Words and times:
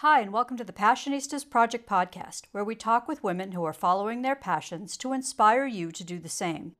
Hi, 0.00 0.20
and 0.20 0.30
welcome 0.30 0.58
to 0.58 0.64
the 0.64 0.74
Passionistas 0.74 1.48
Project 1.48 1.88
podcast, 1.88 2.42
where 2.52 2.62
we 2.62 2.74
talk 2.74 3.08
with 3.08 3.24
women 3.24 3.52
who 3.52 3.64
are 3.64 3.72
following 3.72 4.20
their 4.20 4.36
passions 4.36 4.94
to 4.98 5.14
inspire 5.14 5.64
you 5.64 5.90
to 5.90 6.04
do 6.04 6.18
the 6.18 6.28
same. 6.28 6.74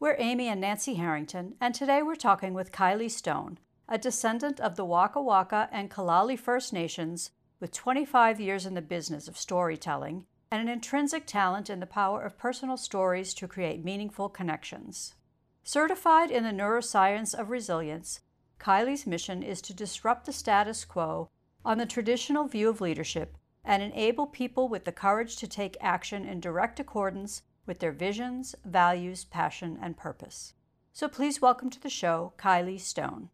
We're 0.00 0.16
Amy 0.18 0.48
and 0.48 0.60
Nancy 0.60 0.94
Harrington, 0.94 1.54
and 1.60 1.76
today 1.76 2.02
we're 2.02 2.16
talking 2.16 2.54
with 2.54 2.72
Kylee 2.72 3.08
Stone, 3.08 3.60
a 3.88 3.98
descendant 3.98 4.58
of 4.58 4.74
the 4.74 4.84
Wakka 4.84 5.24
Wakka 5.24 5.68
and 5.70 5.92
Kalali 5.92 6.36
First 6.36 6.72
Nations 6.72 7.30
with 7.60 7.70
25 7.70 8.40
years 8.40 8.66
in 8.66 8.74
the 8.74 8.82
business 8.82 9.28
of 9.28 9.38
storytelling 9.38 10.26
and 10.50 10.60
an 10.60 10.68
intrinsic 10.68 11.24
talent 11.24 11.70
in 11.70 11.78
the 11.78 11.86
power 11.86 12.20
of 12.20 12.36
personal 12.36 12.76
stories 12.76 13.32
to 13.34 13.46
create 13.46 13.84
meaningful 13.84 14.28
connections. 14.28 15.14
Certified 15.62 16.32
in 16.32 16.42
the 16.42 16.50
neuroscience 16.50 17.32
of 17.32 17.50
resilience, 17.50 18.22
Kylee's 18.58 19.06
mission 19.06 19.44
is 19.44 19.62
to 19.62 19.72
disrupt 19.72 20.26
the 20.26 20.32
status 20.32 20.84
quo 20.84 21.30
on 21.66 21.78
the 21.78 21.84
traditional 21.84 22.46
view 22.46 22.68
of 22.68 22.80
leadership 22.80 23.36
and 23.64 23.82
enable 23.82 24.24
people 24.24 24.68
with 24.68 24.84
the 24.84 24.92
courage 24.92 25.36
to 25.36 25.48
take 25.48 25.76
action 25.80 26.24
in 26.24 26.38
direct 26.38 26.78
accordance 26.78 27.42
with 27.66 27.80
their 27.80 27.90
visions, 27.90 28.54
values, 28.64 29.24
passion, 29.24 29.76
and 29.82 29.96
purpose. 29.96 30.54
So 30.92 31.08
please 31.08 31.42
welcome 31.42 31.68
to 31.70 31.82
the 31.82 31.90
show 31.90 32.32
Kylee 32.38 32.78
Stone. 32.78 33.30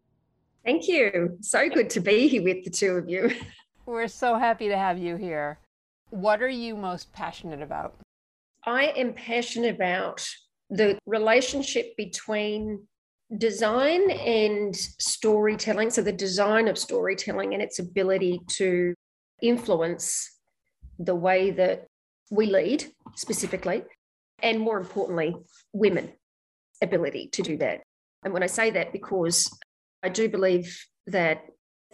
Thank 0.65 0.87
you. 0.87 1.37
So 1.41 1.69
good 1.69 1.91
to 1.91 1.99
be 1.99 2.27
here 2.27 2.41
with 2.41 2.63
the 2.63 2.71
two 2.71 2.93
of 2.93 3.07
you. 3.07 3.31
We're 3.85 4.07
so 4.07 4.39
happy 4.39 4.67
to 4.67 4.77
have 4.77 4.97
you 4.97 5.15
here. 5.15 5.59
What 6.09 6.41
are 6.41 6.49
you 6.49 6.75
most 6.75 7.13
passionate 7.13 7.61
about? 7.61 7.99
I 8.65 8.85
am 8.97 9.13
passionate 9.13 9.75
about 9.75 10.27
the 10.71 10.97
relationship 11.05 11.95
between 11.97 12.87
design 13.37 14.11
and 14.11 14.75
storytelling. 14.75 15.89
So, 15.89 16.01
the 16.01 16.11
design 16.11 16.67
of 16.67 16.77
storytelling 16.77 17.53
and 17.53 17.61
its 17.61 17.79
ability 17.79 18.41
to 18.57 18.93
influence 19.41 20.29
the 20.99 21.15
way 21.15 21.51
that 21.51 21.87
we 22.31 22.45
lead 22.45 22.85
specifically, 23.15 23.83
and 24.41 24.59
more 24.59 24.77
importantly, 24.77 25.35
women 25.73 26.11
ability 26.81 27.29
to 27.33 27.41
do 27.41 27.57
that. 27.57 27.81
And 28.23 28.33
when 28.33 28.43
I 28.43 28.47
say 28.47 28.71
that, 28.71 28.91
because 28.91 29.49
I 30.01 30.09
do 30.09 30.29
believe 30.29 30.85
that 31.07 31.43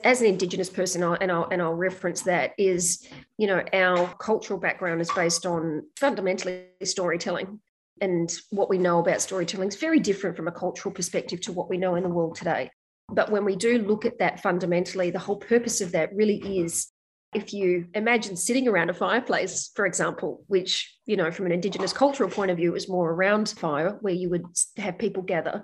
as 0.04 0.22
an 0.22 0.28
indigenous 0.28 0.70
person 0.70 1.04
and 1.04 1.32
I'll, 1.32 1.48
and 1.50 1.62
I'll 1.62 1.73
reference 1.73 2.22
that 2.23 2.54
is 2.58 3.08
you 3.38 3.48
know 3.48 3.64
our 3.73 4.14
cultural 4.20 4.60
background 4.60 5.02
is 5.02 5.12
based 5.12 5.45
on 5.45 5.84
fundamentally 6.00 6.66
storytelling 6.84 7.60
and 8.02 8.33
what 8.50 8.69
we 8.69 8.78
know 8.78 9.00
about 9.00 9.22
storytelling 9.22 9.69
is 9.69 9.75
very 9.75 10.00
different 10.00 10.36
from 10.36 10.47
a 10.47 10.52
cultural 10.52 10.94
perspective 10.94 11.42
to 11.42 11.52
what 11.52 11.69
we 11.69 11.78
know 11.78 11.95
in 11.95 12.03
the 12.03 12.09
world 12.09 12.36
today. 12.36 12.72
But 13.11 13.31
when 13.31 13.45
we 13.45 13.55
do 13.55 13.80
look 13.80 14.05
at 14.05 14.19
that 14.19 14.42
fundamentally 14.42 15.11
the 15.11 15.19
whole 15.19 15.38
purpose 15.38 15.81
of 15.81 15.92
that 15.94 16.14
really 16.14 16.59
is 16.59 16.88
if 17.33 17.53
you 17.53 17.86
imagine 17.94 18.36
sitting 18.36 18.67
around 18.67 18.89
a 18.89 18.94
fireplace 18.94 19.72
for 19.75 19.86
example 19.86 20.44
which 20.47 20.95
you 21.05 21.16
know 21.16 21.31
from 21.31 21.45
an 21.45 21.52
indigenous 21.52 21.94
cultural 21.94 22.30
point 22.30 22.50
of 22.50 22.58
view 22.58 22.75
is 22.75 22.89
more 22.89 23.11
around 23.11 23.50
fire 23.50 23.97
where 24.02 24.14
you 24.14 24.30
would 24.30 24.45
have 24.77 24.97
people 24.97 25.22
gather 25.22 25.64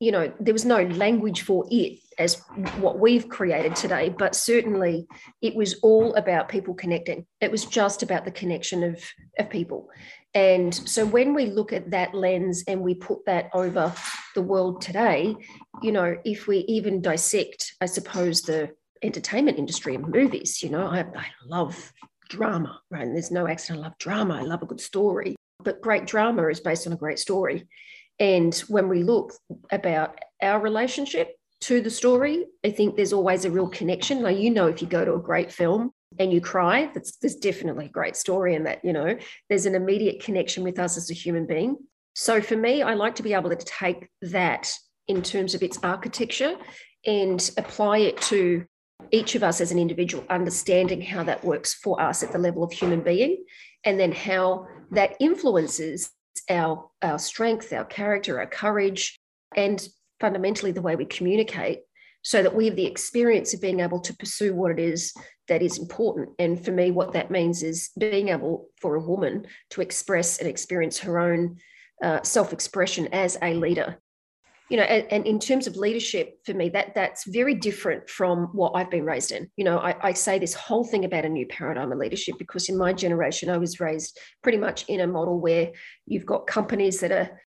you 0.00 0.10
know 0.10 0.32
there 0.40 0.54
was 0.54 0.64
no 0.64 0.82
language 0.82 1.42
for 1.42 1.66
it 1.70 1.98
as 2.18 2.42
what 2.78 2.98
we've 2.98 3.28
created 3.28 3.76
today 3.76 4.08
but 4.08 4.34
certainly 4.34 5.06
it 5.42 5.54
was 5.54 5.74
all 5.82 6.14
about 6.14 6.48
people 6.48 6.74
connecting. 6.74 7.26
It 7.40 7.50
was 7.50 7.64
just 7.64 8.02
about 8.02 8.24
the 8.24 8.30
connection 8.30 8.82
of 8.82 9.02
of 9.38 9.50
people 9.50 9.88
and 10.34 10.74
so 10.74 11.06
when 11.06 11.34
we 11.34 11.46
look 11.46 11.72
at 11.72 11.90
that 11.90 12.14
lens 12.14 12.64
and 12.66 12.80
we 12.80 12.94
put 12.94 13.24
that 13.26 13.50
over 13.54 13.92
the 14.34 14.42
world 14.42 14.80
today 14.80 15.34
you 15.82 15.92
know 15.92 16.16
if 16.24 16.46
we 16.46 16.58
even 16.68 17.00
dissect 17.00 17.74
i 17.80 17.86
suppose 17.86 18.42
the 18.42 18.70
entertainment 19.02 19.58
industry 19.58 19.94
and 19.94 20.08
movies 20.08 20.62
you 20.62 20.70
know 20.70 20.86
i, 20.86 21.00
I 21.00 21.26
love 21.46 21.92
drama 22.28 22.80
right? 22.90 23.02
And 23.02 23.14
there's 23.14 23.30
no 23.30 23.46
accident 23.46 23.80
i 23.80 23.88
love 23.88 23.98
drama 23.98 24.36
i 24.36 24.42
love 24.42 24.62
a 24.62 24.66
good 24.66 24.80
story. 24.80 25.36
But 25.64 25.80
great 25.80 26.06
drama 26.06 26.46
is 26.48 26.60
based 26.60 26.86
on 26.86 26.92
a 26.92 26.96
great 26.96 27.18
story. 27.18 27.66
And 28.20 28.54
when 28.68 28.88
we 28.88 29.02
look 29.02 29.32
about 29.72 30.18
our 30.42 30.60
relationship 30.60 31.34
to 31.62 31.80
the 31.80 31.90
story, 31.90 32.46
I 32.64 32.70
think 32.70 32.94
there's 32.94 33.12
always 33.12 33.44
a 33.44 33.50
real 33.50 33.68
connection. 33.68 34.22
Now, 34.22 34.28
you 34.28 34.50
know, 34.50 34.66
if 34.66 34.82
you 34.82 34.88
go 34.88 35.04
to 35.04 35.14
a 35.14 35.18
great 35.18 35.50
film 35.50 35.90
and 36.18 36.32
you 36.32 36.40
cry, 36.40 36.90
that's 36.94 37.16
there's 37.16 37.36
definitely 37.36 37.86
a 37.86 37.90
great 37.90 38.16
story 38.16 38.54
in 38.54 38.64
that, 38.64 38.84
you 38.84 38.92
know, 38.92 39.16
there's 39.48 39.66
an 39.66 39.74
immediate 39.74 40.22
connection 40.22 40.62
with 40.62 40.78
us 40.78 40.96
as 40.96 41.10
a 41.10 41.14
human 41.14 41.46
being. 41.46 41.76
So 42.14 42.40
for 42.40 42.56
me, 42.56 42.82
I 42.82 42.94
like 42.94 43.16
to 43.16 43.22
be 43.22 43.34
able 43.34 43.50
to 43.50 43.56
take 43.56 44.08
that 44.22 44.72
in 45.08 45.22
terms 45.22 45.54
of 45.54 45.62
its 45.62 45.78
architecture 45.82 46.56
and 47.04 47.50
apply 47.58 47.98
it 47.98 48.20
to 48.22 48.64
each 49.10 49.34
of 49.34 49.42
us 49.42 49.60
as 49.60 49.72
an 49.72 49.78
individual, 49.78 50.24
understanding 50.30 51.00
how 51.00 51.24
that 51.24 51.44
works 51.44 51.74
for 51.74 52.00
us 52.00 52.22
at 52.22 52.32
the 52.32 52.38
level 52.38 52.62
of 52.62 52.72
human 52.72 53.00
being, 53.02 53.44
and 53.84 53.98
then 53.98 54.12
how 54.12 54.66
that 54.92 55.16
influences 55.20 56.10
our, 56.48 56.88
our 57.02 57.18
strength, 57.18 57.72
our 57.72 57.84
character, 57.84 58.38
our 58.38 58.46
courage, 58.46 59.18
and 59.56 59.88
fundamentally 60.20 60.72
the 60.72 60.82
way 60.82 60.96
we 60.96 61.04
communicate 61.04 61.80
so 62.24 62.42
that 62.42 62.54
we 62.54 62.66
have 62.66 62.74
the 62.74 62.86
experience 62.86 63.54
of 63.54 63.60
being 63.60 63.80
able 63.80 64.00
to 64.00 64.16
pursue 64.16 64.54
what 64.54 64.72
it 64.72 64.80
is 64.80 65.12
that 65.46 65.62
is 65.62 65.78
important. 65.78 66.30
And 66.38 66.62
for 66.62 66.72
me, 66.72 66.90
what 66.90 67.12
that 67.12 67.30
means 67.30 67.62
is 67.62 67.90
being 67.98 68.30
able 68.30 68.68
for 68.80 68.96
a 68.96 69.00
woman 69.00 69.46
to 69.70 69.82
express 69.82 70.38
and 70.38 70.48
experience 70.48 70.98
her 71.00 71.18
own 71.18 71.58
uh, 72.02 72.22
self 72.22 72.52
expression 72.52 73.08
as 73.12 73.36
a 73.42 73.54
leader. 73.54 73.98
You 74.70 74.78
know 74.78 74.84
and, 74.84 75.06
and, 75.12 75.26
in 75.26 75.38
terms 75.38 75.66
of 75.66 75.76
leadership 75.76 76.38
for 76.46 76.54
me 76.54 76.70
that 76.70 76.94
that's 76.94 77.28
very 77.28 77.54
different 77.54 78.08
from 78.08 78.46
what 78.54 78.72
i've 78.74 78.90
been 78.90 79.04
raised 79.04 79.30
in. 79.30 79.50
You 79.56 79.64
know 79.64 79.78
I, 79.78 79.94
I, 80.08 80.12
say 80.14 80.38
this 80.38 80.54
whole 80.54 80.84
thing 80.84 81.04
about 81.04 81.26
a 81.26 81.28
new 81.28 81.46
paradigm 81.46 81.92
of 81.92 81.98
leadership 81.98 82.36
because 82.38 82.70
in 82.70 82.78
my 82.78 82.94
generation 82.94 83.50
i 83.50 83.58
was 83.58 83.78
raised 83.78 84.18
pretty 84.42 84.56
much 84.56 84.86
in 84.88 85.00
a 85.00 85.06
model 85.06 85.38
where 85.38 85.72
you've 86.06 86.24
got 86.24 86.46
companies 86.46 87.00
that 87.00 87.12
are 87.12 87.42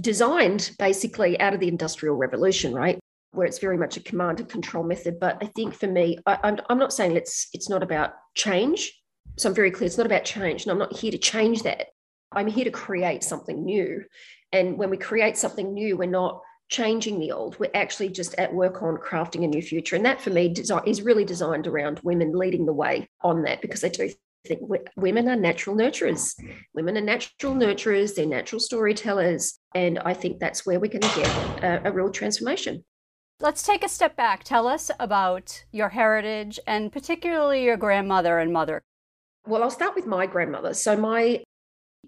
designed 0.00 0.70
basically 0.78 1.38
out 1.40 1.52
of 1.52 1.60
the 1.60 1.68
industrial 1.68 2.16
revolution 2.16 2.72
right 2.72 2.98
where 3.32 3.46
it's 3.46 3.58
very 3.58 3.76
much 3.76 3.96
a 3.96 4.00
command 4.00 4.40
and 4.40 4.48
control 4.48 4.84
method 4.84 5.18
but 5.20 5.38
i 5.42 5.46
think 5.46 5.74
for 5.74 5.86
me 5.86 6.18
I, 6.26 6.38
I'm, 6.42 6.58
I'm 6.68 6.78
not 6.78 6.92
saying 6.92 7.16
it's 7.16 7.48
it's 7.52 7.68
not 7.68 7.82
about 7.82 8.12
change 8.34 8.92
so 9.38 9.48
i'm 9.48 9.54
very 9.54 9.70
clear 9.70 9.86
it's 9.86 9.98
not 9.98 10.06
about 10.06 10.24
change 10.24 10.62
and 10.62 10.72
i'm 10.72 10.78
not 10.78 10.96
here 10.96 11.10
to 11.10 11.18
change 11.18 11.62
that 11.62 11.88
i'm 12.32 12.46
here 12.46 12.64
to 12.64 12.70
create 12.70 13.22
something 13.22 13.64
new 13.64 14.04
and 14.52 14.78
when 14.78 14.90
we 14.90 14.96
create 14.96 15.36
something 15.36 15.72
new 15.72 15.96
we're 15.96 16.08
not 16.08 16.40
changing 16.72 17.20
the 17.20 17.30
old. 17.30 17.58
We're 17.60 17.70
actually 17.74 18.08
just 18.08 18.34
at 18.36 18.52
work 18.52 18.82
on 18.82 18.96
crafting 18.96 19.44
a 19.44 19.46
new 19.46 19.60
future. 19.60 19.94
And 19.94 20.06
that 20.06 20.22
for 20.22 20.30
me 20.30 20.52
is 20.86 21.02
really 21.02 21.24
designed 21.24 21.66
around 21.66 22.00
women 22.02 22.32
leading 22.32 22.64
the 22.64 22.72
way 22.72 23.08
on 23.20 23.42
that 23.42 23.60
because 23.60 23.84
I 23.84 23.88
do 23.88 24.10
think 24.46 24.62
women 24.96 25.28
are 25.28 25.36
natural 25.36 25.76
nurturers. 25.76 26.34
Women 26.74 26.96
are 26.96 27.02
natural 27.02 27.54
nurturers, 27.54 28.14
they're 28.14 28.26
natural 28.26 28.58
storytellers. 28.58 29.58
And 29.74 29.98
I 30.00 30.14
think 30.14 30.40
that's 30.40 30.64
where 30.64 30.80
we're 30.80 30.90
going 30.90 31.02
to 31.02 31.20
get 31.20 31.62
a, 31.62 31.88
a 31.88 31.92
real 31.92 32.10
transformation. 32.10 32.84
Let's 33.42 33.64
take 33.64 33.82
a 33.82 33.88
step 33.88 34.14
back. 34.14 34.44
Tell 34.44 34.68
us 34.68 34.88
about 35.00 35.64
your 35.72 35.88
heritage 35.88 36.60
and 36.64 36.92
particularly 36.92 37.64
your 37.64 37.76
grandmother 37.76 38.38
and 38.38 38.52
mother. 38.52 38.80
Well, 39.48 39.64
I'll 39.64 39.70
start 39.70 39.96
with 39.96 40.06
my 40.06 40.26
grandmother. 40.26 40.74
So 40.74 40.96
my 40.96 41.42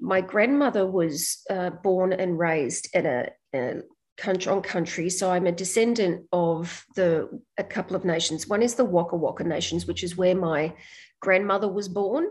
my 0.00 0.20
grandmother 0.20 0.86
was 0.86 1.42
uh, 1.50 1.70
born 1.70 2.12
and 2.12 2.38
raised 2.38 2.88
in 2.94 3.06
a, 3.06 3.30
a 3.52 3.82
country 4.16 4.52
on 4.52 4.62
country. 4.62 5.10
So 5.10 5.32
I'm 5.32 5.48
a 5.48 5.52
descendant 5.52 6.26
of 6.30 6.84
the 6.94 7.28
a 7.58 7.64
couple 7.64 7.96
of 7.96 8.04
nations. 8.04 8.46
One 8.46 8.62
is 8.62 8.76
the 8.76 8.86
Wakka 8.86 9.18
Wakka 9.18 9.44
nations, 9.44 9.86
which 9.86 10.04
is 10.04 10.16
where 10.16 10.36
my 10.36 10.72
grandmother 11.20 11.66
was 11.66 11.88
born, 11.88 12.28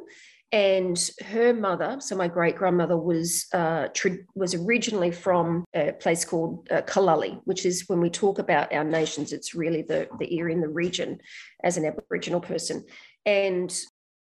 and 0.54 1.10
her 1.26 1.52
mother. 1.52 1.98
So 2.00 2.16
my 2.16 2.28
great 2.28 2.56
grandmother 2.56 2.96
was 2.96 3.48
uh, 3.54 3.88
was 4.36 4.54
originally 4.54 5.12
from 5.12 5.66
a 5.74 5.92
place 5.94 6.24
called 6.24 6.68
uh, 6.72 6.84
Kalali, 6.84 7.42
which 7.46 7.66
is 7.66 7.90
when 7.90 8.00
we 8.00 8.12
talk 8.12 8.38
about 8.38 8.72
our 8.72 8.84
nations, 8.84 9.34
it's 9.34 9.56
really 9.56 9.82
the 9.82 10.08
the 10.20 10.40
area 10.40 10.56
in 10.56 10.62
the 10.62 10.70
region 10.70 11.20
as 11.64 11.76
an 11.76 11.86
Aboriginal 11.86 12.40
person, 12.40 12.86
and. 13.26 13.76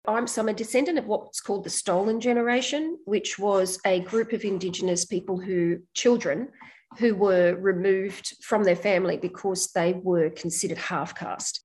I'm, 0.06 0.28
so 0.28 0.42
I'm 0.42 0.50
a 0.50 0.54
descendant 0.54 1.00
of 1.00 1.06
what's 1.06 1.40
called 1.40 1.64
the 1.64 1.70
stolen 1.70 2.20
generation, 2.20 2.98
which 3.06 3.40
was 3.40 3.80
a 3.86 4.02
group 4.02 4.34
of 4.34 4.44
Indigenous 4.44 5.06
people 5.06 5.40
who, 5.40 5.80
children, 5.94 6.50
who 6.98 7.16
were 7.16 7.56
removed 7.56 8.36
from 8.44 8.66
their 8.66 8.76
family 8.76 9.16
because 9.16 9.72
they 9.72 9.94
were 9.94 10.30
considered 10.30 10.78
half 10.78 11.16
caste. 11.16 11.63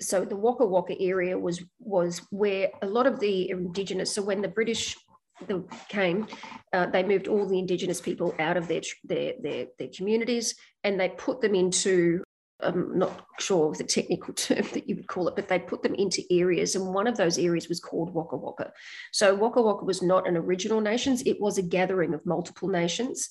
So 0.00 0.24
the 0.24 0.36
Wakka 0.36 0.60
Wakka 0.60 0.96
area 1.00 1.38
was 1.38 1.62
was 1.80 2.22
where 2.30 2.70
a 2.82 2.86
lot 2.86 3.06
of 3.06 3.20
the 3.20 3.50
indigenous. 3.50 4.14
So 4.14 4.22
when 4.22 4.42
the 4.42 4.48
British 4.48 4.96
came, 5.88 6.26
uh, 6.72 6.86
they 6.86 7.02
moved 7.02 7.28
all 7.28 7.46
the 7.46 7.58
indigenous 7.58 8.00
people 8.00 8.34
out 8.38 8.56
of 8.56 8.68
their, 8.68 8.82
their 9.04 9.34
their 9.40 9.66
their 9.78 9.88
communities 9.96 10.54
and 10.84 10.98
they 10.98 11.10
put 11.10 11.40
them 11.40 11.54
into 11.54 12.22
I'm 12.60 12.98
not 12.98 13.26
sure 13.38 13.70
of 13.70 13.78
the 13.78 13.84
technical 13.84 14.34
term 14.34 14.66
that 14.72 14.88
you 14.88 14.96
would 14.96 15.06
call 15.06 15.28
it, 15.28 15.36
but 15.36 15.48
they 15.48 15.58
put 15.58 15.82
them 15.82 15.94
into 15.94 16.22
areas. 16.30 16.74
And 16.74 16.92
one 16.92 17.06
of 17.06 17.16
those 17.16 17.38
areas 17.38 17.68
was 17.68 17.80
called 17.80 18.14
Wakka 18.14 18.40
Wakka. 18.40 18.70
So 19.12 19.36
Wakka 19.36 19.58
Wakka 19.58 19.84
was 19.84 20.02
not 20.02 20.26
an 20.26 20.36
original 20.36 20.80
nations, 20.80 21.22
it 21.22 21.40
was 21.40 21.58
a 21.58 21.62
gathering 21.62 22.14
of 22.14 22.24
multiple 22.26 22.68
nations. 22.68 23.28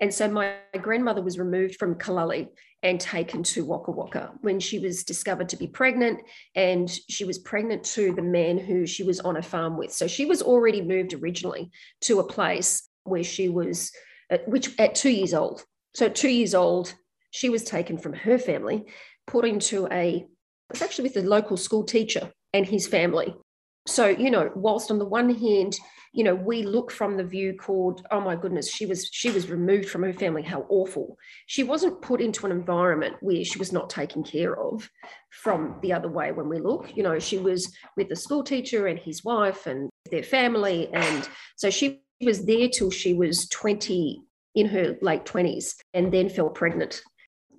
And 0.00 0.12
so 0.12 0.28
my 0.28 0.54
grandmother 0.80 1.22
was 1.22 1.38
removed 1.38 1.76
from 1.76 1.94
Kalali 1.96 2.48
and 2.82 2.98
taken 2.98 3.42
to 3.42 3.66
Wakka 3.66 3.94
Wakka 3.94 4.30
when 4.40 4.58
she 4.58 4.78
was 4.78 5.04
discovered 5.04 5.50
to 5.50 5.56
be 5.56 5.66
pregnant. 5.66 6.22
And 6.54 6.90
she 6.90 7.24
was 7.24 7.38
pregnant 7.38 7.84
to 7.84 8.14
the 8.14 8.22
man 8.22 8.56
who 8.56 8.86
she 8.86 9.02
was 9.02 9.20
on 9.20 9.36
a 9.36 9.42
farm 9.42 9.76
with. 9.76 9.92
So 9.92 10.06
she 10.06 10.24
was 10.24 10.40
already 10.40 10.80
moved 10.80 11.12
originally 11.12 11.70
to 12.02 12.20
a 12.20 12.24
place 12.24 12.88
where 13.04 13.24
she 13.24 13.50
was, 13.50 13.92
uh, 14.30 14.38
which 14.46 14.70
at 14.78 14.94
two 14.94 15.10
years 15.10 15.34
old. 15.34 15.64
So, 15.94 16.08
two 16.08 16.28
years 16.28 16.54
old, 16.54 16.94
she 17.30 17.48
was 17.48 17.64
taken 17.64 17.98
from 17.98 18.12
her 18.12 18.38
family, 18.38 18.84
put 19.26 19.44
into 19.44 19.86
a, 19.92 20.26
it's 20.70 20.82
actually 20.82 21.08
with 21.08 21.16
a 21.16 21.28
local 21.28 21.56
school 21.56 21.84
teacher 21.84 22.32
and 22.52 22.66
his 22.66 22.86
family. 22.86 23.34
So, 23.86 24.08
you 24.08 24.30
know, 24.30 24.50
whilst 24.54 24.90
on 24.90 24.98
the 24.98 25.04
one 25.04 25.34
hand, 25.34 25.76
you 26.12 26.24
know, 26.24 26.34
we 26.34 26.62
look 26.62 26.90
from 26.90 27.16
the 27.16 27.24
view 27.24 27.54
called, 27.54 28.04
oh 28.10 28.20
my 28.20 28.34
goodness, 28.34 28.68
she 28.68 28.84
was 28.84 29.08
she 29.12 29.30
was 29.30 29.48
removed 29.48 29.88
from 29.88 30.02
her 30.02 30.12
family, 30.12 30.42
how 30.42 30.66
awful. 30.68 31.16
She 31.46 31.62
wasn't 31.62 32.02
put 32.02 32.20
into 32.20 32.46
an 32.46 32.52
environment 32.52 33.16
where 33.20 33.44
she 33.44 33.58
was 33.58 33.72
not 33.72 33.90
taken 33.90 34.24
care 34.24 34.58
of 34.58 34.90
from 35.30 35.78
the 35.82 35.92
other 35.92 36.08
way 36.08 36.32
when 36.32 36.48
we 36.48 36.58
look. 36.58 36.96
You 36.96 37.04
know, 37.04 37.18
she 37.20 37.38
was 37.38 37.72
with 37.96 38.08
the 38.08 38.16
school 38.16 38.42
teacher 38.42 38.86
and 38.88 38.98
his 38.98 39.24
wife 39.24 39.66
and 39.66 39.88
their 40.10 40.24
family. 40.24 40.88
And 40.92 41.28
so 41.56 41.70
she 41.70 42.02
was 42.20 42.44
there 42.44 42.68
till 42.68 42.90
she 42.90 43.14
was 43.14 43.48
20 43.48 44.20
in 44.56 44.66
her 44.66 44.96
late 45.00 45.24
20s 45.24 45.76
and 45.94 46.12
then 46.12 46.28
fell 46.28 46.50
pregnant 46.50 47.02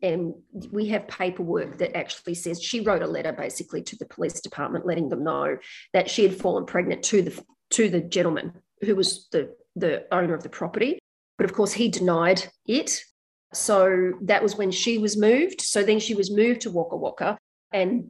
and 0.02 0.34
we 0.72 0.88
have 0.88 1.08
paperwork 1.08 1.78
that 1.78 1.96
actually 1.96 2.34
says 2.34 2.62
she 2.62 2.82
wrote 2.82 3.02
a 3.02 3.08
letter 3.08 3.32
basically 3.32 3.84
to 3.84 3.96
the 3.98 4.06
police 4.06 4.42
department 4.42 4.86
letting 4.86 5.10
them 5.10 5.24
know 5.24 5.58
that 5.94 6.10
she 6.10 6.24
had 6.24 6.36
fallen 6.36 6.66
pregnant 6.66 7.04
to 7.04 7.22
the 7.22 7.44
to 7.72 7.90
the 7.90 8.02
gentleman 8.02 8.54
who 8.82 8.96
was 8.96 9.28
the 9.32 9.56
the 9.76 10.06
owner 10.12 10.34
of 10.34 10.44
the 10.44 10.50
property. 10.50 11.00
But 11.38 11.46
of 11.46 11.54
course 11.54 11.72
he 11.72 11.90
denied 11.90 12.44
it. 12.66 13.02
So 13.54 14.14
that 14.24 14.44
was 14.44 14.56
when 14.56 14.72
she 14.72 14.98
was 14.98 15.18
moved. 15.18 15.62
So 15.62 15.84
then 15.84 16.00
she 16.00 16.16
was 16.16 16.32
moved 16.32 16.62
to 16.62 16.72
Wakka 16.72 17.00
Wakka. 17.00 17.38
And 17.72 18.10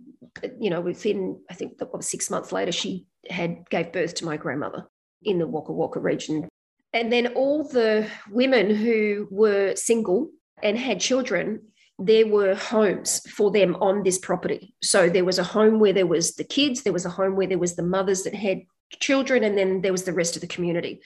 you 0.60 0.70
know 0.70 0.80
within 0.80 1.40
i 1.50 1.54
think 1.54 1.74
six 2.00 2.30
months 2.30 2.52
later 2.52 2.72
she 2.72 3.06
had 3.30 3.70
gave 3.70 3.92
birth 3.92 4.14
to 4.16 4.26
my 4.26 4.38
grandmother 4.38 4.88
in 5.24 5.40
the 5.40 5.48
Wakka 5.48 5.72
Wakka 5.72 6.02
region. 6.02 6.48
And 6.94 7.12
then 7.12 7.28
all 7.34 7.64
the 7.64 8.08
women 8.30 8.74
who 8.74 9.28
were 9.30 9.76
single 9.76 10.30
and 10.64 10.78
had 10.78 11.00
children 11.00 11.62
there 12.04 12.28
were 12.28 12.56
homes 12.56 13.22
for 13.30 13.52
them 13.52 13.76
on 13.76 14.04
this 14.04 14.18
property. 14.18 14.74
So 14.82 15.08
there 15.08 15.26
was 15.26 15.38
a 15.38 15.44
home 15.44 15.80
where 15.80 15.94
there 15.94 16.08
was 16.08 16.36
the 16.36 16.44
kids, 16.44 16.82
there 16.82 16.94
was 16.94 17.06
a 17.06 17.10
home 17.10 17.36
where 17.36 17.48
there 17.48 17.60
was 17.60 17.76
the 17.76 17.84
mothers 17.84 18.24
that 18.24 18.34
had 18.34 18.62
children, 19.00 19.44
and 19.44 19.58
then 19.58 19.82
there 19.82 19.92
was 19.92 20.04
the 20.04 20.14
rest 20.14 20.36
of 20.36 20.42
the 20.42 20.48
community. 20.48 21.02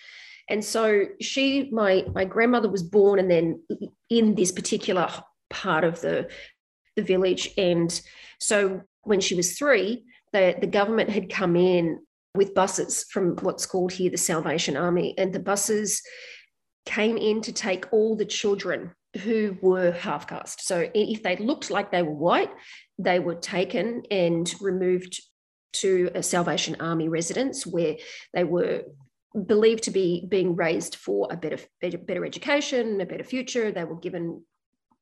And 0.49 0.63
so 0.63 1.05
she, 1.21 1.69
my 1.71 2.05
my 2.13 2.25
grandmother 2.25 2.69
was 2.69 2.83
born 2.83 3.19
and 3.19 3.29
then 3.29 3.61
in 4.09 4.35
this 4.35 4.51
particular 4.51 5.09
part 5.49 5.83
of 5.83 6.01
the 6.01 6.29
the 6.95 7.03
village. 7.03 7.49
And 7.57 8.01
so 8.39 8.81
when 9.03 9.19
she 9.19 9.35
was 9.35 9.57
three, 9.57 10.05
the, 10.31 10.55
the 10.59 10.67
government 10.67 11.09
had 11.09 11.29
come 11.29 11.55
in 11.55 11.99
with 12.35 12.53
buses 12.53 13.05
from 13.11 13.35
what's 13.37 13.65
called 13.65 13.91
here 13.91 14.11
the 14.11 14.17
Salvation 14.17 14.77
Army. 14.77 15.13
And 15.17 15.33
the 15.33 15.39
buses 15.39 16.01
came 16.85 17.17
in 17.17 17.41
to 17.41 17.51
take 17.51 17.91
all 17.91 18.15
the 18.15 18.25
children 18.25 18.91
who 19.23 19.57
were 19.61 19.91
half 19.91 20.27
caste. 20.27 20.65
So 20.65 20.89
if 20.93 21.23
they 21.23 21.37
looked 21.37 21.71
like 21.71 21.91
they 21.91 22.03
were 22.03 22.11
white, 22.11 22.51
they 22.97 23.19
were 23.19 23.35
taken 23.35 24.03
and 24.11 24.53
removed 24.61 25.21
to 25.73 26.09
a 26.15 26.23
Salvation 26.23 26.77
Army 26.79 27.09
residence 27.09 27.65
where 27.65 27.97
they 28.33 28.43
were 28.43 28.83
believed 29.45 29.83
to 29.83 29.91
be 29.91 30.25
being 30.27 30.55
raised 30.55 30.95
for 30.95 31.27
a 31.29 31.35
better, 31.35 31.57
better, 31.81 31.97
better 31.97 32.25
education, 32.25 33.01
a 33.01 33.05
better 33.05 33.23
future. 33.23 33.71
They 33.71 33.83
were 33.83 33.99
given 33.99 34.43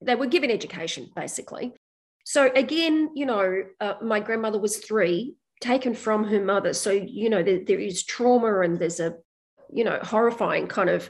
they 0.01 0.15
were 0.15 0.27
given 0.27 0.51
education 0.51 1.09
basically. 1.15 1.71
So 2.25 2.51
again, 2.55 3.11
you 3.15 3.25
know, 3.25 3.63
uh, 3.79 3.95
my 4.01 4.19
grandmother 4.19 4.59
was 4.59 4.77
three, 4.77 5.35
taken 5.61 5.93
from 5.93 6.25
her 6.25 6.43
mother. 6.43 6.73
So 6.73 6.91
you 6.91 7.29
know, 7.29 7.43
there, 7.43 7.63
there 7.65 7.79
is 7.79 8.03
trauma 8.03 8.61
and 8.61 8.79
there's 8.79 8.99
a 8.99 9.15
you 9.71 9.83
know 9.83 9.99
horrifying 10.01 10.67
kind 10.67 10.89
of 10.89 11.09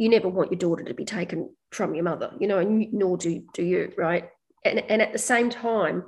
you 0.00 0.08
never 0.08 0.30
want 0.30 0.50
your 0.50 0.58
daughter 0.58 0.82
to 0.82 0.94
be 0.94 1.04
taken 1.04 1.54
from 1.72 1.94
your 1.94 2.04
mother, 2.04 2.32
you 2.40 2.48
know, 2.48 2.58
and 2.58 2.90
nor 2.90 3.18
do, 3.18 3.44
do 3.52 3.62
you, 3.62 3.92
right? 3.98 4.30
And, 4.64 4.78
and 4.78 5.02
at 5.02 5.12
the 5.12 5.18
same 5.18 5.50
time, 5.50 6.02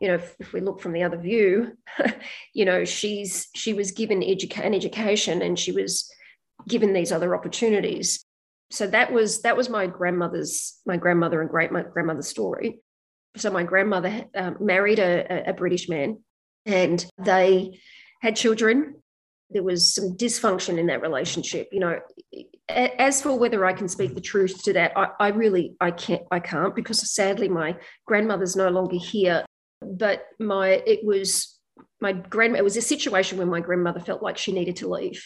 you 0.00 0.06
know, 0.06 0.14
if, 0.14 0.36
if 0.38 0.52
we 0.52 0.60
look 0.60 0.80
from 0.80 0.92
the 0.92 1.02
other 1.02 1.16
view, 1.16 1.76
you 2.54 2.64
know, 2.64 2.84
she's 2.84 3.48
she 3.56 3.74
was 3.74 3.90
given 3.90 4.20
educa- 4.20 4.64
an 4.64 4.74
education 4.74 5.42
and 5.42 5.58
she 5.58 5.72
was 5.72 6.08
given 6.68 6.92
these 6.92 7.10
other 7.10 7.34
opportunities. 7.34 8.24
So 8.70 8.86
that 8.86 9.12
was 9.12 9.42
that 9.42 9.56
was 9.56 9.68
my 9.68 9.88
grandmother's 9.88 10.78
my 10.86 10.96
grandmother 10.96 11.40
and 11.40 11.50
great 11.50 11.72
my 11.72 11.82
grandmother's 11.82 12.28
story. 12.28 12.80
So 13.36 13.50
my 13.50 13.64
grandmother 13.64 14.24
um, 14.36 14.56
married 14.60 15.00
a, 15.00 15.50
a 15.50 15.52
British 15.52 15.88
man, 15.88 16.22
and 16.64 17.04
they 17.18 17.80
had 18.20 18.36
children 18.36 19.01
there 19.52 19.62
was 19.62 19.94
some 19.94 20.16
dysfunction 20.16 20.78
in 20.78 20.86
that 20.86 21.02
relationship 21.02 21.68
you 21.72 21.80
know. 21.80 21.98
As 22.68 23.20
for 23.20 23.38
whether 23.38 23.66
i 23.66 23.72
can 23.72 23.88
speak 23.88 24.14
the 24.14 24.20
truth 24.20 24.62
to 24.62 24.72
that 24.72 24.92
I, 24.96 25.08
I, 25.20 25.28
really 25.28 25.74
i 25.80 25.90
can't 25.90 26.22
i 26.30 26.40
can't 26.40 26.74
because 26.74 26.98
sadly 27.12 27.48
my 27.48 27.76
grandmother's 28.06 28.56
no 28.56 28.68
longer 28.68 28.96
here. 28.96 29.44
But 29.80 30.24
my 30.38 30.82
it 30.86 31.04
was 31.04 31.58
my 32.00 32.12
grandma 32.12 32.58
it 32.58 32.64
was 32.64 32.76
a 32.76 32.82
situation 32.82 33.38
where 33.38 33.46
my 33.46 33.60
grandmother 33.60 34.00
felt 34.00 34.22
like 34.22 34.38
she 34.38 34.52
needed 34.52 34.76
to 34.76 34.88
leave. 34.88 35.24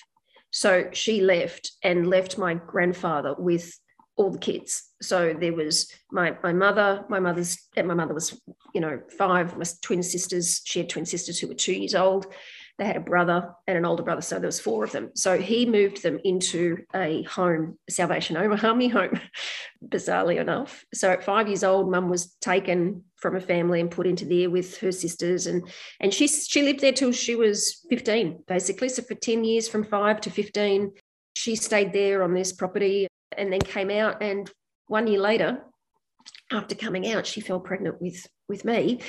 So 0.50 0.88
she 0.93 1.20
left 1.20 1.73
and 1.82 2.08
left 2.08 2.38
my 2.38 2.55
grandfather 2.55 3.34
with 3.37 3.70
all 4.17 4.31
the 4.31 4.38
kids. 4.38 4.82
So 5.02 5.34
there 5.38 5.52
was 5.52 5.90
my 6.11 6.37
my 6.43 6.52
mother 6.52 7.05
my 7.08 7.20
mother's 7.20 7.58
my 7.76 7.94
mother 7.94 8.14
was 8.14 8.40
you 8.75 8.81
know 8.81 9.00
five 9.19 9.56
my 9.56 9.64
twin 9.82 10.02
sisters 10.02 10.62
she 10.64 10.81
had 10.81 10.88
twin 10.88 11.06
sisters 11.06 11.38
who 11.38 11.49
were 11.49 11.55
two 11.55 11.75
years 11.75 11.94
old 11.94 12.26
they 12.78 12.84
had 12.84 12.96
a 12.96 13.00
brother 13.00 13.55
and 13.67 13.78
an 13.78 13.87
older 13.87 14.02
brother, 14.02 14.20
so 14.20 14.38
there 14.38 14.46
was 14.49 14.61
four 14.61 14.84
of 14.84 14.93
them. 14.93 15.11
So 15.14 15.38
he 15.38 15.64
moved 15.64 16.02
them 16.02 16.20
into 16.25 16.84
a 16.94 17.23
home, 17.23 17.78
Salvation 17.88 18.37
Army 18.37 18.88
home, 18.88 19.20
bizarrely 19.84 20.38
enough. 20.38 20.84
So 20.93 21.11
at 21.11 21.25
five 21.25 21.49
years 21.49 21.64
old, 21.64 21.90
mum 21.90 22.11
was 22.11 22.34
taken 22.40 23.05
from 23.17 23.34
a 23.34 23.40
family 23.40 23.81
and 23.81 23.90
put 23.90 24.06
into 24.06 24.26
there 24.26 24.50
with 24.50 24.76
her 24.78 24.93
sisters, 24.93 25.46
and 25.46 25.67
and 26.00 26.12
she 26.12 26.28
she 26.28 26.62
lived 26.62 26.81
there 26.81 26.93
till 26.93 27.12
she 27.12 27.34
was 27.34 27.84
fifteen, 27.88 28.43
basically. 28.46 28.90
So 28.90 29.02
for 29.02 29.14
ten 29.14 29.43
years, 29.44 29.69
from 29.69 29.84
five 29.84 30.20
to 30.23 30.31
fifteen, 30.31 30.93
she 31.34 31.56
stayed 31.56 31.94
there 31.94 32.23
on 32.23 32.34
this 32.34 32.52
property, 32.52 33.06
and 33.37 33.50
then 33.52 33.61
came 33.61 33.90
out. 33.90 34.23
And 34.23 34.50
one 34.87 35.06
year 35.06 35.20
later, 35.20 35.62
after 36.52 36.75
coming 36.75 37.11
out, 37.11 37.26
she 37.26 37.40
fell 37.40 37.61
pregnant 37.61 38.02
with 38.02 38.26
with 38.48 38.64
me, 38.64 39.00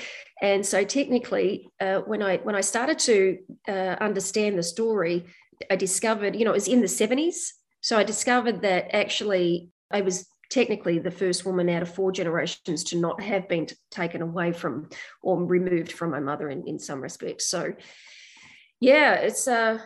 and 0.41 0.65
so 0.65 0.83
technically, 0.83 1.69
uh, 1.79 1.99
when 1.99 2.21
I 2.21 2.37
when 2.37 2.55
I 2.55 2.61
started 2.61 2.99
to 2.99 3.37
uh, 3.67 3.95
understand 3.99 4.57
the 4.57 4.63
story, 4.63 5.25
I 5.71 5.75
discovered, 5.75 6.35
you 6.35 6.45
know, 6.45 6.51
it 6.51 6.55
was 6.55 6.67
in 6.67 6.81
the 6.81 6.87
seventies. 6.87 7.53
So 7.81 7.97
I 7.97 8.03
discovered 8.03 8.61
that 8.61 8.95
actually 8.95 9.69
I 9.91 10.01
was 10.01 10.27
technically 10.49 10.99
the 10.99 11.11
first 11.11 11.45
woman 11.45 11.69
out 11.69 11.81
of 11.81 11.93
four 11.93 12.11
generations 12.11 12.83
to 12.85 12.97
not 12.97 13.21
have 13.21 13.47
been 13.49 13.67
taken 13.91 14.21
away 14.21 14.51
from 14.51 14.89
or 15.21 15.43
removed 15.43 15.91
from 15.91 16.11
my 16.11 16.19
mother 16.19 16.49
in, 16.49 16.67
in 16.67 16.79
some 16.79 17.01
respects. 17.01 17.47
So 17.47 17.73
yeah, 18.79 19.13
it's 19.15 19.47
uh 19.47 19.79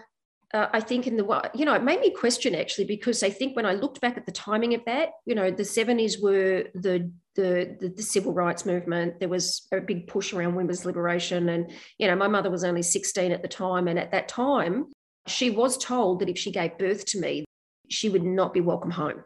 uh, 0.53 0.67
I 0.73 0.81
think 0.81 1.07
in 1.07 1.15
the 1.15 1.49
you 1.53 1.65
know 1.65 1.73
it 1.73 1.83
made 1.83 2.01
me 2.01 2.11
question 2.11 2.55
actually 2.55 2.85
because 2.85 3.23
I 3.23 3.29
think 3.29 3.55
when 3.55 3.65
I 3.65 3.73
looked 3.73 4.01
back 4.01 4.17
at 4.17 4.25
the 4.25 4.31
timing 4.31 4.73
of 4.73 4.83
that, 4.85 5.09
you 5.25 5.33
know, 5.33 5.49
the 5.49 5.65
seventies 5.65 6.19
were 6.21 6.65
the, 6.73 7.11
the, 7.35 7.77
the 7.79 7.89
the 7.89 8.03
civil 8.03 8.33
rights 8.33 8.65
movement. 8.65 9.19
There 9.19 9.29
was 9.29 9.67
a 9.71 9.79
big 9.79 10.07
push 10.07 10.33
around 10.33 10.55
women's 10.55 10.85
liberation, 10.85 11.50
and 11.50 11.71
you 11.97 12.07
know, 12.07 12.15
my 12.15 12.27
mother 12.27 12.50
was 12.50 12.63
only 12.63 12.81
sixteen 12.81 13.31
at 13.31 13.41
the 13.41 13.47
time, 13.47 13.88
and 13.88 13.97
at 14.00 14.11
that 14.11 14.27
time, 14.27 14.88
she 15.27 15.50
was 15.50 15.77
told 15.77 16.19
that 16.19 16.29
if 16.29 16.38
she 16.38 16.51
gave 16.51 16.77
birth 16.77 17.05
to 17.07 17.19
me, 17.19 17.45
she 17.89 18.09
would 18.09 18.23
not 18.23 18.53
be 18.53 18.61
welcome 18.61 18.91
home 18.91 19.23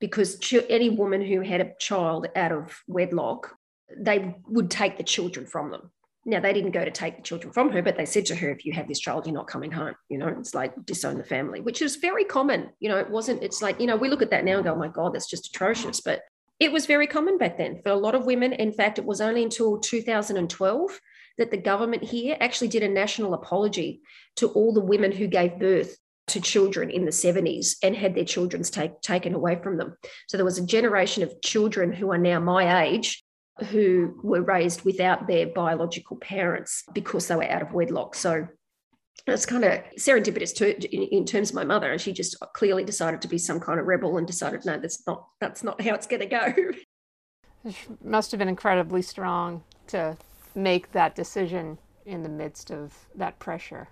because 0.00 0.38
any 0.68 0.90
woman 0.90 1.20
who 1.20 1.40
had 1.40 1.60
a 1.60 1.72
child 1.80 2.28
out 2.36 2.52
of 2.52 2.80
wedlock, 2.86 3.54
they 3.96 4.36
would 4.46 4.70
take 4.70 4.96
the 4.96 5.02
children 5.02 5.44
from 5.44 5.70
them 5.70 5.90
now 6.28 6.40
they 6.40 6.52
didn't 6.52 6.72
go 6.72 6.84
to 6.84 6.90
take 6.90 7.16
the 7.16 7.22
children 7.22 7.52
from 7.52 7.72
her, 7.72 7.80
but 7.80 7.96
they 7.96 8.04
said 8.04 8.26
to 8.26 8.36
her, 8.36 8.50
if 8.50 8.66
you 8.66 8.72
have 8.74 8.86
this 8.86 8.98
child, 9.00 9.26
you're 9.26 9.34
not 9.34 9.46
coming 9.46 9.72
home. 9.72 9.94
You 10.10 10.18
know, 10.18 10.28
it's 10.28 10.54
like 10.54 10.74
disown 10.84 11.16
the 11.16 11.24
family, 11.24 11.60
which 11.60 11.80
is 11.80 11.96
very 11.96 12.24
common. 12.24 12.68
You 12.80 12.90
know, 12.90 12.98
it 12.98 13.08
wasn't, 13.08 13.42
it's 13.42 13.62
like, 13.62 13.80
you 13.80 13.86
know, 13.86 13.96
we 13.96 14.10
look 14.10 14.20
at 14.20 14.30
that 14.30 14.44
now 14.44 14.56
and 14.56 14.64
go, 14.64 14.74
oh 14.74 14.78
my 14.78 14.88
God, 14.88 15.14
that's 15.14 15.30
just 15.30 15.48
atrocious. 15.48 16.02
But 16.02 16.20
it 16.60 16.72
was 16.72 16.86
very 16.86 17.06
common 17.06 17.38
back 17.38 17.56
then 17.56 17.80
for 17.82 17.90
a 17.90 17.96
lot 17.96 18.14
of 18.14 18.26
women. 18.26 18.52
In 18.52 18.72
fact, 18.72 18.98
it 18.98 19.04
was 19.04 19.20
only 19.20 19.42
until 19.42 19.78
2012 19.78 21.00
that 21.38 21.50
the 21.50 21.56
government 21.56 22.02
here 22.02 22.36
actually 22.40 22.68
did 22.68 22.82
a 22.82 22.88
national 22.88 23.34
apology 23.34 24.00
to 24.36 24.48
all 24.48 24.72
the 24.72 24.80
women 24.80 25.12
who 25.12 25.28
gave 25.28 25.58
birth 25.58 25.96
to 26.28 26.40
children 26.40 26.90
in 26.90 27.04
the 27.04 27.10
70s 27.10 27.76
and 27.82 27.96
had 27.96 28.14
their 28.14 28.24
children 28.24 28.62
take, 28.62 29.00
taken 29.00 29.34
away 29.34 29.58
from 29.62 29.78
them. 29.78 29.96
So 30.26 30.36
there 30.36 30.44
was 30.44 30.58
a 30.58 30.66
generation 30.66 31.22
of 31.22 31.40
children 31.42 31.92
who 31.92 32.10
are 32.10 32.18
now 32.18 32.40
my 32.40 32.84
age 32.84 33.22
who 33.70 34.18
were 34.22 34.42
raised 34.42 34.82
without 34.82 35.26
their 35.26 35.46
biological 35.46 36.16
parents 36.16 36.84
because 36.92 37.26
they 37.26 37.34
were 37.34 37.50
out 37.50 37.62
of 37.62 37.72
wedlock. 37.72 38.14
So 38.14 38.46
it's 39.26 39.46
kind 39.46 39.64
of 39.64 39.80
serendipitous 39.98 40.54
to, 40.56 40.94
in, 40.94 41.02
in, 41.02 41.24
terms 41.24 41.50
of 41.50 41.56
my 41.56 41.64
mother, 41.64 41.92
and 41.92 42.00
she 42.00 42.12
just 42.12 42.36
clearly 42.54 42.84
decided 42.84 43.20
to 43.22 43.28
be 43.28 43.38
some 43.38 43.60
kind 43.60 43.78
of 43.78 43.86
rebel 43.86 44.16
and 44.16 44.26
decided, 44.26 44.64
no, 44.64 44.78
that's 44.78 45.06
not 45.06 45.26
that's 45.40 45.62
not 45.62 45.80
how 45.80 45.94
it's 45.94 46.06
going 46.06 46.20
to 46.20 46.26
go. 46.26 46.54
It 47.64 47.74
must 48.04 48.30
have 48.30 48.38
been 48.38 48.48
incredibly 48.48 49.02
strong 49.02 49.64
to 49.88 50.16
make 50.54 50.92
that 50.92 51.16
decision 51.16 51.78
in 52.06 52.22
the 52.22 52.28
midst 52.28 52.70
of 52.70 52.94
that 53.16 53.40
pressure. 53.40 53.88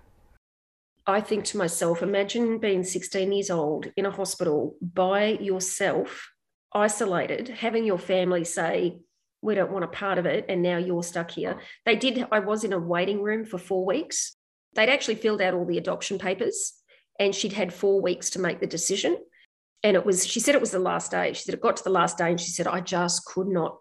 I 1.05 1.21
think 1.21 1.43
to 1.45 1.57
myself, 1.57 2.01
imagine 2.01 2.59
being 2.59 2.83
16 2.83 3.31
years 3.31 3.49
old 3.49 3.91
in 3.97 4.05
a 4.05 4.11
hospital 4.11 4.75
by 4.81 5.37
yourself, 5.39 6.31
isolated, 6.73 7.49
having 7.49 7.83
your 7.83 7.99
family 7.99 8.45
say, 8.45 8.99
we 9.41 9.53
don't 9.53 9.71
want 9.71 9.85
a 9.85 9.89
part 9.89 10.17
of 10.17 10.25
it, 10.25 10.45
and 10.49 10.61
now 10.61 10.77
you're 10.77 11.03
stuck 11.03 11.31
here. 11.31 11.59
They 11.85 11.95
did, 11.95 12.25
I 12.31 12.39
was 12.39 12.63
in 12.63 12.73
a 12.73 12.79
waiting 12.79 13.21
room 13.21 13.45
for 13.45 13.57
four 13.57 13.85
weeks. 13.85 14.36
They'd 14.77 14.89
actually 14.89 15.15
filled 15.15 15.41
out 15.41 15.55
all 15.55 15.65
the 15.65 15.79
adoption 15.79 16.19
papers, 16.19 16.73
and 17.19 17.33
she'd 17.33 17.53
had 17.53 17.73
four 17.73 17.99
weeks 17.99 18.29
to 18.31 18.39
make 18.39 18.59
the 18.59 18.67
decision. 18.67 19.17
And 19.83 19.97
it 19.97 20.05
was, 20.05 20.25
she 20.25 20.39
said 20.39 20.53
it 20.53 20.61
was 20.61 20.71
the 20.71 20.79
last 20.79 21.09
day. 21.09 21.33
She 21.33 21.41
said 21.41 21.55
it 21.55 21.61
got 21.61 21.77
to 21.77 21.83
the 21.83 21.89
last 21.89 22.19
day, 22.19 22.29
and 22.29 22.39
she 22.39 22.51
said, 22.51 22.67
I 22.67 22.79
just 22.79 23.25
could 23.25 23.47
not, 23.47 23.79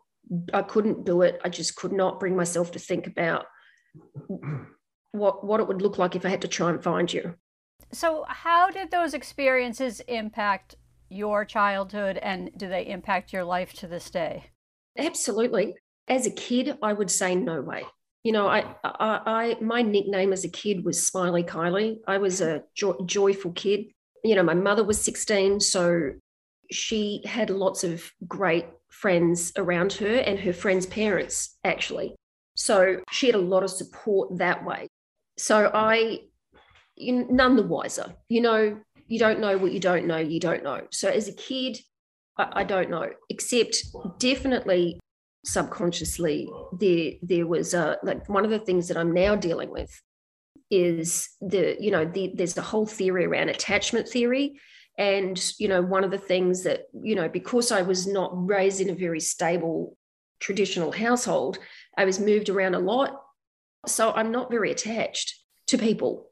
I 0.54 0.62
couldn't 0.62 1.04
do 1.04 1.20
it. 1.20 1.38
I 1.44 1.50
just 1.50 1.76
could 1.76 1.92
not 1.92 2.18
bring 2.18 2.34
myself 2.34 2.72
to 2.72 2.78
think 2.78 3.06
about 3.06 3.44
what 5.12 5.44
what 5.44 5.60
it 5.60 5.68
would 5.68 5.82
look 5.82 5.98
like 5.98 6.16
if 6.16 6.24
I 6.24 6.28
had 6.28 6.42
to 6.42 6.48
try 6.48 6.70
and 6.70 6.82
find 6.82 7.12
you. 7.12 7.34
So, 7.92 8.24
how 8.28 8.70
did 8.70 8.90
those 8.90 9.14
experiences 9.14 10.00
impact 10.08 10.76
your 11.08 11.44
childhood, 11.44 12.18
and 12.18 12.50
do 12.56 12.68
they 12.68 12.86
impact 12.86 13.32
your 13.32 13.44
life 13.44 13.72
to 13.74 13.86
this 13.86 14.10
day? 14.10 14.50
Absolutely. 14.98 15.74
As 16.08 16.26
a 16.26 16.30
kid, 16.30 16.78
I 16.82 16.92
would 16.92 17.10
say 17.10 17.34
no 17.34 17.60
way. 17.60 17.84
You 18.26 18.32
know, 18.32 18.48
I, 18.48 18.64
I, 18.82 19.20
I 19.26 19.56
my 19.60 19.82
nickname 19.82 20.32
as 20.32 20.44
a 20.44 20.48
kid 20.48 20.84
was 20.84 21.06
Smiley 21.06 21.44
Kylee. 21.44 21.98
I 22.06 22.18
was 22.18 22.40
a 22.40 22.62
jo- 22.74 23.04
joyful 23.06 23.52
kid. 23.52 23.86
You 24.24 24.34
know, 24.34 24.42
my 24.42 24.54
mother 24.54 24.82
was 24.82 25.00
16, 25.00 25.60
so 25.60 26.12
she 26.70 27.22
had 27.24 27.50
lots 27.50 27.84
of 27.84 28.10
great 28.26 28.66
friends 28.90 29.52
around 29.56 29.92
her 29.94 30.16
and 30.16 30.40
her 30.40 30.52
friends' 30.52 30.86
parents, 30.86 31.56
actually. 31.62 32.16
So 32.56 33.02
she 33.12 33.26
had 33.26 33.36
a 33.36 33.50
lot 33.52 33.62
of 33.62 33.70
support 33.70 34.38
that 34.38 34.64
way 34.64 34.88
so 35.38 35.70
I, 35.72 36.20
you, 36.96 37.26
none 37.30 37.56
the 37.56 37.62
wiser. 37.62 38.14
You 38.28 38.40
know, 38.40 38.80
you 39.06 39.18
don't 39.18 39.40
know 39.40 39.56
what 39.58 39.72
you 39.72 39.80
don't 39.80 40.06
know, 40.06 40.18
you 40.18 40.40
don't 40.40 40.64
know. 40.64 40.82
So 40.90 41.08
as 41.08 41.28
a 41.28 41.32
kid, 41.32 41.78
I, 42.38 42.60
I 42.60 42.64
don't 42.64 42.90
know, 42.90 43.08
except 43.28 43.76
definitely 44.18 44.98
subconsciously 45.46 46.48
there 46.78 47.12
there 47.22 47.46
was 47.46 47.72
a 47.72 47.98
like 48.02 48.28
one 48.28 48.44
of 48.44 48.50
the 48.50 48.58
things 48.58 48.88
that 48.88 48.96
I'm 48.96 49.12
now 49.12 49.36
dealing 49.36 49.70
with 49.70 50.02
is 50.70 51.28
the 51.40 51.76
you 51.78 51.90
know 51.90 52.04
the, 52.04 52.32
there's 52.34 52.54
the 52.54 52.62
whole 52.62 52.86
theory 52.86 53.24
around 53.26 53.48
attachment 53.48 54.08
theory 54.08 54.60
and 54.98 55.52
you 55.58 55.68
know 55.68 55.80
one 55.80 56.02
of 56.02 56.10
the 56.10 56.18
things 56.18 56.64
that 56.64 56.86
you 56.92 57.14
know 57.14 57.28
because 57.28 57.70
I 57.70 57.82
was 57.82 58.06
not 58.06 58.30
raised 58.34 58.80
in 58.80 58.90
a 58.90 58.94
very 58.94 59.20
stable 59.20 59.96
traditional 60.40 60.90
household 60.90 61.58
I 61.96 62.04
was 62.04 62.18
moved 62.18 62.48
around 62.48 62.74
a 62.74 62.80
lot 62.80 63.22
so 63.86 64.12
I'm 64.12 64.32
not 64.32 64.50
very 64.50 64.70
attached 64.70 65.34
to 65.68 65.78
people. 65.78 66.28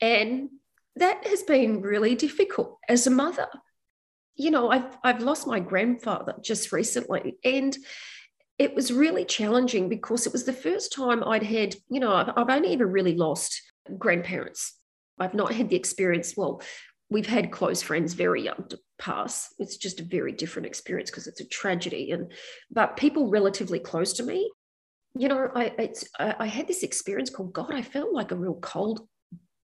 And 0.00 0.50
that 0.96 1.26
has 1.26 1.42
been 1.42 1.82
really 1.82 2.14
difficult 2.14 2.78
as 2.88 3.06
a 3.06 3.10
mother. 3.10 3.48
You 4.36 4.50
know, 4.50 4.70
I've, 4.70 4.96
I've 5.02 5.22
lost 5.22 5.46
my 5.46 5.60
grandfather 5.60 6.34
just 6.42 6.72
recently, 6.72 7.38
and 7.44 7.76
it 8.58 8.74
was 8.74 8.92
really 8.92 9.24
challenging 9.24 9.88
because 9.88 10.26
it 10.26 10.32
was 10.32 10.44
the 10.44 10.52
first 10.52 10.92
time 10.92 11.22
I'd 11.22 11.44
had, 11.44 11.76
you 11.88 12.00
know, 12.00 12.12
I've, 12.12 12.30
I've 12.36 12.50
only 12.50 12.72
ever 12.72 12.86
really 12.86 13.14
lost 13.14 13.62
grandparents. 13.96 14.74
I've 15.18 15.34
not 15.34 15.52
had 15.52 15.70
the 15.70 15.76
experience. 15.76 16.36
Well, 16.36 16.60
we've 17.08 17.26
had 17.26 17.52
close 17.52 17.82
friends 17.82 18.14
very 18.14 18.42
young 18.42 18.64
to 18.70 18.78
pass. 18.98 19.54
It's 19.58 19.76
just 19.76 20.00
a 20.00 20.04
very 20.04 20.32
different 20.32 20.66
experience 20.66 21.10
because 21.10 21.26
it's 21.26 21.40
a 21.40 21.46
tragedy. 21.46 22.10
And 22.10 22.32
but 22.70 22.96
people 22.96 23.30
relatively 23.30 23.78
close 23.78 24.12
to 24.14 24.22
me, 24.22 24.50
you 25.16 25.28
know, 25.28 25.50
I 25.54 25.92
I 26.18 26.46
had 26.46 26.66
this 26.66 26.82
experience 26.82 27.30
called 27.30 27.52
God. 27.52 27.72
I 27.72 27.82
felt 27.82 28.12
like 28.12 28.32
a 28.32 28.36
real 28.36 28.58
cold 28.60 29.06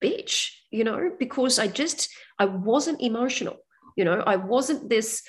bitch, 0.02 0.50
you 0.70 0.84
know, 0.84 1.10
because 1.18 1.58
I 1.58 1.66
just 1.66 2.10
I 2.38 2.44
wasn't 2.44 3.00
emotional. 3.00 3.56
You 3.96 4.04
know, 4.04 4.22
I 4.26 4.36
wasn't 4.36 4.88
this 4.88 5.22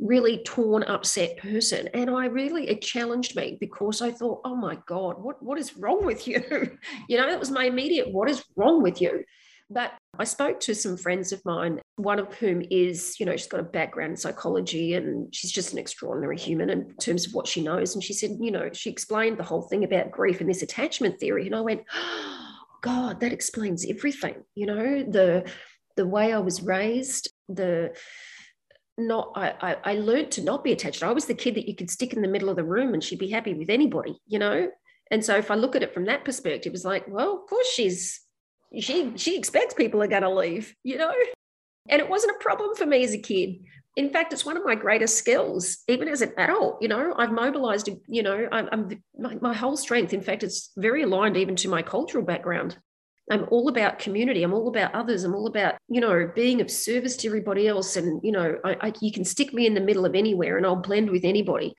really 0.00 0.42
torn, 0.44 0.82
upset 0.84 1.36
person. 1.38 1.88
And 1.94 2.10
I 2.10 2.26
really, 2.26 2.68
it 2.68 2.82
challenged 2.82 3.36
me 3.36 3.56
because 3.60 4.02
I 4.02 4.10
thought, 4.10 4.40
oh 4.44 4.56
my 4.56 4.78
God, 4.86 5.22
what, 5.22 5.42
what 5.42 5.58
is 5.58 5.76
wrong 5.76 6.04
with 6.04 6.26
you? 6.26 6.42
you 7.08 7.16
know, 7.16 7.28
that 7.28 7.40
was 7.40 7.50
my 7.50 7.64
immediate, 7.64 8.10
what 8.10 8.28
is 8.28 8.44
wrong 8.56 8.82
with 8.82 9.00
you? 9.00 9.24
But 9.70 9.92
I 10.18 10.24
spoke 10.24 10.60
to 10.60 10.74
some 10.74 10.96
friends 10.96 11.32
of 11.32 11.42
mine, 11.44 11.80
one 11.96 12.18
of 12.18 12.32
whom 12.34 12.62
is, 12.70 13.18
you 13.18 13.24
know, 13.24 13.32
she's 13.32 13.46
got 13.46 13.60
a 13.60 13.64
background 13.64 14.10
in 14.10 14.16
psychology 14.16 14.94
and 14.94 15.34
she's 15.34 15.50
just 15.50 15.72
an 15.72 15.78
extraordinary 15.78 16.36
human 16.36 16.68
in 16.68 16.94
terms 16.96 17.26
of 17.26 17.32
what 17.32 17.48
she 17.48 17.62
knows. 17.62 17.94
And 17.94 18.04
she 18.04 18.12
said, 18.12 18.36
you 18.40 18.50
know, 18.50 18.68
she 18.72 18.90
explained 18.90 19.38
the 19.38 19.44
whole 19.44 19.62
thing 19.62 19.82
about 19.82 20.10
grief 20.10 20.40
and 20.40 20.50
this 20.50 20.62
attachment 20.62 21.18
theory. 21.18 21.46
And 21.46 21.56
I 21.56 21.62
went, 21.62 21.82
oh, 21.94 22.54
God, 22.82 23.20
that 23.20 23.32
explains 23.32 23.86
everything. 23.88 24.44
You 24.54 24.66
know, 24.66 25.02
the 25.02 25.50
the 25.96 26.06
way 26.06 26.32
I 26.32 26.38
was 26.38 26.60
raised, 26.62 27.32
the 27.48 27.96
not 28.96 29.32
I, 29.34 29.54
I 29.60 29.76
I 29.84 29.94
learned 29.94 30.30
to 30.32 30.42
not 30.42 30.64
be 30.64 30.72
attached. 30.72 31.02
I 31.02 31.12
was 31.12 31.26
the 31.26 31.34
kid 31.34 31.54
that 31.56 31.68
you 31.68 31.74
could 31.74 31.90
stick 31.90 32.12
in 32.12 32.22
the 32.22 32.28
middle 32.28 32.48
of 32.48 32.56
the 32.56 32.64
room 32.64 32.94
and 32.94 33.02
she'd 33.02 33.18
be 33.18 33.30
happy 33.30 33.54
with 33.54 33.70
anybody, 33.70 34.18
you 34.26 34.38
know. 34.38 34.68
And 35.10 35.24
so 35.24 35.36
if 35.36 35.50
I 35.50 35.54
look 35.54 35.76
at 35.76 35.82
it 35.82 35.92
from 35.92 36.06
that 36.06 36.24
perspective, 36.24 36.72
it's 36.74 36.84
like, 36.84 37.06
well, 37.08 37.34
of 37.34 37.48
course 37.48 37.66
she's 37.68 38.24
she 38.80 39.12
she 39.16 39.36
expects 39.36 39.74
people 39.74 40.02
are 40.02 40.08
going 40.08 40.22
to 40.22 40.30
leave 40.30 40.74
you 40.82 40.96
know 40.96 41.12
and 41.88 42.00
it 42.00 42.08
wasn't 42.08 42.34
a 42.34 42.42
problem 42.42 42.74
for 42.74 42.86
me 42.86 43.04
as 43.04 43.14
a 43.14 43.18
kid 43.18 43.60
in 43.96 44.10
fact 44.10 44.32
it's 44.32 44.44
one 44.44 44.56
of 44.56 44.64
my 44.64 44.74
greatest 44.74 45.16
skills 45.16 45.78
even 45.88 46.08
as 46.08 46.22
an 46.22 46.32
adult 46.38 46.80
you 46.80 46.88
know 46.88 47.14
i've 47.16 47.32
mobilized 47.32 47.88
you 48.08 48.22
know 48.22 48.48
i'm, 48.52 48.68
I'm 48.72 49.02
my, 49.18 49.36
my 49.40 49.54
whole 49.54 49.76
strength 49.76 50.12
in 50.12 50.20
fact 50.20 50.42
it's 50.42 50.72
very 50.76 51.02
aligned 51.02 51.36
even 51.36 51.56
to 51.56 51.68
my 51.68 51.82
cultural 51.82 52.24
background 52.24 52.76
i'm 53.30 53.46
all 53.50 53.68
about 53.68 53.98
community. 53.98 54.42
I'm 54.42 54.52
all 54.52 54.68
about 54.68 54.94
others. 54.94 55.24
I'm 55.24 55.34
all 55.34 55.46
about 55.46 55.76
you 55.88 56.00
know 56.00 56.30
being 56.34 56.60
of 56.60 56.70
service 56.70 57.16
to 57.18 57.28
everybody 57.28 57.68
else. 57.68 57.96
And 57.96 58.20
you 58.22 58.32
know 58.32 58.58
I, 58.64 58.76
I, 58.80 58.92
you 59.00 59.12
can 59.12 59.24
stick 59.24 59.52
me 59.52 59.66
in 59.66 59.74
the 59.74 59.80
middle 59.80 60.04
of 60.04 60.14
anywhere 60.14 60.56
and 60.56 60.66
i'll 60.66 60.76
blend 60.76 61.10
with 61.10 61.24
anybody 61.24 61.74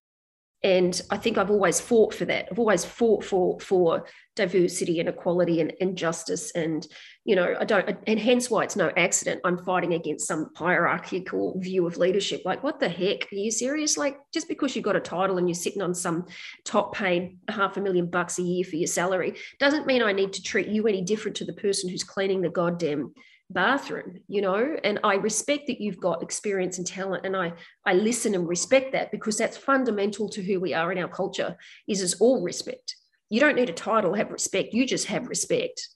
and 0.66 1.00
I 1.12 1.18
think 1.18 1.38
I've 1.38 1.52
always 1.52 1.80
fought 1.80 2.12
for 2.12 2.26
that. 2.26 2.48
I've 2.50 2.58
always 2.58 2.84
fought 2.84 3.24
for 3.24 3.60
for 3.60 4.08
diversity 4.36 5.00
and 5.00 5.08
equality 5.08 5.62
and, 5.62 5.72
and 5.80 5.96
justice. 5.96 6.50
And 6.56 6.86
you 7.24 7.36
know, 7.36 7.56
I 7.60 7.66
don't, 7.66 7.98
and 8.08 8.20
hence 8.20 8.50
why 8.50 8.64
it's 8.64 8.76
no 8.76 8.92
accident 8.98 9.42
I'm 9.46 9.60
fighting 9.60 9.94
against 9.94 10.28
some 10.28 10.50
hierarchical 10.56 11.60
view 11.60 11.86
of 11.86 11.98
leadership. 11.98 12.42
Like, 12.46 12.64
what 12.64 12.80
the 12.80 12.90
heck? 12.90 13.32
Are 13.32 13.36
you 13.36 13.52
serious? 13.52 13.96
Like, 13.96 14.18
just 14.34 14.48
because 14.48 14.76
you've 14.76 14.86
got 14.86 14.96
a 14.96 15.00
title 15.00 15.38
and 15.38 15.48
you're 15.48 15.54
sitting 15.54 15.84
on 15.84 15.94
some 15.94 16.26
top 16.64 16.96
paid 16.96 17.38
half 17.48 17.78
a 17.78 17.82
million 17.82 18.10
bucks 18.10 18.40
a 18.40 18.42
year 18.42 18.64
for 18.64 18.76
your 18.76 18.88
salary 18.88 19.36
doesn't 19.60 19.86
mean 19.86 20.02
I 20.02 20.14
need 20.14 20.34
to 20.34 20.42
treat 20.42 20.68
you 20.68 20.88
any 20.88 21.04
different 21.04 21.38
to 21.38 21.46
the 21.46 21.54
person 21.54 21.92
who's 21.92 22.04
cleaning 22.04 22.42
the 22.42 22.50
goddamn 22.50 23.14
bathroom 23.52 24.18
you 24.28 24.42
know 24.42 24.76
and 24.84 25.00
i 25.04 25.14
respect 25.14 25.68
that 25.68 25.80
you've 25.80 26.00
got 26.00 26.24
experience 26.24 26.80
and 26.80 26.88
talent 26.88 27.26
and 27.28 27.38
i 27.38 27.54
i 27.86 27.94
listen 27.94 28.34
and 28.34 28.48
respect 28.48 28.92
that 28.92 29.12
because 29.12 29.38
that's 29.38 29.56
fundamental 29.56 30.28
to 30.28 30.42
who 30.42 30.60
we 30.60 30.74
are 30.74 30.92
in 30.92 30.98
our 30.98 31.08
culture 31.08 31.56
is 31.88 32.02
is 32.02 32.16
all 32.22 32.42
respect. 32.42 32.96
You 33.30 33.40
don't 33.40 33.56
need 33.56 33.70
a 33.70 33.74
title 33.74 34.14
have 34.14 34.32
respect. 34.32 34.74
You 34.74 34.86
just 34.86 35.08
have 35.08 35.28
respect 35.28 35.90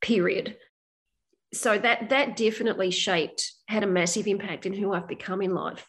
period. 0.00 0.56
So 1.52 1.78
that 1.78 2.10
that 2.10 2.36
definitely 2.36 2.90
shaped 2.90 3.52
had 3.66 3.82
a 3.82 3.86
massive 3.86 4.26
impact 4.26 4.66
in 4.66 4.72
who 4.72 4.92
i've 4.92 5.08
become 5.08 5.42
in 5.42 5.54
life 5.54 5.86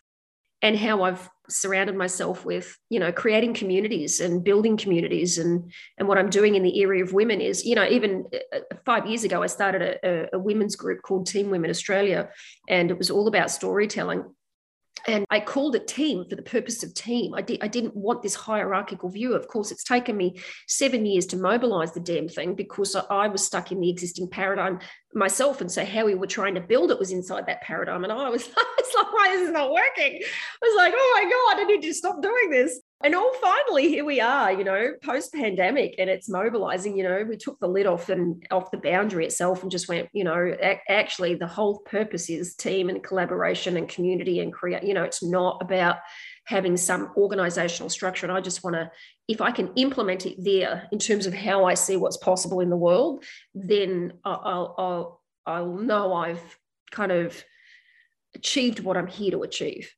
and 0.61 0.77
how 0.77 1.03
I've 1.03 1.29
surrounded 1.49 1.95
myself 1.95 2.45
with, 2.45 2.77
you 2.89 2.99
know, 2.99 3.11
creating 3.11 3.53
communities 3.53 4.19
and 4.19 4.43
building 4.43 4.77
communities. 4.77 5.37
And, 5.37 5.71
and 5.97 6.07
what 6.07 6.17
I'm 6.17 6.29
doing 6.29 6.55
in 6.55 6.63
the 6.63 6.81
area 6.81 7.03
of 7.03 7.13
women 7.13 7.41
is, 7.41 7.65
you 7.65 7.75
know, 7.75 7.87
even 7.87 8.25
uh, 8.53 8.59
five 8.85 9.07
years 9.07 9.23
ago, 9.23 9.43
I 9.43 9.47
started 9.47 9.81
a, 9.81 10.35
a 10.35 10.39
women's 10.39 10.75
group 10.75 11.01
called 11.01 11.27
Team 11.27 11.49
Women 11.49 11.69
Australia, 11.69 12.29
and 12.69 12.91
it 12.91 12.97
was 12.97 13.11
all 13.11 13.27
about 13.27 13.51
storytelling 13.51 14.23
and 15.07 15.25
I 15.29 15.39
called 15.39 15.75
it 15.75 15.87
team 15.87 16.25
for 16.29 16.35
the 16.35 16.41
purpose 16.41 16.83
of 16.83 16.93
team. 16.93 17.33
I, 17.33 17.41
di- 17.41 17.61
I 17.61 17.67
didn't 17.67 17.95
want 17.95 18.21
this 18.21 18.35
hierarchical 18.35 19.09
view. 19.09 19.33
Of 19.33 19.47
course, 19.47 19.71
it's 19.71 19.83
taken 19.83 20.17
me 20.17 20.39
seven 20.67 21.05
years 21.05 21.25
to 21.27 21.37
mobilize 21.37 21.93
the 21.93 21.99
damn 21.99 22.27
thing 22.27 22.55
because 22.55 22.95
I 22.95 23.27
was 23.27 23.45
stuck 23.45 23.71
in 23.71 23.79
the 23.79 23.89
existing 23.89 24.29
paradigm 24.29 24.79
myself. 25.13 25.61
And 25.61 25.71
so, 25.71 25.85
how 25.85 26.05
we 26.05 26.15
were 26.15 26.27
trying 26.27 26.55
to 26.55 26.61
build 26.61 26.91
it 26.91 26.99
was 26.99 27.11
inside 27.11 27.45
that 27.47 27.61
paradigm. 27.61 28.03
And 28.03 28.11
I 28.11 28.29
was, 28.29 28.41
it's 28.77 28.95
like, 28.95 29.13
why 29.13 29.29
is 29.33 29.41
this 29.41 29.51
not 29.51 29.71
working? 29.71 30.19
I 30.21 30.67
was 30.67 30.77
like, 30.77 30.93
oh 30.95 31.11
my 31.15 31.23
God, 31.23 31.63
I 31.63 31.67
need 31.67 31.81
to 31.83 31.93
stop 31.93 32.21
doing 32.21 32.49
this 32.49 32.80
and 33.03 33.15
all 33.15 33.33
finally 33.41 33.87
here 33.89 34.05
we 34.05 34.19
are 34.19 34.51
you 34.51 34.63
know 34.63 34.91
post 35.03 35.33
pandemic 35.33 35.95
and 35.97 36.09
it's 36.09 36.29
mobilizing 36.29 36.97
you 36.97 37.03
know 37.03 37.25
we 37.27 37.37
took 37.37 37.59
the 37.59 37.67
lid 37.67 37.85
off 37.85 38.09
and 38.09 38.45
off 38.51 38.71
the 38.71 38.77
boundary 38.77 39.25
itself 39.25 39.61
and 39.61 39.71
just 39.71 39.87
went 39.87 40.07
you 40.13 40.23
know 40.23 40.55
actually 40.89 41.35
the 41.35 41.47
whole 41.47 41.79
purpose 41.79 42.29
is 42.29 42.55
team 42.55 42.89
and 42.89 43.03
collaboration 43.03 43.77
and 43.77 43.89
community 43.89 44.39
and 44.39 44.53
create 44.53 44.83
you 44.83 44.93
know 44.93 45.03
it's 45.03 45.23
not 45.23 45.57
about 45.61 45.97
having 46.45 46.75
some 46.75 47.11
organizational 47.15 47.89
structure. 47.89 48.25
And 48.25 48.35
I 48.35 48.41
just 48.41 48.63
want 48.63 48.75
to, 48.75 48.91
if 49.27 49.41
I 49.41 49.51
can 49.51 49.71
implement 49.75 50.25
it 50.25 50.35
there 50.37 50.87
in 50.91 50.99
terms 50.99 51.25
of 51.25 51.33
how 51.33 51.65
I 51.65 51.75
see 51.75 51.95
what's 51.95 52.17
possible 52.17 52.59
in 52.59 52.69
the 52.69 52.75
world, 52.75 53.23
then 53.53 54.13
I'll, 54.25 54.75
I'll, 54.77 55.21
I'll 55.45 55.75
know 55.77 56.13
I've 56.13 56.57
kind 56.91 57.11
of 57.11 57.43
achieved 58.35 58.81
what 58.81 58.97
I'm 58.97 59.07
here 59.07 59.31
to 59.31 59.43
achieve. 59.43 59.93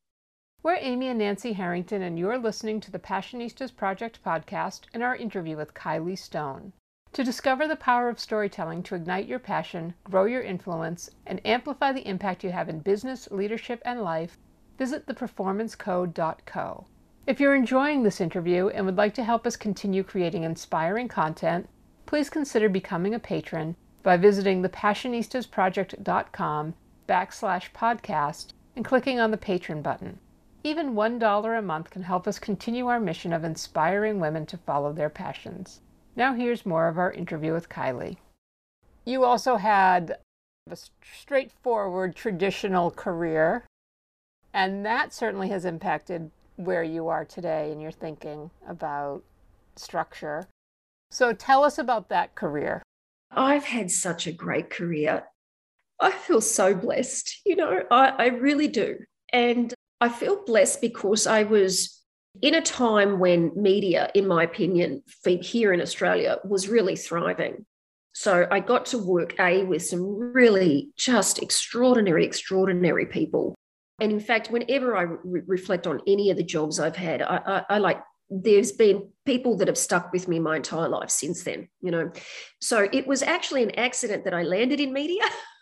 We're 0.64 0.80
Amy 0.80 1.10
and 1.10 1.20
Nancy 1.20 1.52
Harrington, 1.52 2.02
and 2.02 2.18
you're 2.18 2.38
listening 2.38 2.80
to 2.80 2.90
the 2.90 2.98
Passionistas 2.98 3.76
Project 3.76 4.24
podcast 4.24 4.84
and 4.94 5.04
our 5.04 5.14
interview 5.14 5.58
with 5.58 5.74
Kylee 5.74 6.18
Stone. 6.18 6.72
To 7.12 7.22
discover 7.22 7.68
the 7.68 7.76
power 7.76 8.08
of 8.08 8.18
storytelling 8.18 8.82
to 8.84 8.96
ignite 8.96 9.28
your 9.28 9.40
passion, 9.40 9.94
grow 10.06 10.24
your 10.24 10.42
influence, 10.42 11.10
and 11.26 11.46
amplify 11.46 11.92
the 11.92 12.08
impact 12.08 12.46
you 12.46 12.52
have 12.52 12.70
in 12.70 12.80
business, 12.80 13.28
leadership, 13.30 13.82
and 13.84 14.04
life, 14.04 14.38
visit 14.78 15.06
theperformancecode.co. 15.06 16.86
If 17.28 17.42
you're 17.42 17.56
enjoying 17.56 18.04
this 18.04 18.22
interview 18.22 18.70
and 18.70 18.86
would 18.86 18.96
like 18.96 19.16
to 19.16 19.26
help 19.26 19.46
us 19.46 19.58
continue 19.58 20.02
creating 20.02 20.44
inspiring 20.44 21.10
content, 21.10 21.68
please 22.06 22.30
consider 22.30 22.70
becoming 22.70 23.14
a 23.14 23.20
patron 23.20 23.76
by 24.02 24.16
visiting 24.16 24.64
thepassionistasproject.com 24.64 26.74
backslash 27.10 27.70
podcast 27.74 28.54
and 28.78 28.86
clicking 28.86 29.20
on 29.20 29.32
the 29.32 29.38
patron 29.38 29.82
button. 29.82 30.20
Even 30.64 30.96
$1 30.96 31.60
a 31.60 31.62
month 31.62 31.90
can 31.90 32.04
help 32.04 32.28
us 32.28 32.40
continue 32.40 32.88
our 32.88 33.00
mission 33.00 33.34
of 33.34 33.44
inspiring 33.44 34.20
women 34.20 34.46
to 34.46 34.58
follow 34.58 34.94
their 34.94 35.10
passions. 35.10 35.82
Now 36.16 36.34
here's 36.34 36.66
more 36.66 36.88
of 36.88 36.98
our 36.98 37.12
interview 37.12 37.54
with 37.54 37.68
Kylee. 37.68 38.18
You 39.04 39.26
also 39.26 39.58
had 39.58 40.18
a 40.70 40.78
straightforward 41.02 42.16
traditional 42.16 42.92
career 42.92 43.66
and 44.54 44.86
that 44.86 45.14
certainly 45.14 45.50
has 45.50 45.66
impacted 45.66 46.30
where 46.56 46.84
you 46.84 47.08
are 47.08 47.26
today 47.26 47.72
and 47.72 47.82
your 47.82 47.92
thinking 47.92 48.52
about 48.68 49.24
structure. 49.76 50.48
So 51.12 51.34
tell 51.34 51.64
us 51.64 51.78
about 51.78 52.10
that 52.10 52.36
career. 52.36 52.84
I've 53.32 53.66
had 53.66 53.90
such 53.90 54.28
a 54.28 54.32
great 54.32 54.70
career. 54.70 55.24
I 56.00 56.12
feel 56.12 56.42
so 56.42 56.76
blessed, 56.76 57.42
you 57.46 57.56
know, 57.56 57.84
I, 57.90 58.10
I 58.10 58.26
really 58.28 58.68
do. 58.68 59.00
And 59.32 59.74
I 60.04 60.10
feel 60.10 60.44
blessed 60.46 60.82
because 60.82 61.28
I 61.28 61.44
was 61.44 62.02
in 62.42 62.56
a 62.56 62.62
time 62.62 63.20
when 63.20 63.52
media, 63.56 64.10
in 64.14 64.28
my 64.28 64.44
opinion, 64.44 65.04
here 65.24 65.72
in 65.74 65.82
Australia 65.82 66.38
was 66.44 66.68
really 66.68 66.96
thriving. 66.96 67.66
So 68.14 68.48
I 68.52 68.60
got 68.60 68.86
to 68.88 68.98
work 68.98 69.34
A 69.40 69.64
with 69.64 69.84
some 69.84 70.04
really 70.34 70.90
just 70.98 71.42
extraordinary, 71.42 72.26
extraordinary 72.26 73.06
people 73.08 73.56
and 74.04 74.12
in 74.12 74.20
fact, 74.20 74.52
whenever 74.52 74.98
I 74.98 75.04
re- 75.24 75.44
reflect 75.46 75.88
on 75.88 76.02
any 76.08 76.30
of 76.30 76.38
the 76.38 76.44
jobs 76.44 76.80
I've 76.80 76.96
had, 76.96 77.22
I, 77.22 77.40
I, 77.46 77.76
I 77.76 77.78
like 77.78 78.02
there's 78.30 78.72
been 78.72 79.10
people 79.26 79.58
that 79.58 79.68
have 79.68 79.78
stuck 79.78 80.12
with 80.12 80.28
me 80.28 80.40
my 80.40 80.56
entire 80.56 80.90
life 80.90 81.10
since 81.10 81.44
then, 81.44 81.70
you 81.82 81.92
know. 81.92 82.12
So 82.60 82.88
it 82.92 83.06
was 83.06 83.22
actually 83.22 83.64
an 83.64 83.72
accident 83.80 84.26
that 84.26 84.34
I 84.34 84.44
landed 84.44 84.80
in 84.80 84.92
media. 84.92 85.24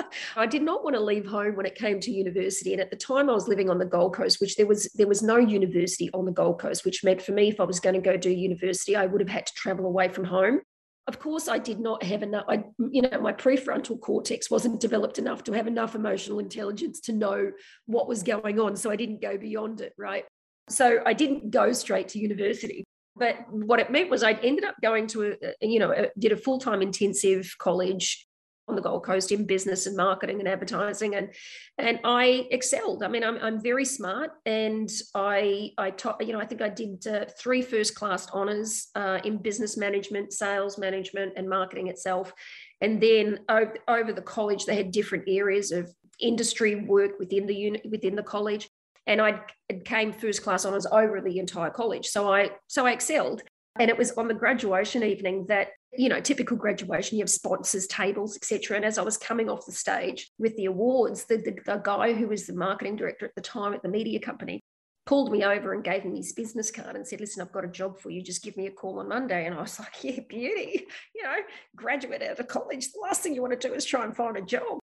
I 0.36 0.46
did 0.46 0.62
not 0.62 0.84
want 0.84 0.96
to 0.96 1.02
leave 1.02 1.26
home 1.26 1.56
when 1.56 1.66
it 1.66 1.74
came 1.74 2.00
to 2.00 2.10
university. 2.10 2.72
And 2.72 2.80
at 2.80 2.90
the 2.90 2.96
time 2.96 3.28
I 3.28 3.34
was 3.34 3.48
living 3.48 3.70
on 3.70 3.78
the 3.78 3.84
Gold 3.84 4.14
Coast, 4.14 4.40
which 4.40 4.56
there 4.56 4.66
was 4.66 4.90
there 4.94 5.06
was 5.06 5.22
no 5.22 5.36
university 5.36 6.10
on 6.12 6.24
the 6.24 6.32
Gold 6.32 6.60
Coast, 6.60 6.84
which 6.84 7.04
meant 7.04 7.22
for 7.22 7.32
me, 7.32 7.48
if 7.48 7.60
I 7.60 7.64
was 7.64 7.80
going 7.80 7.94
to 7.94 8.00
go 8.00 8.16
do 8.16 8.30
university, 8.30 8.96
I 8.96 9.06
would 9.06 9.20
have 9.20 9.30
had 9.30 9.46
to 9.46 9.52
travel 9.54 9.86
away 9.86 10.08
from 10.08 10.24
home. 10.24 10.60
Of 11.08 11.18
course, 11.18 11.48
I 11.48 11.58
did 11.58 11.80
not 11.80 12.02
have 12.04 12.22
enough. 12.22 12.44
I, 12.48 12.64
you 12.78 13.02
know, 13.02 13.20
my 13.20 13.32
prefrontal 13.32 14.00
cortex 14.00 14.50
wasn't 14.50 14.80
developed 14.80 15.18
enough 15.18 15.42
to 15.44 15.52
have 15.52 15.66
enough 15.66 15.94
emotional 15.96 16.38
intelligence 16.38 17.00
to 17.00 17.12
know 17.12 17.50
what 17.86 18.08
was 18.08 18.22
going 18.22 18.60
on. 18.60 18.76
So 18.76 18.90
I 18.90 18.96
didn't 18.96 19.20
go 19.20 19.36
beyond 19.36 19.80
it, 19.80 19.92
right? 19.98 20.24
So 20.68 21.02
I 21.04 21.12
didn't 21.12 21.50
go 21.50 21.72
straight 21.72 22.08
to 22.08 22.20
university. 22.20 22.84
But 23.16 23.36
what 23.50 23.80
it 23.80 23.90
meant 23.90 24.10
was 24.10 24.22
I 24.22 24.32
ended 24.32 24.64
up 24.64 24.76
going 24.80 25.06
to 25.08 25.36
a, 25.42 25.66
you 25.66 25.78
know, 25.78 25.90
a, 25.90 26.08
did 26.18 26.32
a 26.32 26.36
full 26.36 26.58
time 26.58 26.82
intensive 26.82 27.52
college 27.58 28.26
on 28.68 28.76
the 28.76 28.82
Gold 28.82 29.04
Coast 29.04 29.32
in 29.32 29.44
business 29.44 29.86
and 29.86 29.96
marketing 29.96 30.38
and 30.38 30.48
advertising, 30.48 31.14
and 31.14 31.30
and 31.78 32.00
I 32.04 32.46
excelled. 32.50 33.02
I 33.02 33.08
mean, 33.08 33.24
I'm, 33.24 33.38
I'm 33.38 33.62
very 33.62 33.84
smart, 33.84 34.30
and 34.46 34.90
I 35.14 35.72
I 35.78 35.90
taught. 35.90 36.24
You 36.26 36.32
know, 36.32 36.40
I 36.40 36.46
think 36.46 36.62
I 36.62 36.68
did 36.68 37.06
uh, 37.06 37.24
three 37.38 37.62
first 37.62 37.94
class 37.94 38.26
honors 38.32 38.88
uh, 38.94 39.20
in 39.24 39.38
business 39.38 39.76
management, 39.76 40.32
sales 40.32 40.78
management, 40.78 41.34
and 41.36 41.48
marketing 41.48 41.88
itself. 41.88 42.32
And 42.80 43.00
then 43.00 43.40
over, 43.48 43.74
over 43.86 44.12
the 44.12 44.22
college, 44.22 44.64
they 44.64 44.74
had 44.74 44.90
different 44.90 45.24
areas 45.28 45.70
of 45.70 45.92
industry 46.20 46.74
work 46.74 47.18
within 47.18 47.46
the 47.46 47.54
unit 47.54 47.82
within 47.90 48.14
the 48.14 48.22
college 48.22 48.68
and 49.06 49.20
I 49.20 49.40
came 49.84 50.12
first 50.12 50.42
class 50.42 50.64
honors 50.64 50.86
over 50.86 51.20
the 51.20 51.38
entire 51.38 51.70
college. 51.70 52.06
So 52.06 52.32
I 52.32 52.50
so 52.68 52.86
I 52.86 52.92
excelled. 52.92 53.42
And 53.78 53.88
it 53.88 53.96
was 53.96 54.12
on 54.12 54.28
the 54.28 54.34
graduation 54.34 55.02
evening 55.02 55.46
that, 55.48 55.68
you 55.96 56.08
know, 56.08 56.20
typical 56.20 56.56
graduation, 56.56 57.18
you 57.18 57.22
have 57.22 57.30
sponsors, 57.30 57.86
tables, 57.86 58.36
etc. 58.36 58.76
And 58.76 58.84
as 58.84 58.98
I 58.98 59.02
was 59.02 59.18
coming 59.18 59.48
off 59.48 59.66
the 59.66 59.72
stage 59.72 60.30
with 60.38 60.56
the 60.56 60.66
awards, 60.66 61.24
the, 61.24 61.36
the, 61.36 61.56
the 61.66 61.80
guy 61.84 62.12
who 62.12 62.28
was 62.28 62.46
the 62.46 62.54
marketing 62.54 62.96
director 62.96 63.26
at 63.26 63.34
the 63.34 63.42
time 63.42 63.74
at 63.74 63.82
the 63.82 63.88
media 63.88 64.18
company 64.18 64.64
pulled 65.04 65.32
me 65.32 65.44
over 65.44 65.72
and 65.72 65.82
gave 65.82 66.04
me 66.04 66.16
his 66.16 66.32
business 66.32 66.70
card 66.70 66.96
and 66.96 67.06
said, 67.06 67.20
Listen, 67.20 67.42
I've 67.42 67.52
got 67.52 67.64
a 67.64 67.68
job 67.68 67.98
for 67.98 68.10
you. 68.10 68.22
Just 68.22 68.42
give 68.42 68.56
me 68.56 68.66
a 68.66 68.70
call 68.70 69.00
on 69.00 69.08
Monday. 69.08 69.46
And 69.46 69.54
I 69.54 69.60
was 69.60 69.78
like, 69.78 70.02
Yeah, 70.02 70.20
beauty. 70.28 70.86
You 71.14 71.24
know, 71.24 71.36
graduate 71.76 72.22
out 72.22 72.38
of 72.38 72.48
college. 72.48 72.92
The 72.92 73.00
last 73.00 73.22
thing 73.22 73.34
you 73.34 73.42
want 73.42 73.58
to 73.58 73.68
do 73.68 73.74
is 73.74 73.84
try 73.84 74.04
and 74.04 74.16
find 74.16 74.36
a 74.36 74.42
job 74.42 74.78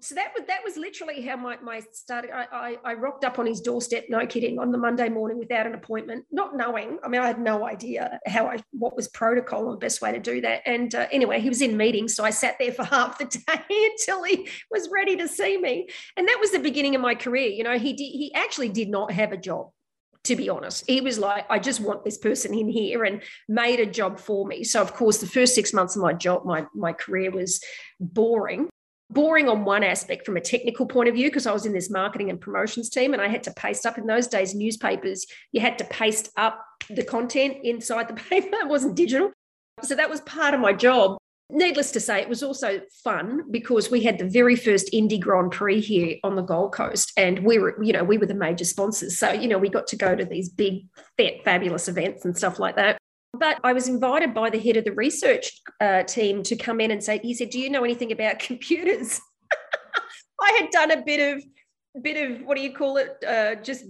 so 0.00 0.14
that 0.14 0.32
was 0.36 0.46
that 0.46 0.60
was 0.64 0.76
literally 0.76 1.22
how 1.22 1.36
my 1.36 1.58
my 1.62 1.80
started. 1.92 2.30
I, 2.30 2.46
I, 2.52 2.76
I 2.84 2.94
rocked 2.94 3.24
up 3.24 3.38
on 3.38 3.46
his 3.46 3.60
doorstep, 3.60 4.06
no 4.08 4.26
kidding, 4.26 4.58
on 4.58 4.72
the 4.72 4.78
Monday 4.78 5.08
morning 5.08 5.38
without 5.38 5.66
an 5.66 5.74
appointment, 5.74 6.24
not 6.30 6.56
knowing. 6.56 6.98
I 7.04 7.08
mean, 7.08 7.20
I 7.20 7.26
had 7.26 7.40
no 7.40 7.66
idea 7.66 8.18
how 8.26 8.46
I 8.46 8.58
what 8.72 8.96
was 8.96 9.08
protocol 9.08 9.66
and 9.66 9.74
the 9.74 9.84
best 9.84 10.00
way 10.00 10.12
to 10.12 10.18
do 10.18 10.40
that. 10.40 10.62
And 10.66 10.94
uh, 10.94 11.06
anyway, 11.12 11.40
he 11.40 11.48
was 11.48 11.60
in 11.60 11.76
meetings, 11.76 12.14
so 12.14 12.24
I 12.24 12.30
sat 12.30 12.56
there 12.58 12.72
for 12.72 12.84
half 12.96 13.18
the 13.18 13.26
day 13.26 13.62
until 13.90 14.24
he 14.24 14.48
was 14.70 14.88
ready 14.92 15.16
to 15.16 15.28
see 15.28 15.58
me. 15.58 15.88
And 16.16 16.26
that 16.26 16.38
was 16.40 16.50
the 16.50 16.58
beginning 16.58 16.94
of 16.94 17.00
my 17.02 17.14
career. 17.14 17.48
You 17.48 17.64
know, 17.64 17.78
he 17.78 17.92
did, 17.92 18.04
he 18.04 18.32
actually 18.34 18.70
did 18.70 18.88
not 18.88 19.12
have 19.12 19.32
a 19.32 19.36
job 19.36 19.70
to 20.22 20.36
be 20.36 20.50
honest. 20.50 20.84
He 20.86 21.00
was 21.00 21.18
like, 21.18 21.46
I 21.48 21.58
just 21.58 21.80
want 21.80 22.04
this 22.04 22.18
person 22.18 22.52
in 22.52 22.68
here 22.68 23.04
and 23.04 23.22
made 23.48 23.80
a 23.80 23.86
job 23.86 24.18
for 24.20 24.46
me. 24.46 24.64
So, 24.64 24.82
of 24.82 24.92
course, 24.92 25.16
the 25.16 25.26
first 25.26 25.54
six 25.54 25.72
months 25.72 25.96
of 25.96 26.02
my 26.02 26.12
job, 26.12 26.44
my, 26.44 26.66
my 26.74 26.92
career 26.92 27.30
was 27.30 27.62
boring 27.98 28.68
boring 29.10 29.48
on 29.48 29.64
one 29.64 29.82
aspect 29.82 30.24
from 30.24 30.36
a 30.36 30.40
technical 30.40 30.86
point 30.86 31.08
of 31.08 31.14
view 31.14 31.28
because 31.28 31.46
I 31.46 31.52
was 31.52 31.66
in 31.66 31.72
this 31.72 31.90
marketing 31.90 32.30
and 32.30 32.40
promotions 32.40 32.88
team 32.88 33.12
and 33.12 33.20
I 33.20 33.28
had 33.28 33.42
to 33.44 33.52
paste 33.54 33.84
up 33.84 33.98
in 33.98 34.06
those 34.06 34.28
days 34.28 34.54
newspapers 34.54 35.26
you 35.52 35.60
had 35.60 35.78
to 35.78 35.84
paste 35.84 36.30
up 36.36 36.64
the 36.88 37.02
content 37.02 37.58
inside 37.64 38.08
the 38.08 38.14
paper 38.30 38.56
it 38.56 38.68
wasn't 38.68 38.94
digital. 38.94 39.32
So 39.82 39.94
that 39.94 40.10
was 40.10 40.20
part 40.22 40.54
of 40.54 40.60
my 40.60 40.72
job. 40.72 41.16
Needless 41.52 41.90
to 41.92 42.00
say 42.00 42.20
it 42.20 42.28
was 42.28 42.44
also 42.44 42.80
fun 43.02 43.50
because 43.50 43.90
we 43.90 44.02
had 44.02 44.18
the 44.18 44.28
very 44.28 44.54
first 44.54 44.88
Indy 44.92 45.18
Grand 45.18 45.50
Prix 45.50 45.80
here 45.80 46.16
on 46.22 46.36
the 46.36 46.42
Gold 46.42 46.72
Coast 46.72 47.12
and 47.16 47.40
we 47.40 47.58
were 47.58 47.82
you 47.82 47.92
know 47.92 48.04
we 48.04 48.18
were 48.18 48.26
the 48.26 48.34
major 48.34 48.64
sponsors. 48.64 49.18
So 49.18 49.32
you 49.32 49.48
know 49.48 49.58
we 49.58 49.68
got 49.68 49.88
to 49.88 49.96
go 49.96 50.14
to 50.14 50.24
these 50.24 50.48
big 50.48 50.84
fabulous 51.44 51.88
events 51.88 52.24
and 52.24 52.36
stuff 52.36 52.60
like 52.60 52.76
that 52.76 52.99
but 53.32 53.58
I 53.64 53.72
was 53.72 53.88
invited 53.88 54.34
by 54.34 54.50
the 54.50 54.58
head 54.58 54.76
of 54.76 54.84
the 54.84 54.92
research 54.92 55.60
uh, 55.80 56.02
team 56.02 56.42
to 56.44 56.56
come 56.56 56.80
in 56.80 56.90
and 56.90 57.02
say, 57.02 57.18
he 57.22 57.34
said, 57.34 57.50
Do 57.50 57.58
you 57.58 57.70
know 57.70 57.84
anything 57.84 58.12
about 58.12 58.38
computers? 58.40 59.20
I 60.40 60.58
had 60.60 60.70
done 60.70 60.90
a 60.90 61.02
bit 61.02 61.36
of 61.36 61.44
bit 62.02 62.30
of 62.30 62.42
what 62.46 62.56
do 62.56 62.62
you 62.62 62.72
call 62.72 62.96
it? 62.98 63.22
Uh, 63.26 63.56
just 63.56 63.84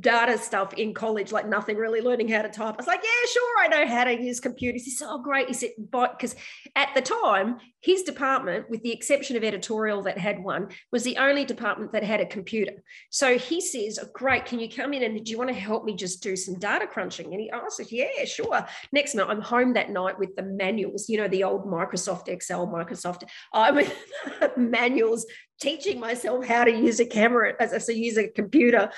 data 0.00 0.38
stuff 0.38 0.72
in 0.74 0.94
college, 0.94 1.32
like 1.32 1.48
nothing 1.48 1.76
really 1.76 2.00
learning 2.00 2.28
how 2.28 2.42
to 2.42 2.48
type. 2.48 2.74
I 2.74 2.76
was 2.76 2.86
like, 2.86 3.02
yeah, 3.02 3.30
sure, 3.30 3.58
I 3.60 3.68
know 3.68 3.86
how 3.86 4.04
to 4.04 4.20
use 4.20 4.40
computers. 4.40 4.84
He 4.84 4.90
said, 4.90 5.08
oh, 5.10 5.22
great. 5.22 5.48
He 5.48 5.54
said, 5.54 5.70
but 5.90 6.18
because 6.18 6.34
at 6.74 6.90
the 6.94 7.02
time, 7.02 7.58
his 7.80 8.02
department, 8.02 8.68
with 8.70 8.82
the 8.82 8.92
exception 8.92 9.36
of 9.36 9.44
editorial 9.44 10.02
that 10.02 10.18
had 10.18 10.42
one, 10.42 10.68
was 10.90 11.04
the 11.04 11.16
only 11.18 11.44
department 11.44 11.92
that 11.92 12.02
had 12.02 12.20
a 12.20 12.26
computer. 12.26 12.72
So 13.10 13.38
he 13.38 13.60
says, 13.60 13.98
oh, 14.02 14.08
great, 14.12 14.46
can 14.46 14.58
you 14.58 14.68
come 14.68 14.92
in 14.94 15.02
and 15.02 15.24
do 15.24 15.30
you 15.30 15.38
want 15.38 15.50
to 15.50 15.54
help 15.54 15.84
me 15.84 15.94
just 15.94 16.22
do 16.22 16.34
some 16.34 16.58
data 16.58 16.86
crunching? 16.86 17.32
And 17.32 17.40
he 17.40 17.50
asked, 17.50 17.92
yeah, 17.92 18.24
sure. 18.24 18.66
Next 18.92 19.14
night, 19.14 19.28
I'm 19.28 19.42
home 19.42 19.74
that 19.74 19.90
night 19.90 20.18
with 20.18 20.34
the 20.34 20.42
manuals, 20.42 21.08
you 21.08 21.18
know, 21.18 21.28
the 21.28 21.44
old 21.44 21.66
Microsoft 21.66 22.28
Excel, 22.28 22.66
Microsoft, 22.66 23.24
I'm 23.52 23.76
with 23.76 23.94
manuals 24.56 25.26
teaching 25.60 26.00
myself 26.00 26.44
how 26.46 26.64
to 26.64 26.72
use 26.72 27.00
a 27.00 27.06
camera 27.06 27.54
as 27.60 27.88
use 27.88 28.18
a 28.18 28.28
computer 28.28 28.90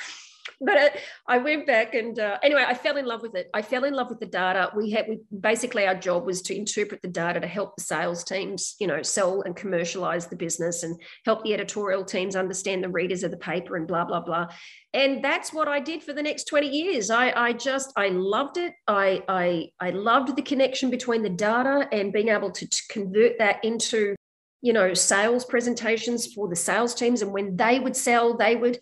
but 0.61 0.77
uh, 0.77 0.89
I 1.27 1.39
went 1.39 1.67
back 1.67 1.95
and 1.95 2.19
uh, 2.19 2.39
anyway, 2.43 2.65
I 2.67 2.75
fell 2.75 2.97
in 2.97 3.07
love 3.07 3.23
with 3.23 3.35
it. 3.35 3.49
I 3.53 3.63
fell 3.63 3.85
in 3.85 3.95
love 3.95 4.09
with 4.09 4.21
the 4.21 4.27
data. 4.27 4.71
We 4.75 4.91
had 4.91 5.07
we 5.09 5.19
basically 5.39 5.87
our 5.87 5.95
job 5.95 6.27
was 6.27 6.43
to 6.43 6.57
interpret 6.57 7.03
the 7.03 7.09
data 7.09 7.41
to 7.41 7.47
help 7.47 7.77
the 7.77 7.83
sales 7.83 8.25
teams, 8.25 8.75
you 8.81 8.87
know, 8.87 9.03
sell 9.03 9.43
and 9.43 9.55
commercialize 9.55 10.27
the 10.27 10.37
business 10.37 10.83
and 10.83 11.01
help 11.25 11.45
the 11.45 11.55
editorial 11.55 12.05
teams 12.05 12.37
understand 12.37 12.83
the 12.83 12.89
readers 12.89 13.23
of 13.23 13.31
the 13.31 13.37
paper 13.37 13.77
and 13.77 13.87
blah 13.87 14.05
blah 14.05 14.21
blah. 14.21 14.47
And 14.95 15.23
that's 15.23 15.53
what 15.53 15.69
I 15.69 15.81
did 15.81 16.03
for 16.03 16.13
the 16.13 16.23
next 16.23 16.45
20 16.45 16.69
years. 16.69 17.11
I, 17.11 17.31
I 17.33 17.53
just 17.53 17.93
I 17.97 18.09
loved 18.09 18.57
it. 18.57 18.73
I, 18.87 19.23
I 19.29 19.69
I 19.81 19.91
loved 19.91 20.37
the 20.37 20.43
connection 20.43 20.91
between 20.91 21.23
the 21.23 21.31
data 21.31 21.89
and 21.93 22.13
being 22.13 22.29
able 22.29 22.51
to, 22.53 22.67
to 22.67 22.83
convert 22.91 23.39
that 23.39 23.65
into 23.65 24.15
you 24.63 24.73
know 24.73 24.95
sales 24.95 25.45
presentations 25.45 26.33
for 26.33 26.49
the 26.49 26.57
sales 26.57 26.95
teams 26.95 27.23
and 27.23 27.33
when 27.33 27.57
they 27.57 27.79
would 27.79 27.95
sell 27.95 28.37
they 28.37 28.57
would 28.57 28.79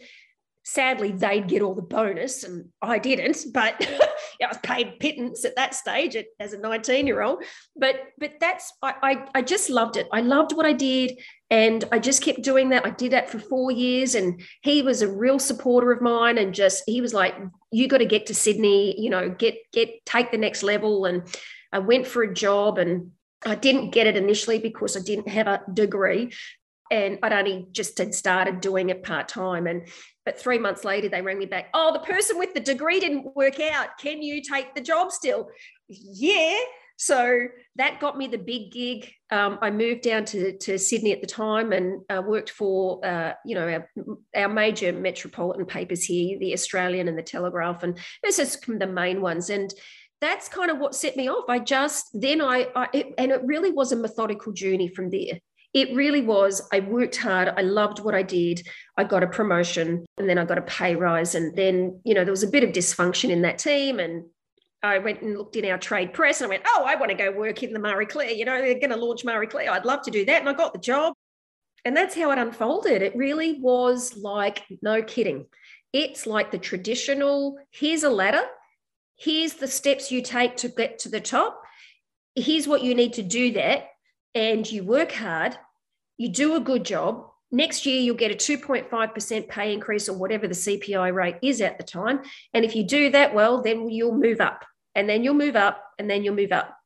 sadly 0.64 1.12
they'd 1.12 1.46
get 1.46 1.62
all 1.62 1.74
the 1.74 1.82
bonus 1.82 2.42
and 2.42 2.70
I 2.80 2.98
didn't, 2.98 3.44
but 3.52 3.74
I 4.42 4.48
was 4.48 4.58
paid 4.62 4.98
pittance 4.98 5.44
at 5.44 5.56
that 5.56 5.74
stage 5.74 6.16
as 6.40 6.52
a 6.52 6.58
19 6.58 7.06
year 7.06 7.22
old. 7.22 7.44
But 7.76 7.96
but 8.18 8.34
that's 8.40 8.72
I, 8.82 8.94
I 9.02 9.28
I 9.36 9.42
just 9.42 9.70
loved 9.70 9.96
it. 9.96 10.08
I 10.12 10.20
loved 10.20 10.52
what 10.52 10.66
I 10.66 10.72
did. 10.72 11.20
And 11.50 11.84
I 11.92 11.98
just 11.98 12.22
kept 12.22 12.42
doing 12.42 12.70
that. 12.70 12.84
I 12.84 12.90
did 12.90 13.12
that 13.12 13.30
for 13.30 13.38
four 13.38 13.70
years. 13.70 14.14
And 14.14 14.42
he 14.62 14.82
was 14.82 15.02
a 15.02 15.12
real 15.12 15.38
supporter 15.38 15.92
of 15.92 16.02
mine 16.02 16.38
and 16.38 16.52
just 16.54 16.82
he 16.86 17.00
was 17.00 17.14
like, 17.14 17.34
you 17.70 17.86
got 17.86 17.98
to 17.98 18.06
get 18.06 18.26
to 18.26 18.34
Sydney, 18.34 19.00
you 19.00 19.10
know, 19.10 19.28
get 19.28 19.56
get 19.72 20.04
take 20.04 20.32
the 20.32 20.38
next 20.38 20.62
level. 20.62 21.04
And 21.04 21.22
I 21.72 21.78
went 21.78 22.06
for 22.06 22.22
a 22.22 22.34
job 22.34 22.78
and 22.78 23.12
I 23.46 23.54
didn't 23.54 23.90
get 23.90 24.06
it 24.06 24.16
initially 24.16 24.58
because 24.58 24.96
I 24.96 25.00
didn't 25.00 25.28
have 25.28 25.46
a 25.46 25.60
degree 25.72 26.32
and 26.90 27.18
I'd 27.22 27.32
only 27.32 27.66
just 27.72 27.98
had 27.98 28.14
started 28.14 28.60
doing 28.60 28.90
it 28.90 29.02
part 29.02 29.28
time. 29.28 29.66
And 29.66 29.88
but 30.24 30.38
three 30.38 30.58
months 30.58 30.84
later, 30.84 31.08
they 31.08 31.22
rang 31.22 31.38
me 31.38 31.46
back. 31.46 31.68
Oh, 31.74 31.92
the 31.92 32.00
person 32.00 32.38
with 32.38 32.54
the 32.54 32.60
degree 32.60 33.00
didn't 33.00 33.36
work 33.36 33.60
out. 33.60 33.98
Can 33.98 34.22
you 34.22 34.42
take 34.42 34.74
the 34.74 34.80
job 34.80 35.12
still? 35.12 35.48
Yeah. 35.88 36.56
So 36.96 37.48
that 37.76 38.00
got 38.00 38.16
me 38.16 38.28
the 38.28 38.38
big 38.38 38.70
gig. 38.70 39.10
Um, 39.30 39.58
I 39.60 39.70
moved 39.70 40.02
down 40.02 40.24
to, 40.26 40.56
to 40.58 40.78
Sydney 40.78 41.12
at 41.12 41.20
the 41.20 41.26
time 41.26 41.72
and 41.72 42.02
uh, 42.08 42.22
worked 42.24 42.50
for, 42.50 43.04
uh, 43.04 43.32
you 43.44 43.56
know, 43.56 43.68
our, 43.68 43.88
our 44.36 44.48
major 44.48 44.92
metropolitan 44.92 45.66
papers 45.66 46.04
here, 46.04 46.38
the 46.38 46.52
Australian 46.52 47.08
and 47.08 47.18
the 47.18 47.22
Telegraph, 47.22 47.82
and 47.82 47.98
this 48.22 48.38
is 48.38 48.58
the 48.60 48.86
main 48.86 49.20
ones. 49.20 49.50
And 49.50 49.74
that's 50.20 50.48
kind 50.48 50.70
of 50.70 50.78
what 50.78 50.94
set 50.94 51.16
me 51.16 51.28
off. 51.28 51.48
I 51.48 51.58
just 51.58 52.08
then 52.14 52.40
I, 52.40 52.68
I 52.76 52.88
it, 52.92 53.14
and 53.18 53.32
it 53.32 53.42
really 53.44 53.72
was 53.72 53.90
a 53.90 53.96
methodical 53.96 54.52
journey 54.52 54.88
from 54.88 55.10
there 55.10 55.40
it 55.74 55.92
really 55.94 56.22
was. 56.22 56.66
I 56.72 56.80
worked 56.80 57.16
hard. 57.16 57.48
I 57.48 57.62
loved 57.62 57.98
what 57.98 58.14
I 58.14 58.22
did. 58.22 58.66
I 58.96 59.02
got 59.02 59.24
a 59.24 59.26
promotion 59.26 60.06
and 60.16 60.28
then 60.28 60.38
I 60.38 60.44
got 60.44 60.56
a 60.56 60.62
pay 60.62 60.94
rise. 60.94 61.34
And 61.34 61.54
then, 61.56 62.00
you 62.04 62.14
know, 62.14 62.22
there 62.22 62.32
was 62.32 62.44
a 62.44 62.48
bit 62.48 62.62
of 62.62 62.70
dysfunction 62.70 63.30
in 63.30 63.42
that 63.42 63.58
team. 63.58 63.98
And 63.98 64.24
I 64.84 64.98
went 64.98 65.22
and 65.22 65.36
looked 65.36 65.56
in 65.56 65.68
our 65.68 65.76
trade 65.76 66.12
press 66.12 66.40
and 66.40 66.46
I 66.46 66.50
went, 66.50 66.62
oh, 66.64 66.84
I 66.86 66.94
want 66.94 67.10
to 67.10 67.16
go 67.16 67.32
work 67.32 67.64
in 67.64 67.72
the 67.72 67.80
Marie 67.80 68.06
Claire. 68.06 68.30
You 68.30 68.44
know, 68.44 68.60
they're 68.60 68.78
going 68.78 68.90
to 68.90 68.96
launch 68.96 69.24
Marie 69.24 69.48
Claire. 69.48 69.72
I'd 69.72 69.84
love 69.84 70.02
to 70.02 70.12
do 70.12 70.24
that. 70.26 70.40
And 70.40 70.48
I 70.48 70.52
got 70.52 70.72
the 70.72 70.78
job. 70.78 71.12
And 71.84 71.96
that's 71.96 72.14
how 72.14 72.30
it 72.30 72.38
unfolded. 72.38 73.02
It 73.02 73.16
really 73.16 73.60
was 73.60 74.16
like, 74.16 74.62
no 74.80 75.02
kidding. 75.02 75.46
It's 75.92 76.24
like 76.24 76.52
the 76.52 76.58
traditional 76.58 77.58
here's 77.72 78.04
a 78.04 78.10
ladder, 78.10 78.42
here's 79.16 79.54
the 79.54 79.68
steps 79.68 80.10
you 80.10 80.22
take 80.22 80.56
to 80.58 80.68
get 80.68 81.00
to 81.00 81.08
the 81.08 81.20
top. 81.20 81.60
Here's 82.36 82.66
what 82.66 82.82
you 82.82 82.94
need 82.94 83.12
to 83.14 83.22
do 83.22 83.52
that 83.52 83.88
and 84.34 84.70
you 84.70 84.82
work 84.84 85.12
hard, 85.12 85.56
you 86.16 86.28
do 86.28 86.56
a 86.56 86.60
good 86.60 86.84
job. 86.84 87.26
Next 87.50 87.86
year, 87.86 88.00
you'll 88.00 88.16
get 88.16 88.32
a 88.32 88.34
2.5% 88.34 89.48
pay 89.48 89.72
increase 89.72 90.08
or 90.08 90.16
whatever 90.16 90.48
the 90.48 90.54
CPI 90.54 91.14
rate 91.14 91.36
is 91.42 91.60
at 91.60 91.78
the 91.78 91.84
time. 91.84 92.22
And 92.52 92.64
if 92.64 92.74
you 92.74 92.84
do 92.84 93.10
that 93.10 93.34
well, 93.34 93.62
then 93.62 93.88
you'll 93.88 94.16
move 94.16 94.40
up, 94.40 94.64
and 94.94 95.08
then 95.08 95.22
you'll 95.22 95.34
move 95.34 95.56
up, 95.56 95.82
and 95.98 96.10
then 96.10 96.24
you'll 96.24 96.34
move 96.34 96.52
up. 96.52 96.76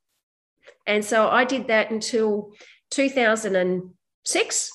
And 0.86 1.04
so 1.04 1.28
I 1.28 1.44
did 1.44 1.68
that 1.68 1.90
until 1.90 2.52
2006. 2.90 4.70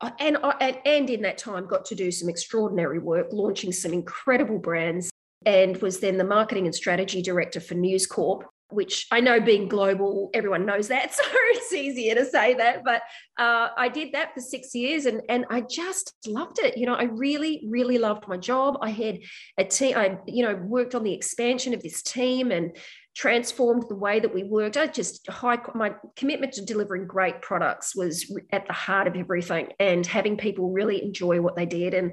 Uh, 0.00 0.10
and, 0.18 0.36
I, 0.42 0.80
and 0.84 1.10
in 1.10 1.22
that 1.22 1.38
time, 1.38 1.66
got 1.66 1.84
to 1.86 1.94
do 1.94 2.10
some 2.10 2.28
extraordinary 2.28 2.98
work, 2.98 3.28
launching 3.32 3.72
some 3.72 3.92
incredible 3.92 4.58
brands, 4.58 5.10
and 5.46 5.76
was 5.78 6.00
then 6.00 6.18
the 6.18 6.24
marketing 6.24 6.66
and 6.66 6.74
strategy 6.74 7.22
director 7.22 7.60
for 7.60 7.74
News 7.74 8.06
Corp, 8.06 8.44
which 8.72 9.06
I 9.10 9.20
know 9.20 9.40
being 9.40 9.68
global, 9.68 10.30
everyone 10.34 10.66
knows 10.66 10.88
that. 10.88 11.14
So 11.22 11.24
it's 11.54 11.72
easier 11.72 12.14
to 12.14 12.24
say 12.24 12.54
that. 12.54 12.82
But 12.84 13.02
uh, 13.38 13.68
I 13.76 13.88
did 13.88 14.12
that 14.12 14.34
for 14.34 14.40
six 14.40 14.74
years 14.74 15.06
and, 15.06 15.22
and 15.28 15.44
I 15.50 15.60
just 15.60 16.14
loved 16.26 16.58
it. 16.58 16.76
You 16.76 16.86
know, 16.86 16.94
I 16.94 17.04
really, 17.04 17.64
really 17.68 17.98
loved 17.98 18.26
my 18.26 18.36
job. 18.36 18.78
I 18.80 18.90
had 18.90 19.18
a 19.58 19.64
team, 19.64 19.96
I, 19.96 20.18
you 20.26 20.44
know, 20.44 20.54
worked 20.54 20.94
on 20.94 21.04
the 21.04 21.12
expansion 21.12 21.74
of 21.74 21.82
this 21.82 22.02
team 22.02 22.50
and 22.50 22.76
transformed 23.14 23.84
the 23.88 23.94
way 23.94 24.20
that 24.20 24.34
we 24.34 24.42
worked. 24.44 24.76
I 24.76 24.86
just 24.86 25.28
high, 25.28 25.58
my 25.74 25.94
commitment 26.16 26.54
to 26.54 26.64
delivering 26.64 27.06
great 27.06 27.42
products 27.42 27.94
was 27.94 28.34
at 28.52 28.66
the 28.66 28.72
heart 28.72 29.06
of 29.06 29.16
everything 29.16 29.68
and 29.78 30.06
having 30.06 30.36
people 30.36 30.72
really 30.72 31.02
enjoy 31.02 31.40
what 31.40 31.56
they 31.56 31.66
did. 31.66 31.94
And 31.94 32.12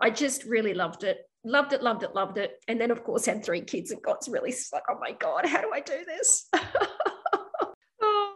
I 0.00 0.10
just 0.10 0.44
really 0.44 0.74
loved 0.74 1.04
it 1.04 1.18
loved 1.44 1.72
it, 1.72 1.82
loved 1.82 2.02
it, 2.02 2.14
loved 2.14 2.38
it. 2.38 2.52
And 2.68 2.80
then, 2.80 2.90
of 2.90 3.04
course, 3.04 3.26
had 3.26 3.44
three 3.44 3.62
kids 3.62 3.90
and 3.90 4.02
got 4.02 4.26
really 4.28 4.54
like, 4.72 4.82
oh 4.90 4.98
my 5.00 5.12
God, 5.12 5.46
how 5.46 5.60
do 5.60 5.70
I 5.72 5.80
do 5.80 6.04
this? 6.06 6.48
oh. 8.02 8.34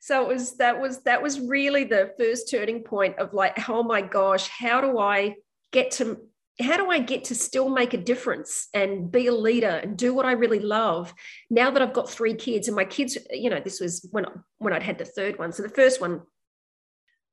So 0.00 0.22
it 0.22 0.28
was 0.28 0.56
that 0.58 0.80
was 0.80 1.02
that 1.04 1.22
was 1.22 1.40
really 1.40 1.84
the 1.84 2.12
first 2.18 2.50
turning 2.50 2.82
point 2.82 3.18
of 3.18 3.32
like, 3.32 3.68
oh 3.68 3.82
my 3.82 4.02
gosh, 4.02 4.48
how 4.48 4.80
do 4.80 4.98
I 4.98 5.36
get 5.72 5.92
to 5.92 6.18
how 6.60 6.76
do 6.76 6.88
I 6.88 7.00
get 7.00 7.24
to 7.24 7.34
still 7.34 7.68
make 7.68 7.94
a 7.94 7.98
difference 7.98 8.68
and 8.74 9.10
be 9.10 9.26
a 9.26 9.34
leader 9.34 9.66
and 9.66 9.96
do 9.96 10.14
what 10.14 10.24
I 10.24 10.32
really 10.32 10.60
love 10.60 11.12
now 11.50 11.70
that 11.72 11.82
I've 11.82 11.92
got 11.92 12.08
three 12.08 12.34
kids 12.34 12.68
and 12.68 12.76
my 12.76 12.84
kids, 12.84 13.18
you 13.30 13.50
know, 13.50 13.60
this 13.60 13.80
was 13.80 14.06
when 14.12 14.26
when 14.58 14.72
I'd 14.72 14.82
had 14.82 14.98
the 14.98 15.04
third 15.04 15.38
one. 15.38 15.52
So 15.52 15.62
the 15.62 15.68
first 15.68 16.00
one 16.00 16.22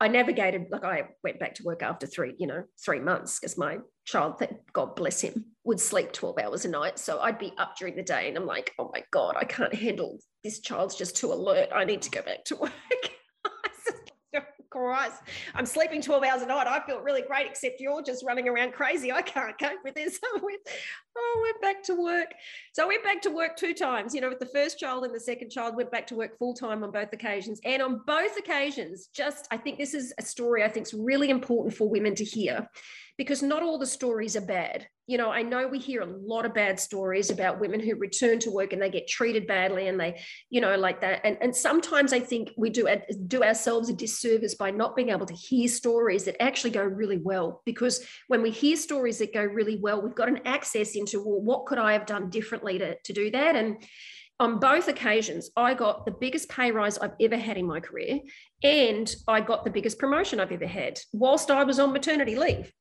I 0.02 0.08
navigated, 0.08 0.66
like 0.72 0.84
I 0.84 1.04
went 1.24 1.40
back 1.40 1.54
to 1.56 1.64
work 1.64 1.84
after 1.84 2.08
three, 2.08 2.34
you 2.40 2.48
know, 2.48 2.64
three 2.84 3.00
months 3.00 3.40
because 3.40 3.56
my 3.56 3.78
child, 4.06 4.42
God 4.74 4.96
bless 4.96 5.22
him, 5.22 5.46
would 5.64 5.80
sleep 5.80 6.12
12 6.12 6.40
hours 6.40 6.66
a 6.66 6.70
night. 6.70 6.98
So 6.98 7.20
I'd 7.20 7.38
be 7.38 7.54
up 7.60 7.78
during 7.78 7.96
the 7.96 8.02
day 8.02 8.28
and 8.28 8.36
I'm 8.36 8.48
like, 8.48 8.74
oh 8.80 8.90
my 8.92 9.04
God, 9.12 9.36
I 9.38 9.44
can't 9.44 9.76
handle 9.76 10.18
this 10.44 10.60
child's 10.60 10.96
just 10.96 11.16
too 11.16 11.32
alert. 11.32 11.70
I 11.72 11.86
need 11.86 12.02
to 12.02 12.10
go 12.10 12.24
back 12.24 12.44
to 12.46 12.56
work. 12.62 12.72
Christ, 14.72 15.22
I'm 15.54 15.66
sleeping 15.66 16.02
12 16.02 16.24
hours 16.24 16.42
a 16.42 16.46
night. 16.46 16.66
I 16.66 16.80
feel 16.86 17.02
really 17.02 17.22
great, 17.22 17.46
except 17.46 17.82
you're 17.82 18.02
just 18.02 18.26
running 18.26 18.48
around 18.48 18.72
crazy. 18.74 19.12
I 19.12 19.22
can't 19.22 19.58
cope 19.60 19.84
with 19.84 19.96
this. 19.96 20.20
Oh, 21.14 21.42
went 21.44 21.62
back 21.62 21.84
to 21.84 22.02
work. 22.02 22.34
So 22.72 22.84
I 22.84 22.88
went 22.88 23.04
back 23.04 23.22
to 23.24 23.32
work 23.32 23.58
two 23.58 23.74
times, 23.74 24.16
you 24.16 24.22
know, 24.22 24.30
with 24.30 24.40
the 24.40 24.46
first 24.46 24.80
child 24.80 25.04
and 25.04 25.14
the 25.14 25.20
second 25.20 25.50
child, 25.50 25.76
went 25.76 25.92
back 25.92 26.08
to 26.08 26.16
work 26.16 26.38
full 26.38 26.54
time 26.54 26.86
on 26.86 26.92
both 26.92 27.12
occasions. 27.12 27.60
And 27.66 27.82
on 27.82 28.02
both 28.08 28.38
occasions, 28.38 29.08
just 29.08 29.46
I 29.52 29.58
think 29.58 29.78
this 29.78 29.94
is 29.94 30.14
a 30.18 30.22
story 30.22 30.64
I 30.64 30.70
think 30.70 30.88
is 30.88 30.94
really 30.94 31.30
important 31.30 31.76
for 31.76 31.90
women 31.90 32.16
to 32.16 32.24
hear 32.24 32.66
because 33.22 33.44
not 33.44 33.62
all 33.62 33.78
the 33.78 33.86
stories 33.86 34.36
are 34.36 34.42
bad. 34.42 34.88
You 35.06 35.20
know, 35.20 35.30
I 35.30 35.44
know 35.44 35.68
we 35.68 35.78
hear 35.78 36.02
a 36.02 36.08
lot 36.08 36.44
of 36.44 36.56
bad 36.56 36.80
stories 36.80 37.30
about 37.30 37.60
women 37.60 37.80
who 37.80 37.96
return 37.96 38.40
to 38.40 38.50
work 38.50 38.74
and 38.74 38.82
they 38.82 38.90
get 38.90 39.08
treated 39.08 39.46
badly 39.46 39.90
and 39.90 40.00
they, 40.00 40.20
you 40.50 40.60
know, 40.60 40.76
like 40.76 41.02
that. 41.02 41.22
And, 41.24 41.38
and 41.40 41.56
sometimes 41.56 42.14
I 42.14 42.20
think 42.20 42.50
we 42.58 42.72
do, 42.72 42.90
do 43.28 43.44
ourselves 43.44 43.90
a 43.90 43.94
disservice 43.94 44.56
by 44.56 44.72
not 44.72 44.96
being 44.96 45.10
able 45.10 45.28
to 45.28 45.36
hear 45.36 45.68
stories 45.68 46.24
that 46.24 46.42
actually 46.42 46.72
go 46.72 46.82
really 46.82 47.20
well. 47.20 47.62
Because 47.64 48.04
when 48.28 48.42
we 48.42 48.50
hear 48.50 48.76
stories 48.76 49.20
that 49.20 49.36
go 49.36 49.44
really 49.44 49.78
well, 49.78 50.02
we've 50.02 50.16
got 50.16 50.28
an 50.28 50.40
access 50.46 50.96
into, 50.96 51.20
well, 51.24 51.42
what 51.42 51.68
could 51.68 51.78
I 51.78 51.94
have 51.94 52.08
done 52.08 52.32
differently 52.32 52.80
to, 52.80 52.96
to 53.04 53.14
do 53.14 53.30
that? 53.30 53.56
And 53.56 53.86
on 54.40 54.58
both 54.58 54.88
occasions, 54.88 55.52
I 55.56 55.76
got 55.76 56.08
the 56.08 56.12
biggest 56.12 56.50
pay 56.50 56.72
rise 56.72 56.98
I've 56.98 57.14
ever 57.22 57.38
had 57.38 57.58
in 57.58 57.68
my 57.68 57.82
career, 57.82 58.22
and 58.64 59.16
I 59.28 59.42
got 59.42 59.64
the 59.64 59.70
biggest 59.70 60.00
promotion 60.00 60.40
I've 60.40 60.52
ever 60.52 60.66
had 60.66 60.98
whilst 61.14 61.52
I 61.52 61.64
was 61.64 61.78
on 61.78 61.94
maternity 61.94 62.36
leave 62.36 62.74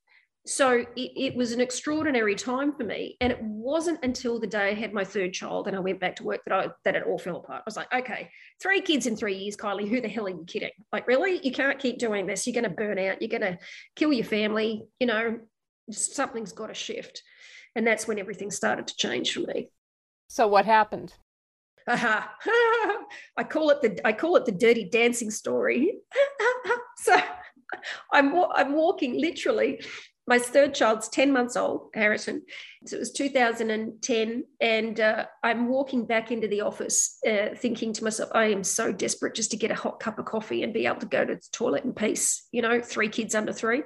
so 0.46 0.84
it, 0.96 1.12
it, 1.16 1.36
was 1.36 1.52
an 1.52 1.60
extraordinary 1.60 2.34
time 2.34 2.72
for 2.72 2.84
me 2.84 3.16
and 3.20 3.30
it 3.30 3.42
wasn't 3.42 4.02
until 4.02 4.40
the 4.40 4.46
day 4.46 4.70
i 4.70 4.74
had 4.74 4.92
my 4.92 5.04
third 5.04 5.32
child 5.32 5.66
and 5.66 5.76
i 5.76 5.80
went 5.80 6.00
back 6.00 6.16
to 6.16 6.24
work 6.24 6.40
that 6.46 6.54
i 6.54 6.68
that 6.84 6.96
it 6.96 7.04
all 7.06 7.18
fell 7.18 7.36
apart. 7.36 7.60
I 7.60 7.62
was 7.66 7.76
like 7.76 7.92
okay 7.92 8.30
three 8.60 8.80
kids 8.80 9.06
in 9.06 9.16
three 9.16 9.36
years 9.36 9.56
Kylee 9.56 9.88
who 9.88 10.00
the 10.00 10.08
hell 10.08 10.26
are 10.26 10.30
you 10.30 10.44
kidding? 10.46 10.70
Like 10.92 11.06
really? 11.06 11.40
You 11.42 11.52
can't 11.52 11.78
keep 11.78 11.98
doing 11.98 12.26
this. 12.26 12.46
You're 12.46 12.54
going 12.54 12.64
to 12.64 12.70
burn 12.70 12.98
out. 12.98 13.20
You're 13.20 13.28
going 13.28 13.40
to 13.52 13.58
kill 13.96 14.12
your 14.12 14.24
family 14.24 14.84
you 14.98 15.06
know? 15.06 15.38
Something's 15.90 16.52
got 16.52 16.68
to 16.68 16.74
shift. 16.74 17.22
And 17.74 17.86
that's 17.86 18.06
when 18.06 18.18
everything 18.18 18.50
started 18.50 18.86
to 18.88 18.96
change 18.96 19.32
for 19.32 19.40
me. 19.40 19.70
So 20.28 20.46
what 20.46 20.64
happened? 20.64 21.14
Uh-huh. 21.86 22.22
I 23.36 23.44
call 23.44 23.70
it 23.70 23.82
the 23.82 24.06
I 24.06 24.12
call 24.12 24.36
it 24.36 24.44
the 24.44 24.52
dirty 24.52 24.84
dancing 24.84 25.30
story. 25.30 25.94
so 26.98 27.18
I'm 28.12 28.34
I'm 28.54 28.74
walking 28.74 29.20
literally 29.20 29.82
my 30.30 30.38
third 30.38 30.72
child's 30.76 31.08
10 31.08 31.32
months 31.32 31.56
old, 31.56 31.88
Harrison. 31.92 32.42
So 32.86 32.94
it 32.94 33.00
was 33.00 33.10
2010. 33.10 34.44
And 34.60 35.00
uh, 35.00 35.26
I'm 35.42 35.66
walking 35.66 36.06
back 36.06 36.30
into 36.30 36.46
the 36.46 36.60
office 36.60 37.18
uh, 37.28 37.48
thinking 37.56 37.92
to 37.94 38.04
myself, 38.04 38.30
I 38.32 38.44
am 38.44 38.62
so 38.62 38.92
desperate 38.92 39.34
just 39.34 39.50
to 39.50 39.56
get 39.56 39.72
a 39.72 39.74
hot 39.74 39.98
cup 39.98 40.20
of 40.20 40.26
coffee 40.26 40.62
and 40.62 40.72
be 40.72 40.86
able 40.86 41.00
to 41.00 41.06
go 41.06 41.24
to 41.24 41.34
the 41.34 41.48
toilet 41.50 41.82
in 41.82 41.92
peace, 41.92 42.46
you 42.52 42.62
know, 42.62 42.80
three 42.80 43.08
kids 43.08 43.34
under 43.34 43.52
three. 43.52 43.82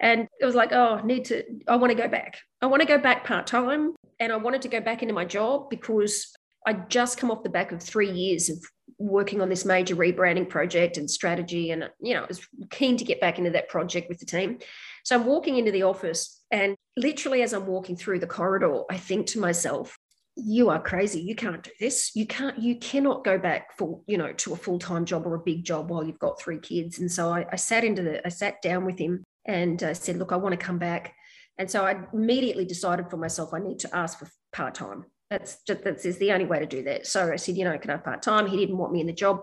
And 0.00 0.26
it 0.40 0.46
was 0.46 0.54
like, 0.54 0.72
oh, 0.72 1.00
I 1.02 1.02
need 1.02 1.26
to, 1.26 1.44
I 1.68 1.76
want 1.76 1.90
to 1.90 2.02
go 2.02 2.08
back. 2.08 2.38
I 2.62 2.66
want 2.66 2.80
to 2.80 2.88
go 2.88 2.96
back 2.96 3.24
part 3.24 3.46
time. 3.46 3.94
And 4.18 4.32
I 4.32 4.36
wanted 4.36 4.62
to 4.62 4.68
go 4.68 4.80
back 4.80 5.02
into 5.02 5.14
my 5.14 5.26
job 5.26 5.68
because 5.68 6.34
I'd 6.66 6.88
just 6.88 7.18
come 7.18 7.30
off 7.30 7.42
the 7.42 7.50
back 7.50 7.72
of 7.72 7.82
three 7.82 8.10
years 8.10 8.48
of 8.48 8.56
working 8.96 9.42
on 9.42 9.50
this 9.50 9.66
major 9.66 9.96
rebranding 9.96 10.48
project 10.48 10.96
and 10.96 11.10
strategy. 11.10 11.72
And, 11.72 11.90
you 12.00 12.14
know, 12.14 12.22
I 12.22 12.26
was 12.26 12.46
keen 12.70 12.96
to 12.96 13.04
get 13.04 13.20
back 13.20 13.38
into 13.38 13.50
that 13.50 13.68
project 13.68 14.08
with 14.08 14.18
the 14.18 14.24
team. 14.24 14.60
So 15.04 15.14
I'm 15.14 15.26
walking 15.26 15.56
into 15.58 15.70
the 15.70 15.84
office, 15.84 16.42
and 16.50 16.76
literally 16.96 17.42
as 17.42 17.52
I'm 17.52 17.66
walking 17.66 17.96
through 17.96 18.18
the 18.18 18.26
corridor, 18.26 18.82
I 18.90 18.96
think 18.96 19.26
to 19.28 19.38
myself, 19.38 19.96
you 20.36 20.68
are 20.70 20.82
crazy. 20.82 21.20
You 21.20 21.36
can't 21.36 21.62
do 21.62 21.70
this. 21.78 22.10
You 22.16 22.26
can't, 22.26 22.58
you 22.58 22.76
cannot 22.76 23.22
go 23.22 23.38
back 23.38 23.76
for, 23.78 24.00
you 24.08 24.18
know, 24.18 24.32
to 24.32 24.52
a 24.52 24.56
full-time 24.56 25.04
job 25.04 25.26
or 25.26 25.34
a 25.34 25.40
big 25.40 25.64
job 25.64 25.90
while 25.90 26.02
you've 26.02 26.18
got 26.18 26.40
three 26.40 26.58
kids. 26.58 26.98
And 26.98 27.12
so 27.12 27.30
I, 27.30 27.46
I 27.52 27.56
sat 27.56 27.84
into 27.84 28.02
the, 28.02 28.26
I 28.26 28.30
sat 28.30 28.60
down 28.60 28.84
with 28.84 28.98
him 28.98 29.22
and 29.44 29.80
I 29.82 29.92
said, 29.92 30.16
look, 30.16 30.32
I 30.32 30.36
want 30.36 30.58
to 30.58 30.66
come 30.66 30.78
back. 30.78 31.14
And 31.56 31.70
so 31.70 31.84
I 31.84 32.00
immediately 32.12 32.64
decided 32.64 33.10
for 33.10 33.16
myself 33.16 33.54
I 33.54 33.60
need 33.60 33.78
to 33.80 33.94
ask 33.94 34.18
for 34.18 34.28
part 34.52 34.74
time. 34.74 35.04
That's 35.30 35.58
just 35.66 35.84
that's 35.84 36.04
is 36.04 36.18
the 36.18 36.32
only 36.32 36.46
way 36.46 36.58
to 36.58 36.66
do 36.66 36.82
that. 36.84 37.06
So 37.06 37.32
I 37.32 37.36
said, 37.36 37.56
you 37.56 37.64
know, 37.64 37.78
can 37.78 37.90
I 37.90 37.94
have 37.94 38.04
part 38.04 38.22
time? 38.22 38.46
He 38.46 38.56
didn't 38.56 38.78
want 38.78 38.92
me 38.92 39.00
in 39.00 39.06
the 39.06 39.12
job. 39.12 39.40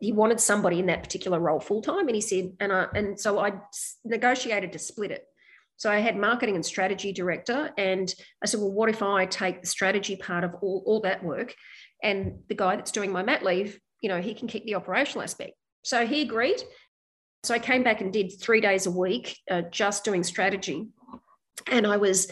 He 0.00 0.12
wanted 0.12 0.40
somebody 0.40 0.78
in 0.78 0.86
that 0.86 1.02
particular 1.02 1.38
role 1.38 1.60
full 1.60 1.82
time, 1.82 2.08
and 2.08 2.14
he 2.14 2.20
said, 2.20 2.52
and 2.58 2.72
I 2.72 2.86
and 2.94 3.20
so 3.20 3.38
I 3.38 3.52
negotiated 4.04 4.72
to 4.72 4.78
split 4.78 5.10
it. 5.10 5.24
So 5.76 5.90
I 5.90 5.98
had 5.98 6.16
marketing 6.16 6.56
and 6.56 6.66
strategy 6.66 7.12
director, 7.12 7.70
and 7.78 8.12
I 8.42 8.46
said, 8.46 8.60
well, 8.60 8.72
what 8.72 8.90
if 8.90 9.02
I 9.02 9.26
take 9.26 9.60
the 9.60 9.66
strategy 9.66 10.16
part 10.16 10.44
of 10.44 10.54
all, 10.62 10.82
all 10.86 11.00
that 11.02 11.22
work, 11.22 11.54
and 12.02 12.40
the 12.48 12.54
guy 12.54 12.76
that's 12.76 12.92
doing 12.92 13.12
my 13.12 13.22
mat 13.22 13.44
leave, 13.44 13.78
you 14.00 14.08
know, 14.08 14.20
he 14.20 14.34
can 14.34 14.48
keep 14.48 14.64
the 14.64 14.74
operational 14.74 15.22
aspect. 15.22 15.52
So 15.82 16.06
he 16.06 16.22
agreed. 16.22 16.62
So 17.42 17.54
I 17.54 17.58
came 17.58 17.82
back 17.82 18.00
and 18.00 18.12
did 18.12 18.32
three 18.40 18.60
days 18.60 18.86
a 18.86 18.90
week, 18.90 19.38
uh, 19.50 19.62
just 19.70 20.04
doing 20.04 20.24
strategy, 20.24 20.88
and 21.66 21.86
I 21.86 21.96
was 21.96 22.30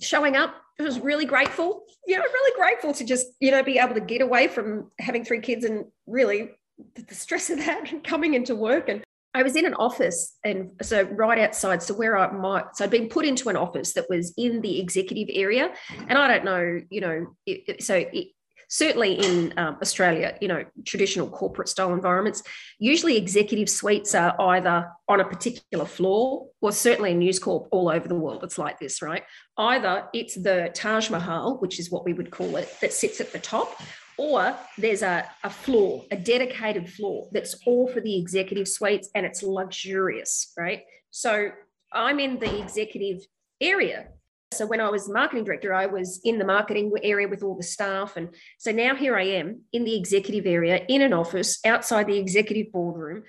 showing 0.00 0.36
up 0.36 0.54
I 0.78 0.82
was 0.82 1.00
really 1.00 1.24
grateful, 1.24 1.84
you 2.06 2.16
know, 2.16 2.22
really 2.22 2.56
grateful 2.56 2.92
to 2.94 3.04
just, 3.04 3.26
you 3.40 3.50
know, 3.50 3.62
be 3.62 3.78
able 3.78 3.94
to 3.94 4.00
get 4.00 4.20
away 4.20 4.46
from 4.48 4.90
having 4.98 5.24
three 5.24 5.40
kids 5.40 5.64
and 5.64 5.86
really 6.06 6.50
the 6.94 7.14
stress 7.14 7.50
of 7.50 7.58
that 7.58 8.04
coming 8.04 8.34
into 8.34 8.54
work. 8.54 8.88
And 8.88 9.02
I 9.34 9.42
was 9.42 9.54
in 9.54 9.66
an 9.66 9.74
office 9.74 10.36
and 10.44 10.70
so 10.82 11.02
right 11.02 11.38
outside. 11.38 11.82
So 11.82 11.94
where 11.94 12.16
I 12.16 12.30
might, 12.32 12.74
so 12.74 12.84
I'd 12.84 12.90
been 12.90 13.08
put 13.08 13.26
into 13.26 13.48
an 13.48 13.56
office 13.56 13.92
that 13.94 14.06
was 14.08 14.32
in 14.36 14.62
the 14.62 14.80
executive 14.80 15.28
area. 15.30 15.72
And 16.08 16.16
I 16.16 16.28
don't 16.28 16.44
know, 16.44 16.80
you 16.88 17.00
know, 17.00 17.26
it, 17.44 17.82
so 17.82 17.96
it, 17.96 18.28
certainly 18.68 19.12
in 19.14 19.52
um, 19.58 19.76
Australia, 19.80 20.36
you 20.40 20.48
know, 20.48 20.64
traditional 20.84 21.28
corporate 21.28 21.68
style 21.68 21.92
environments, 21.92 22.42
usually 22.78 23.16
executive 23.16 23.68
suites 23.68 24.14
are 24.14 24.34
either 24.40 24.90
on 25.08 25.20
a 25.20 25.24
particular 25.24 25.84
floor 25.84 26.48
or 26.60 26.72
certainly 26.72 27.12
in 27.12 27.18
News 27.18 27.38
Corp 27.38 27.68
all 27.70 27.88
over 27.88 28.08
the 28.08 28.14
world. 28.14 28.42
It's 28.42 28.58
like 28.58 28.78
this, 28.78 29.02
right? 29.02 29.22
Either 29.56 30.08
it's 30.12 30.34
the 30.34 30.70
Taj 30.74 31.10
Mahal, 31.10 31.58
which 31.58 31.78
is 31.78 31.90
what 31.90 32.04
we 32.04 32.12
would 32.12 32.30
call 32.30 32.56
it, 32.56 32.74
that 32.80 32.92
sits 32.92 33.20
at 33.20 33.32
the 33.32 33.38
top, 33.38 33.80
or 34.18 34.56
there's 34.78 35.02
a, 35.02 35.28
a 35.44 35.50
floor, 35.50 36.04
a 36.10 36.16
dedicated 36.16 36.88
floor 36.88 37.28
that's 37.32 37.54
all 37.66 37.88
for 37.88 38.00
the 38.00 38.18
executive 38.18 38.68
suites 38.68 39.10
and 39.14 39.26
it's 39.26 39.42
luxurious, 39.42 40.52
right? 40.56 40.82
So 41.10 41.50
I'm 41.92 42.18
in 42.20 42.38
the 42.38 42.60
executive 42.60 43.26
area 43.60 44.08
so 44.52 44.66
when 44.66 44.80
I 44.80 44.88
was 44.88 45.08
marketing 45.08 45.44
director, 45.44 45.74
I 45.74 45.86
was 45.86 46.20
in 46.24 46.38
the 46.38 46.44
marketing 46.44 46.92
area 47.02 47.28
with 47.28 47.42
all 47.42 47.56
the 47.56 47.62
staff. 47.62 48.16
And 48.16 48.28
so 48.58 48.70
now 48.70 48.94
here 48.94 49.16
I 49.16 49.24
am 49.24 49.62
in 49.72 49.84
the 49.84 49.96
executive 49.96 50.46
area, 50.46 50.84
in 50.88 51.02
an 51.02 51.12
office 51.12 51.58
outside 51.64 52.06
the 52.06 52.18
executive 52.18 52.72
boardroom 52.72 53.24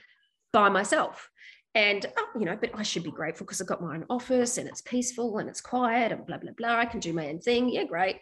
by 0.54 0.70
myself. 0.70 1.30
And, 1.74 2.06
oh, 2.18 2.28
you 2.40 2.46
know, 2.46 2.58
but 2.60 2.72
I 2.74 2.84
should 2.84 3.04
be 3.04 3.12
grateful 3.12 3.46
because 3.46 3.62
I've 3.62 3.68
got 3.68 3.82
my 3.82 3.96
own 3.96 4.06
office 4.10 4.58
and 4.58 4.68
it's 4.68 4.82
peaceful 4.82 5.38
and 5.38 5.50
it's 5.50 5.62
quiet 5.62 6.12
and 6.12 6.26
blah, 6.26 6.38
blah, 6.38 6.54
blah. 6.56 6.76
I 6.76 6.86
can 6.86 7.00
do 7.00 7.14
my 7.14 7.28
own 7.28 7.40
thing. 7.40 7.70
Yeah, 7.70 7.84
great. 7.84 8.18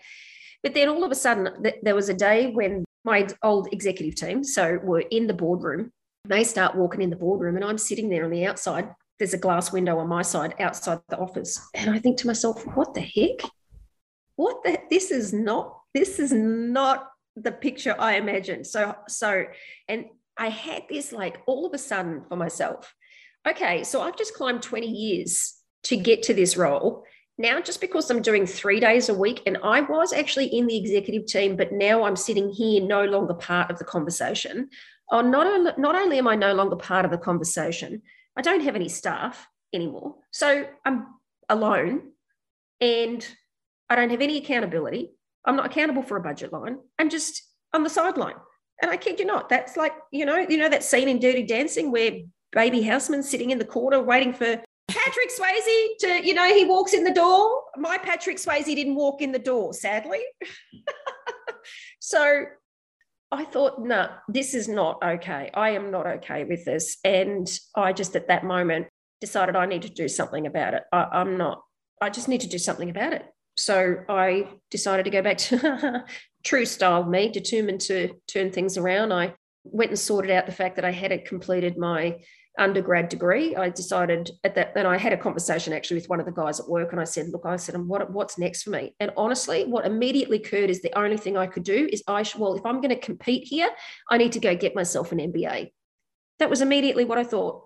But 0.65 0.73
then 0.73 0.89
all 0.89 1.06
of 1.06 1.12
a 1.12 1.15
sudden, 1.15 1.63
th- 1.63 1.80
there 1.82 1.95
was 1.95 2.10
a 2.10 2.13
day 2.13 2.51
when 2.51 2.84
my 3.06 3.28
old 3.41 3.69
executive 3.71 4.15
team, 4.15 4.43
so 4.43 4.80
were 4.84 5.06
in 5.12 5.28
the 5.28 5.34
boardroom, 5.34 5.91
they 6.28 6.43
start 6.43 6.75
walking 6.75 7.01
in 7.01 7.10
the 7.10 7.15
boardroom 7.15 7.56
and 7.56 7.63
I'm 7.63 7.78
sitting 7.78 8.10
there 8.10 8.25
on 8.25 8.32
the 8.32 8.45
outside 8.45 8.89
there's 9.19 9.34
a 9.34 9.38
glass 9.38 9.71
window 9.71 9.97
on 9.99 10.08
my 10.08 10.21
side 10.21 10.56
outside 10.60 10.99
the 11.10 11.17
office. 11.17 11.60
And 11.73 11.89
I 11.89 11.99
think 11.99 12.17
to 12.17 12.28
myself, 12.28 12.63
what 12.75 12.93
the 12.93 13.01
heck? 13.01 13.49
What 14.36 14.63
the 14.63 14.78
this 14.89 15.12
is 15.12 15.32
not 15.32 15.80
this 15.93 16.19
is 16.19 16.34
not 16.34 17.10
the 17.38 17.51
picture 17.51 17.95
I 17.97 18.15
imagined. 18.15 18.67
So 18.67 18.95
so 19.08 19.45
and 19.88 20.06
I 20.38 20.49
had 20.49 20.84
this 20.89 21.13
like 21.13 21.41
all 21.47 21.65
of 21.65 21.73
a 21.73 21.78
sudden 21.78 22.23
for 22.28 22.36
myself. 22.36 22.93
Okay, 23.47 23.84
so 23.84 24.01
I've 24.01 24.17
just 24.17 24.34
climbed 24.34 24.63
20 24.63 24.88
years 24.88 25.56
to 25.84 25.95
get 25.95 26.23
to 26.23 26.34
this 26.34 26.58
role. 26.58 27.06
Now, 27.38 27.60
just 27.60 27.82
because 27.82 28.10
I'm 28.10 28.21
doing 28.21 28.45
three 28.45 28.80
days 28.80 29.10
a 29.10 29.13
week, 29.13 29.41
and 29.45 29.58
I 29.62 29.82
was 29.82 30.13
actually 30.13 30.48
in 30.48 30.67
the 30.67 30.78
executive 30.78 31.26
team, 31.26 31.58
but 31.58 31.74
now 31.74 32.04
I'm 32.04 32.15
sitting 32.15 32.50
here 32.50 32.82
no 32.82 33.04
longer 33.04 33.34
part 33.34 33.69
of 33.69 33.78
the 33.78 33.84
conversation. 33.84 34.69
Oh, 35.12 35.21
not, 35.21 35.45
only, 35.45 35.71
not 35.78 35.95
only 35.95 36.17
am 36.17 36.28
I 36.28 36.36
no 36.36 36.54
longer 36.54 36.78
part 36.78 37.04
of 37.04 37.12
the 37.12 37.17
conversation, 37.17 38.02
I 38.38 38.41
don't 38.41 38.63
have 38.63 38.76
any 38.76 38.88
staff 38.88 39.48
anymore. 39.74 40.15
So 40.32 40.65
I'm 40.86 41.08
alone 41.50 42.12
and 42.80 43.28
I 43.89 43.95
don't 43.95 44.10
have 44.10 44.21
any 44.21 44.38
accountability. 44.38 45.12
I'm 45.45 45.58
not 45.58 45.67
accountable 45.67 46.04
for 46.04 46.17
a 46.17 46.21
budget 46.21 46.54
line. 46.54 46.78
I'm 46.98 47.10
just 47.10 47.43
on 47.74 47.84
the 47.84 47.89
sideline. 47.89 48.36
And 48.82 48.89
I 48.89 48.98
kid 48.98 49.19
you 49.19 49.26
not, 49.26 49.50
that's 49.50 49.78
like, 49.78 49.93
you 50.12 50.26
know, 50.26 50.38
you 50.38 50.58
know 50.58 50.69
that 50.69 50.84
scene 50.84 51.08
in 51.08 51.19
Dirty 51.19 51.43
Dancing 51.43 51.91
where 51.91 52.19
baby 52.52 52.82
Houseman's 52.82 53.30
sitting 53.30 53.52
in 53.52 53.60
the 53.60 53.65
corner 53.65 54.02
waiting 54.02 54.34
for 54.34 54.62
Patrick 54.88 55.30
Swayze 55.30 55.98
to, 56.00 56.26
you 56.26 56.34
know, 56.34 56.48
he 56.48 56.65
walks 56.65 56.93
in 56.93 57.04
the 57.04 57.13
door. 57.13 57.63
My 57.78 57.98
Patrick 57.98 58.38
Swayze 58.38 58.65
didn't 58.65 58.95
walk 58.95 59.21
in 59.21 59.32
the 59.32 59.39
door, 59.39 59.74
sadly. 59.74 60.21
so 62.00 62.45
I 63.32 63.45
thought, 63.45 63.80
no, 63.80 64.04
nah, 64.04 64.10
this 64.28 64.54
is 64.54 64.67
not 64.67 65.04
okay. 65.04 65.50
I 65.54 65.71
am 65.71 65.91
not 65.91 66.08
okay 66.08 66.43
with 66.43 66.65
this. 66.65 66.98
And 67.04 67.48
I 67.76 67.93
just 67.93 68.15
at 68.15 68.28
that 68.28 68.43
moment 68.43 68.88
decided 69.21 69.56
I 69.56 69.65
need 69.65 69.82
to 69.84 69.89
do 69.89 70.08
something 70.08 70.45
about 70.45 70.74
it. 70.74 70.84
I, 70.91 71.06
I'm 71.12 71.38
not, 71.38 71.62
I 72.02 72.10
just 72.10 72.28
need 72.28 72.41
to 72.41 72.50
do 72.50 72.60
something 72.60 72.89
about 72.89 73.13
it. 73.13 73.26
So 73.58 74.04
I 74.10 74.50
decided 74.69 75.04
to 75.04 75.10
go 75.10 75.21
back 75.21 75.38
to 75.50 76.06
true 76.43 76.65
style 76.65 77.04
me, 77.04 77.30
determined 77.30 77.82
to 77.82 78.13
turn 78.28 78.52
things 78.52 78.78
around. 78.78 79.12
I 79.12 79.34
went 79.63 79.91
and 79.91 80.00
sorted 80.00 80.32
out 80.32 80.45
the 80.45 80.52
fact 80.52 80.76
that 80.76 80.86
I 80.86 80.91
hadn't 80.91 81.26
completed 81.26 81.78
my 81.78 82.17
undergrad 82.58 83.10
degree, 83.10 83.56
I 83.56 83.70
decided 83.70 84.32
at 84.44 84.56
that, 84.56 84.74
and 84.76 84.88
I 84.88 84.98
had 84.98 85.13
a 85.13 85.18
conversation 85.18 85.74
actually 85.74 85.98
with 85.98 86.10
one 86.10 86.20
of 86.20 86.26
the 86.26 86.32
guys 86.32 86.60
at 86.60 86.70
work, 86.70 86.91
and 86.91 87.02
I 87.02 87.04
said, 87.04 87.30
"Look, 87.30 87.46
I 87.46 87.56
said, 87.56 87.76
what, 87.78 88.12
what's 88.12 88.38
next 88.38 88.63
for 88.63 88.70
me?" 88.70 88.96
And 89.00 89.12
honestly, 89.18 89.65
what 89.65 89.86
immediately 89.86 90.38
occurred 90.38 90.70
is 90.70 90.82
the 90.82 90.98
only 90.98 91.18
thing 91.18 91.38
I 91.38 91.48
could 91.48 91.63
do 91.63 91.89
is 91.91 92.04
I 92.08 92.26
well, 92.38 92.56
if 92.56 92.65
I'm 92.65 92.82
going 92.82 92.89
to 92.89 93.00
compete 93.00 93.48
here, 93.48 93.70
I 94.10 94.18
need 94.18 94.32
to 94.34 94.39
go 94.39 94.56
get 94.56 94.76
myself 94.76 95.12
an 95.12 95.20
MBA. 95.20 95.72
That 96.39 96.50
was 96.50 96.62
immediately 96.62 97.06
what 97.06 97.18
I 97.18 97.24
thought. 97.24 97.63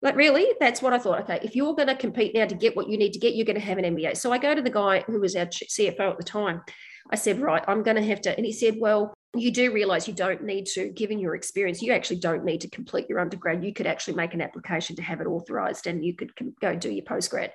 Like, 0.00 0.16
really? 0.16 0.46
That's 0.60 0.80
what 0.80 0.92
I 0.92 0.98
thought. 0.98 1.22
Okay, 1.22 1.40
if 1.42 1.56
you're 1.56 1.74
going 1.74 1.88
to 1.88 1.96
compete 1.96 2.34
now 2.34 2.46
to 2.46 2.54
get 2.54 2.76
what 2.76 2.88
you 2.88 2.96
need 2.96 3.12
to 3.14 3.18
get, 3.18 3.34
you're 3.34 3.46
going 3.46 3.58
to 3.58 3.66
have 3.66 3.78
an 3.78 3.96
MBA. 3.96 4.16
So 4.16 4.32
I 4.32 4.38
go 4.38 4.54
to 4.54 4.62
the 4.62 4.70
guy 4.70 5.02
who 5.06 5.20
was 5.20 5.34
our 5.34 5.46
CFO 5.46 6.10
at 6.12 6.18
the 6.18 6.24
time. 6.24 6.62
I 7.10 7.16
said, 7.16 7.40
right, 7.40 7.64
I'm 7.66 7.82
going 7.82 7.96
to 7.96 8.04
have 8.04 8.20
to. 8.22 8.36
And 8.36 8.46
he 8.46 8.52
said, 8.52 8.76
well, 8.78 9.12
you 9.34 9.50
do 9.50 9.72
realize 9.72 10.08
you 10.08 10.14
don't 10.14 10.42
need 10.42 10.66
to, 10.66 10.88
given 10.88 11.18
your 11.18 11.34
experience, 11.34 11.82
you 11.82 11.92
actually 11.92 12.18
don't 12.18 12.44
need 12.44 12.62
to 12.62 12.70
complete 12.70 13.08
your 13.08 13.20
undergrad. 13.20 13.64
You 13.64 13.74
could 13.74 13.86
actually 13.86 14.14
make 14.14 14.34
an 14.34 14.40
application 14.40 14.96
to 14.96 15.02
have 15.02 15.20
it 15.20 15.26
authorized 15.26 15.86
and 15.86 16.04
you 16.04 16.14
could 16.14 16.32
go 16.60 16.74
do 16.74 16.90
your 16.90 17.04
postgrad. 17.04 17.50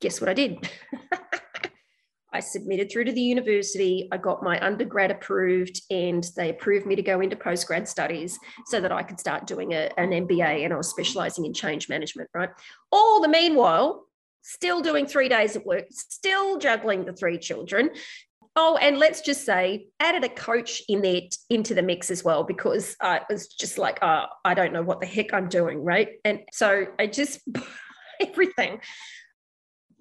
Guess 0.00 0.20
what 0.20 0.30
I 0.30 0.34
did? 0.34 0.70
I 2.32 2.40
submitted 2.40 2.90
through 2.90 3.04
to 3.04 3.12
the 3.12 3.20
university. 3.20 4.08
I 4.12 4.18
got 4.18 4.42
my 4.42 4.64
undergrad 4.64 5.10
approved 5.10 5.80
and 5.90 6.24
they 6.36 6.50
approved 6.50 6.86
me 6.86 6.94
to 6.94 7.02
go 7.02 7.20
into 7.20 7.36
postgrad 7.36 7.88
studies 7.88 8.38
so 8.66 8.80
that 8.80 8.92
I 8.92 9.02
could 9.02 9.18
start 9.18 9.46
doing 9.46 9.72
a, 9.72 9.90
an 9.96 10.10
MBA 10.10 10.64
and 10.64 10.72
I 10.72 10.76
was 10.76 10.88
specializing 10.88 11.46
in 11.46 11.54
change 11.54 11.88
management, 11.88 12.28
right? 12.34 12.50
All 12.92 13.22
the 13.22 13.28
meanwhile, 13.28 14.04
still 14.42 14.82
doing 14.82 15.06
three 15.06 15.28
days 15.28 15.56
of 15.56 15.64
work, 15.64 15.86
still 15.90 16.58
juggling 16.58 17.04
the 17.04 17.12
three 17.12 17.38
children, 17.38 17.90
Oh, 18.60 18.76
and 18.76 18.98
let's 18.98 19.20
just 19.20 19.46
say 19.46 19.86
added 20.00 20.24
a 20.24 20.28
coach 20.28 20.82
in 20.88 21.00
there 21.00 21.20
into 21.48 21.74
the 21.74 21.82
mix 21.82 22.10
as 22.10 22.24
well 22.24 22.42
because 22.42 22.96
I 23.00 23.20
was 23.30 23.46
just 23.46 23.78
like, 23.78 24.02
uh, 24.02 24.26
I 24.44 24.54
don't 24.54 24.72
know 24.72 24.82
what 24.82 25.00
the 25.00 25.06
heck 25.06 25.32
I'm 25.32 25.48
doing, 25.48 25.84
right? 25.84 26.08
And 26.24 26.40
so 26.52 26.86
I 26.98 27.06
just 27.06 27.38
everything. 28.20 28.80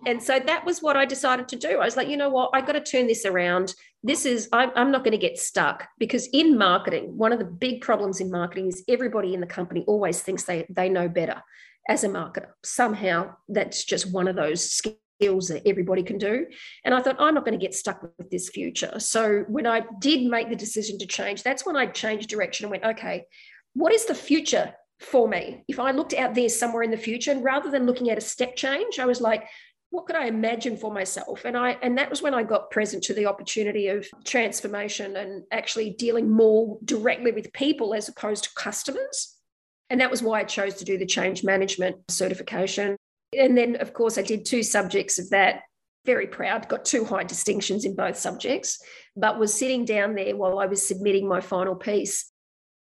And 0.08 0.24
so 0.24 0.40
that 0.40 0.66
was 0.66 0.80
what 0.80 0.98
I 0.98 1.06
decided 1.06 1.48
to 1.50 1.56
do. 1.56 1.78
I 1.78 1.86
was 1.86 1.96
like, 1.96 2.08
you 2.08 2.18
know 2.18 2.30
what? 2.30 2.50
I 2.52 2.62
got 2.62 2.72
to 2.72 2.82
turn 2.82 3.06
this 3.06 3.26
around. 3.26 3.76
This 4.02 4.26
is, 4.26 4.50
I'm, 4.52 4.72
I'm 4.76 4.92
not 4.92 5.04
going 5.04 5.12
to 5.12 5.20
get 5.20 5.38
stuck 5.38 5.88
because 6.00 6.28
in 6.34 6.58
marketing, 6.58 7.16
one 7.16 7.32
of 7.32 7.38
the 7.38 7.46
big 7.46 7.82
problems 7.82 8.20
in 8.20 8.32
marketing 8.32 8.70
is 8.70 8.84
everybody 8.88 9.36
in 9.36 9.40
the 9.40 9.46
company 9.46 9.84
always 9.86 10.22
thinks 10.22 10.46
they, 10.46 10.66
they 10.72 10.90
know 10.90 11.08
better 11.08 11.44
as 11.88 12.04
a 12.04 12.10
marketer. 12.10 12.48
Somehow 12.64 13.36
that's 13.50 13.86
just 13.86 14.12
one 14.12 14.28
of 14.28 14.36
those 14.36 14.68
skills 14.68 14.98
skills 15.20 15.48
that 15.48 15.68
everybody 15.68 16.04
can 16.04 16.18
do. 16.18 16.46
And 16.84 16.94
I 16.94 17.02
thought, 17.02 17.18
I'm 17.20 17.34
not 17.34 17.46
going 17.46 17.58
to 17.58 17.64
get 17.64 17.74
stuck 17.74 18.02
with 18.18 18.30
this 18.30 18.50
future. 18.50 19.00
So 19.00 19.46
when 19.48 19.66
I 19.66 19.84
did 20.00 20.30
make 20.30 20.50
the 20.50 20.56
decision 20.56 20.98
to 21.00 21.08
change, 21.08 21.44
that's 21.44 21.66
when 21.66 21.76
I 21.76 21.88
changed 21.88 22.30
direction 22.30 22.66
and 22.66 22.72
went, 22.72 22.84
okay, 22.84 23.26
what 23.74 23.94
is 23.94 24.06
the 24.06 24.16
future 24.16 24.74
for 25.00 25.28
me? 25.28 25.64
If 25.68 25.80
I 25.80 25.92
looked 25.92 26.14
out 26.14 26.36
there 26.36 26.50
somewhere 26.50 26.84
in 26.84 26.92
the 26.92 26.98
future, 26.98 27.32
and 27.32 27.44
rather 27.44 27.70
than 27.70 27.86
looking 27.86 28.10
at 28.10 28.18
a 28.18 28.22
step 28.22 28.56
change, 28.56 29.00
I 29.00 29.06
was 29.06 29.22
like, 29.22 29.48
what 29.90 30.06
could 30.06 30.16
I 30.16 30.26
imagine 30.26 30.76
for 30.76 30.92
myself? 30.92 31.46
And 31.46 31.56
I 31.56 31.78
and 31.82 31.98
that 31.98 32.10
was 32.10 32.22
when 32.22 32.34
I 32.34 32.44
got 32.44 32.72
present 32.72 33.04
to 33.04 33.14
the 33.14 33.26
opportunity 33.26 33.88
of 33.88 34.06
transformation 34.26 35.16
and 35.16 35.44
actually 35.52 35.92
dealing 35.92 36.30
more 36.30 36.78
directly 36.84 37.32
with 37.32 37.54
people 37.54 37.94
as 37.94 38.10
opposed 38.10 38.44
to 38.46 38.50
customers. 38.56 39.36
And 39.90 40.02
that 40.02 40.12
was 40.12 40.22
why 40.22 40.42
I 40.42 40.44
chose 40.44 40.74
to 40.76 40.86
do 40.86 40.98
the 40.98 41.06
change 41.06 41.44
management 41.44 41.98
certification. 42.10 42.98
And 43.36 43.58
then, 43.58 43.76
of 43.78 43.94
course, 43.94 44.18
I 44.18 44.22
did 44.22 44.46
two 44.46 44.64
subjects 44.64 45.20
of 45.20 45.30
that. 45.32 45.62
Very 46.06 46.28
proud, 46.28 46.70
got 46.70 46.86
two 46.86 47.04
high 47.04 47.24
distinctions 47.24 47.84
in 47.84 47.96
both 47.96 48.18
subjects, 48.18 48.82
but 49.18 49.40
was 49.40 49.54
sitting 49.54 49.84
down 49.84 50.16
there 50.16 50.36
while 50.38 50.60
I 50.60 50.66
was 50.66 50.88
submitting 50.88 51.28
my 51.28 51.42
final 51.42 51.76
piece. 51.76 52.32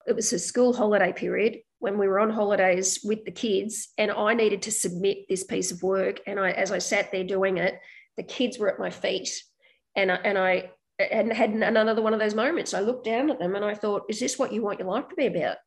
It 0.07 0.15
was 0.15 0.31
a 0.31 0.39
school 0.39 0.73
holiday 0.73 1.11
period. 1.11 1.59
when 1.81 1.97
we 1.97 2.07
were 2.07 2.19
on 2.19 2.29
holidays 2.29 2.99
with 3.03 3.25
the 3.25 3.31
kids 3.31 3.89
and 3.97 4.11
I 4.11 4.35
needed 4.35 4.61
to 4.63 4.71
submit 4.71 5.27
this 5.27 5.43
piece 5.43 5.71
of 5.71 5.81
work. 5.81 6.21
And 6.27 6.39
I, 6.39 6.51
as 6.51 6.71
I 6.71 6.77
sat 6.77 7.11
there 7.11 7.23
doing 7.23 7.57
it, 7.57 7.73
the 8.17 8.23
kids 8.23 8.59
were 8.59 8.71
at 8.71 8.79
my 8.79 8.91
feet 8.91 9.43
and 9.95 10.11
I, 10.11 10.15
and 10.17 10.37
I 10.37 10.71
and 10.99 11.33
had 11.33 11.49
another 11.49 12.03
one 12.03 12.13
of 12.13 12.19
those 12.19 12.35
moments. 12.35 12.75
I 12.75 12.81
looked 12.81 13.05
down 13.05 13.31
at 13.31 13.39
them 13.39 13.55
and 13.55 13.65
I 13.65 13.73
thought, 13.73 14.03
is 14.09 14.19
this 14.19 14.37
what 14.37 14.53
you 14.53 14.61
want 14.61 14.77
your 14.77 14.89
life 14.89 15.09
to 15.09 15.15
be 15.15 15.25
about? 15.25 15.57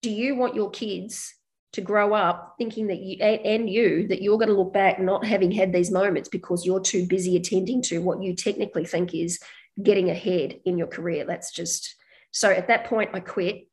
Do 0.00 0.10
you 0.10 0.36
want 0.36 0.54
your 0.54 0.70
kids 0.70 1.34
to 1.74 1.80
grow 1.80 2.14
up 2.14 2.54
thinking 2.58 2.86
that 2.86 3.00
you 3.00 3.22
and 3.22 3.68
you 3.68 4.08
that 4.08 4.22
you're 4.22 4.38
going 4.38 4.48
to 4.48 4.54
look 4.54 4.72
back 4.72 4.98
not 4.98 5.24
having 5.24 5.50
had 5.50 5.72
these 5.72 5.90
moments 5.90 6.28
because 6.28 6.64
you're 6.64 6.80
too 6.80 7.06
busy 7.06 7.36
attending 7.36 7.82
to 7.82 7.98
what 7.98 8.22
you 8.22 8.34
technically 8.34 8.86
think 8.86 9.14
is 9.14 9.38
getting 9.82 10.08
ahead 10.10 10.60
in 10.64 10.78
your 10.78 10.86
career? 10.86 11.24
That's 11.26 11.52
just 11.52 11.94
so 12.30 12.50
at 12.50 12.68
that 12.68 12.84
point 12.84 13.10
I 13.12 13.20
quit 13.20 13.68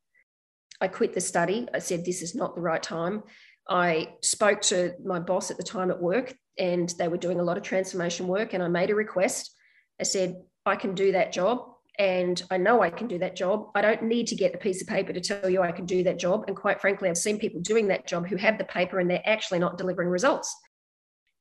I 0.82 0.88
quit 0.88 1.14
the 1.14 1.22
study. 1.22 1.68
I 1.74 1.80
said, 1.80 2.04
this 2.04 2.22
is 2.22 2.36
not 2.36 2.56
the 2.56 2.62
right 2.62 2.82
time. 2.82 3.24
I 3.68 4.10
spoke 4.22 4.62
to 4.64 4.94
my 5.04 5.20
boss 5.20 5.50
at 5.52 5.58
the 5.58 5.64
time 5.64 5.90
at 5.90 6.02
work, 6.02 6.36
and 6.58 6.94
they 6.98 7.08
were 7.08 7.18
doing 7.18 7.40
a 7.40 7.44
lot 7.44 7.58
of 7.58 7.64
transformation 7.64 8.28
work. 8.28 8.54
And 8.54 8.62
I 8.62 8.68
made 8.68 8.90
a 8.90 8.96
request. 8.96 9.52
I 10.00 10.04
said, 10.04 10.36
I 10.66 10.76
can 10.76 10.94
do 10.94 11.14
that 11.14 11.32
job. 11.32 11.75
And 11.98 12.42
I 12.52 12.58
know 12.58 12.82
I 12.82 12.90
can 12.90 13.08
do 13.08 13.18
that 13.20 13.36
job. 13.36 13.70
I 13.74 13.82
don't 13.82 14.04
need 14.04 14.28
to 14.28 14.36
get 14.36 14.54
a 14.54 14.58
piece 14.58 14.82
of 14.82 14.88
paper 14.88 15.14
to 15.14 15.22
tell 15.22 15.50
you 15.50 15.62
I 15.62 15.72
can 15.72 15.86
do 15.86 16.04
that 16.04 16.20
job. 16.20 16.46
And 16.48 16.56
quite 16.56 16.82
frankly, 16.82 17.10
I've 17.10 17.18
seen 17.18 17.40
people 17.40 17.62
doing 17.62 17.88
that 17.88 18.06
job 18.06 18.28
who 18.28 18.36
have 18.36 18.58
the 18.58 18.66
paper 18.66 19.00
and 19.00 19.10
they're 19.10 19.22
actually 19.26 19.60
not 19.60 19.78
delivering 19.78 20.10
results. 20.10 20.54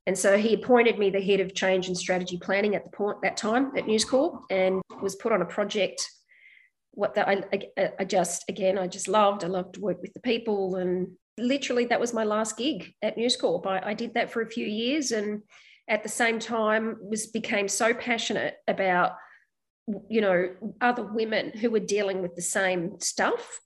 And 0.07 0.17
so 0.17 0.37
he 0.37 0.55
appointed 0.55 0.99
me 0.99 1.11
the 1.11 1.21
head 1.21 1.41
of 1.41 1.55
change 1.55 1.89
and 1.89 1.97
strategy 1.97 2.39
planning 2.39 2.75
at 2.75 2.85
the 2.85 2.91
point 2.91 3.23
that 3.23 3.37
time 3.37 3.73
at 3.77 3.87
News 3.87 4.05
Corp 4.05 4.43
and 4.51 4.83
was 5.01 5.17
put 5.17 5.33
on 5.33 5.43
a 5.43 5.47
project 5.47 6.07
what 6.97 7.15
that 7.15 7.29
I, 7.29 7.93
I 7.99 8.05
just 8.05 8.45
again 8.49 8.79
I 8.79 8.87
just 8.87 9.09
loved. 9.09 9.45
I 9.45 9.49
loved 9.49 9.75
to 9.75 9.81
work 9.81 10.01
with 10.01 10.13
the 10.15 10.21
people, 10.21 10.77
and 10.77 11.09
literally 11.39 11.87
that 11.87 12.01
was 12.01 12.15
my 12.15 12.25
last 12.25 12.57
gig 12.57 12.93
at 13.03 13.17
News 13.17 13.37
Corp. 13.37 13.67
I, 13.67 13.81
I 13.85 13.95
did 13.95 14.15
that 14.15 14.31
for 14.31 14.43
a 14.43 14.51
few 14.51 14.67
years, 14.67 15.11
and 15.13 15.43
at 15.89 16.03
the 16.03 16.09
same 16.09 16.39
time 16.39 16.97
was 17.01 17.27
became 17.27 17.69
so 17.69 17.93
passionate 17.93 18.55
about 18.69 19.13
you 20.09 20.21
know 20.21 20.49
other 20.81 21.05
women 21.05 21.51
who 21.51 21.71
were 21.71 21.81
dealing 21.81 22.23
with 22.23 22.35
the 22.37 22.43
same 22.43 23.01
stuff. 23.01 23.61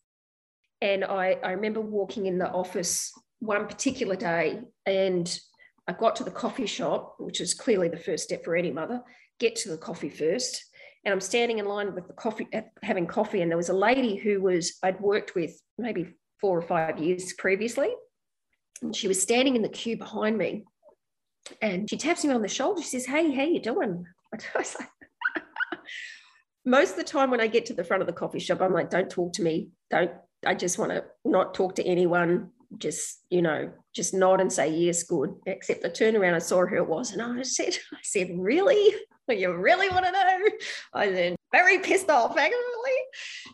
And 0.81 1.05
I, 1.05 1.39
I 1.43 1.53
remember 1.53 1.81
walking 1.81 2.27
in 2.27 2.39
the 2.39 2.49
office 2.49 3.13
one 3.41 3.67
particular 3.67 4.15
day, 4.15 4.61
and 4.87 5.39
I 5.89 5.93
got 5.93 6.17
to 6.17 6.25
the 6.25 6.31
coffee 6.31 6.67
shop, 6.67 7.17
which 7.19 7.41
is 7.41 7.55
clearly 7.55 7.89
the 7.89 7.97
first 7.97 8.25
step 8.25 8.45
for 8.45 8.55
any 8.55 8.71
mother. 8.71 9.03
Get 9.41 9.57
to 9.57 9.71
the 9.71 9.79
coffee 9.79 10.11
first 10.11 10.69
and 11.05 11.13
I'm 11.13 11.21
standing 11.21 11.59
in 11.59 11.67
line 11.67 11.95
with 11.95 12.07
the 12.07 12.13
coffee, 12.13 12.49
uh, 12.53 12.63
having 12.83 13.07
coffee, 13.07 13.41
and 13.41 13.51
there 13.51 13.57
was 13.57 13.69
a 13.69 13.75
lady 13.75 14.17
who 14.17 14.41
was 14.41 14.79
I'd 14.83 15.01
worked 15.01 15.35
with 15.35 15.59
maybe 15.79 16.15
four 16.41 16.59
or 16.59 16.63
five 16.63 16.99
years 16.99 17.33
previously, 17.33 17.91
and 18.83 18.95
she 18.95 19.09
was 19.09 19.21
standing 19.21 19.57
in 19.57 19.63
the 19.63 19.69
queue 19.69 19.97
behind 19.97 20.37
me, 20.37 20.65
and 21.63 21.89
she 21.89 21.97
taps 21.97 22.25
me 22.25 22.35
on 22.35 22.43
the 22.43 22.49
shoulder. 22.49 22.83
She 22.83 22.89
says, 22.89 23.07
"Hey, 23.07 23.33
how 23.33 23.45
you 23.45 23.61
doing?" 23.61 24.05
I 24.35 24.59
was 24.59 24.77
like, 24.79 24.89
most 26.65 26.93
of 26.93 26.97
the 26.97 27.05
time 27.05 27.31
when 27.31 27.41
I 27.41 27.47
get 27.47 27.67
to 27.67 27.75
the 27.75 27.85
front 27.85 28.03
of 28.03 28.07
the 28.07 28.13
coffee 28.13 28.39
shop, 28.39 28.61
I'm 28.61 28.73
like, 28.73 28.91
"Don't 28.91 29.11
talk 29.11 29.33
to 29.35 29.43
me. 29.43 29.71
Don't. 29.91 30.11
I 30.47 30.55
just 30.55 30.79
want 30.79 30.93
to 30.93 31.05
not 31.25 31.55
talk 31.55 31.75
to 31.77 31.85
anyone. 31.85 32.51
Just 32.77 33.25
you 33.31 33.41
know, 33.41 33.73
just 33.95 34.15
nod 34.15 34.41
and 34.41 34.53
say 34.53 34.69
yes, 34.69 35.03
good." 35.05 35.35
Except 35.47 35.85
I 35.85 35.89
turned 35.89 36.17
around, 36.17 36.35
I 36.35 36.39
saw 36.39 36.67
who 36.67 36.77
it 36.77 36.89
was, 36.89 37.13
and 37.13 37.23
I 37.23 37.43
said, 37.43 37.77
"I 37.93 38.01
said, 38.03 38.31
really?" 38.33 38.95
you 39.35 39.53
really 39.53 39.89
want 39.91 40.07
to 40.07 40.13
know? 40.13 40.39
I 40.95 41.13
said, 41.13 41.37
very 41.53 41.79
pissed 41.79 42.11
off, 42.11 42.37
actually. 42.37 42.57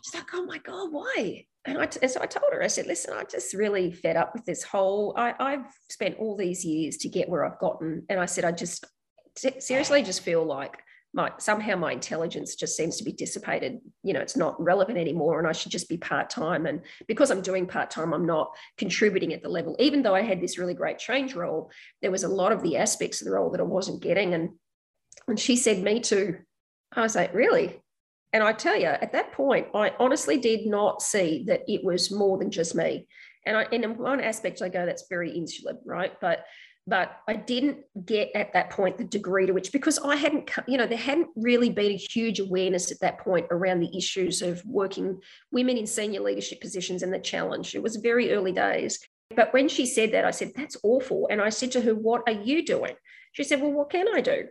She's 0.03 0.13
like, 0.13 0.33
oh 0.33 0.45
my 0.45 0.57
God, 0.59 0.91
why? 0.91 1.45
And, 1.65 1.79
I, 1.79 1.87
and 2.01 2.11
so 2.11 2.21
I 2.21 2.27
told 2.27 2.53
her, 2.53 2.63
I 2.63 2.67
said, 2.67 2.87
listen, 2.87 3.13
I'm 3.15 3.25
just 3.29 3.53
really 3.53 3.91
fed 3.91 4.15
up 4.15 4.33
with 4.33 4.45
this 4.45 4.63
whole, 4.63 5.13
I, 5.17 5.33
I've 5.39 5.65
spent 5.89 6.17
all 6.17 6.37
these 6.37 6.63
years 6.63 6.97
to 6.97 7.09
get 7.09 7.29
where 7.29 7.45
I've 7.45 7.59
gotten. 7.59 8.05
And 8.09 8.19
I 8.19 8.25
said, 8.25 8.45
I 8.45 8.51
just 8.51 8.85
seriously 9.59 10.03
just 10.03 10.21
feel 10.21 10.45
like 10.45 10.77
my, 11.15 11.31
somehow 11.37 11.77
my 11.77 11.93
intelligence 11.93 12.55
just 12.55 12.75
seems 12.75 12.97
to 12.97 13.05
be 13.05 13.13
dissipated. 13.13 13.79
You 14.03 14.11
know, 14.11 14.19
it's 14.19 14.35
not 14.35 14.61
relevant 14.61 14.97
anymore, 14.97 15.39
and 15.39 15.47
I 15.47 15.53
should 15.53 15.71
just 15.71 15.87
be 15.87 15.97
part 15.97 16.29
time. 16.29 16.65
And 16.65 16.81
because 17.07 17.31
I'm 17.31 17.41
doing 17.41 17.67
part 17.67 17.89
time, 17.89 18.13
I'm 18.13 18.25
not 18.25 18.51
contributing 18.77 19.31
at 19.31 19.41
the 19.41 19.47
level. 19.47 19.77
Even 19.79 20.03
though 20.03 20.13
I 20.13 20.21
had 20.21 20.41
this 20.41 20.57
really 20.57 20.73
great 20.73 20.99
change 20.99 21.33
role, 21.33 21.71
there 22.01 22.11
was 22.11 22.23
a 22.23 22.27
lot 22.27 22.51
of 22.51 22.61
the 22.61 22.75
aspects 22.75 23.21
of 23.21 23.25
the 23.25 23.33
role 23.33 23.49
that 23.51 23.61
I 23.61 23.63
wasn't 23.63 24.03
getting. 24.03 24.33
And 24.33 24.49
and 25.27 25.39
she 25.39 25.55
said, 25.55 25.81
Me 25.81 26.01
too. 26.01 26.37
I 26.93 27.01
was 27.01 27.15
like, 27.15 27.33
Really? 27.33 27.81
And 28.33 28.43
I 28.43 28.51
tell 28.51 28.77
you, 28.77 28.87
at 28.87 29.13
that 29.13 29.31
point, 29.31 29.67
I 29.73 29.93
honestly 29.97 30.37
did 30.37 30.65
not 30.65 31.01
see 31.01 31.45
that 31.47 31.61
it 31.69 31.85
was 31.85 32.11
more 32.11 32.37
than 32.37 32.51
just 32.51 32.75
me. 32.75 33.07
And 33.45 33.55
I, 33.55 33.67
in 33.71 33.97
one 33.97 34.19
aspect, 34.19 34.61
I 34.61 34.67
go, 34.67 34.85
that's 34.85 35.05
very 35.09 35.31
insular, 35.31 35.77
right? 35.85 36.11
But 36.19 36.43
but 36.87 37.19
I 37.27 37.35
didn't 37.35 37.79
get 38.05 38.31
at 38.35 38.53
that 38.53 38.69
point 38.69 38.97
the 38.97 39.03
degree 39.03 39.47
to 39.47 39.53
which, 39.53 39.71
because 39.71 39.97
I 39.99 40.15
hadn't, 40.15 40.49
you 40.67 40.77
know, 40.77 40.85
there 40.85 40.97
hadn't 40.97 41.29
really 41.35 41.69
been 41.69 41.91
a 41.91 41.97
huge 41.97 42.39
awareness 42.39 42.91
at 42.91 42.99
that 42.99 43.19
point 43.19 43.47
around 43.49 43.79
the 43.79 43.97
issues 43.97 44.41
of 44.41 44.63
working 44.65 45.19
women 45.51 45.77
in 45.77 45.87
senior 45.87 46.21
leadership 46.21 46.61
positions 46.61 47.01
and 47.01 47.13
the 47.13 47.19
challenge. 47.19 47.73
It 47.73 47.81
was 47.81 47.95
very 47.95 48.33
early 48.33 48.51
days. 48.51 48.99
But 49.35 49.51
when 49.53 49.67
she 49.67 49.87
said 49.87 50.11
that, 50.13 50.25
I 50.25 50.31
said, 50.31 50.51
that's 50.55 50.77
awful. 50.83 51.27
And 51.31 51.41
I 51.41 51.49
said 51.49 51.71
to 51.71 51.81
her, 51.81 51.95
what 51.95 52.21
are 52.27 52.33
you 52.33 52.63
doing? 52.63 52.95
She 53.31 53.43
said, 53.43 53.61
well, 53.61 53.71
what 53.71 53.89
can 53.89 54.07
I 54.13 54.21
do? 54.21 54.47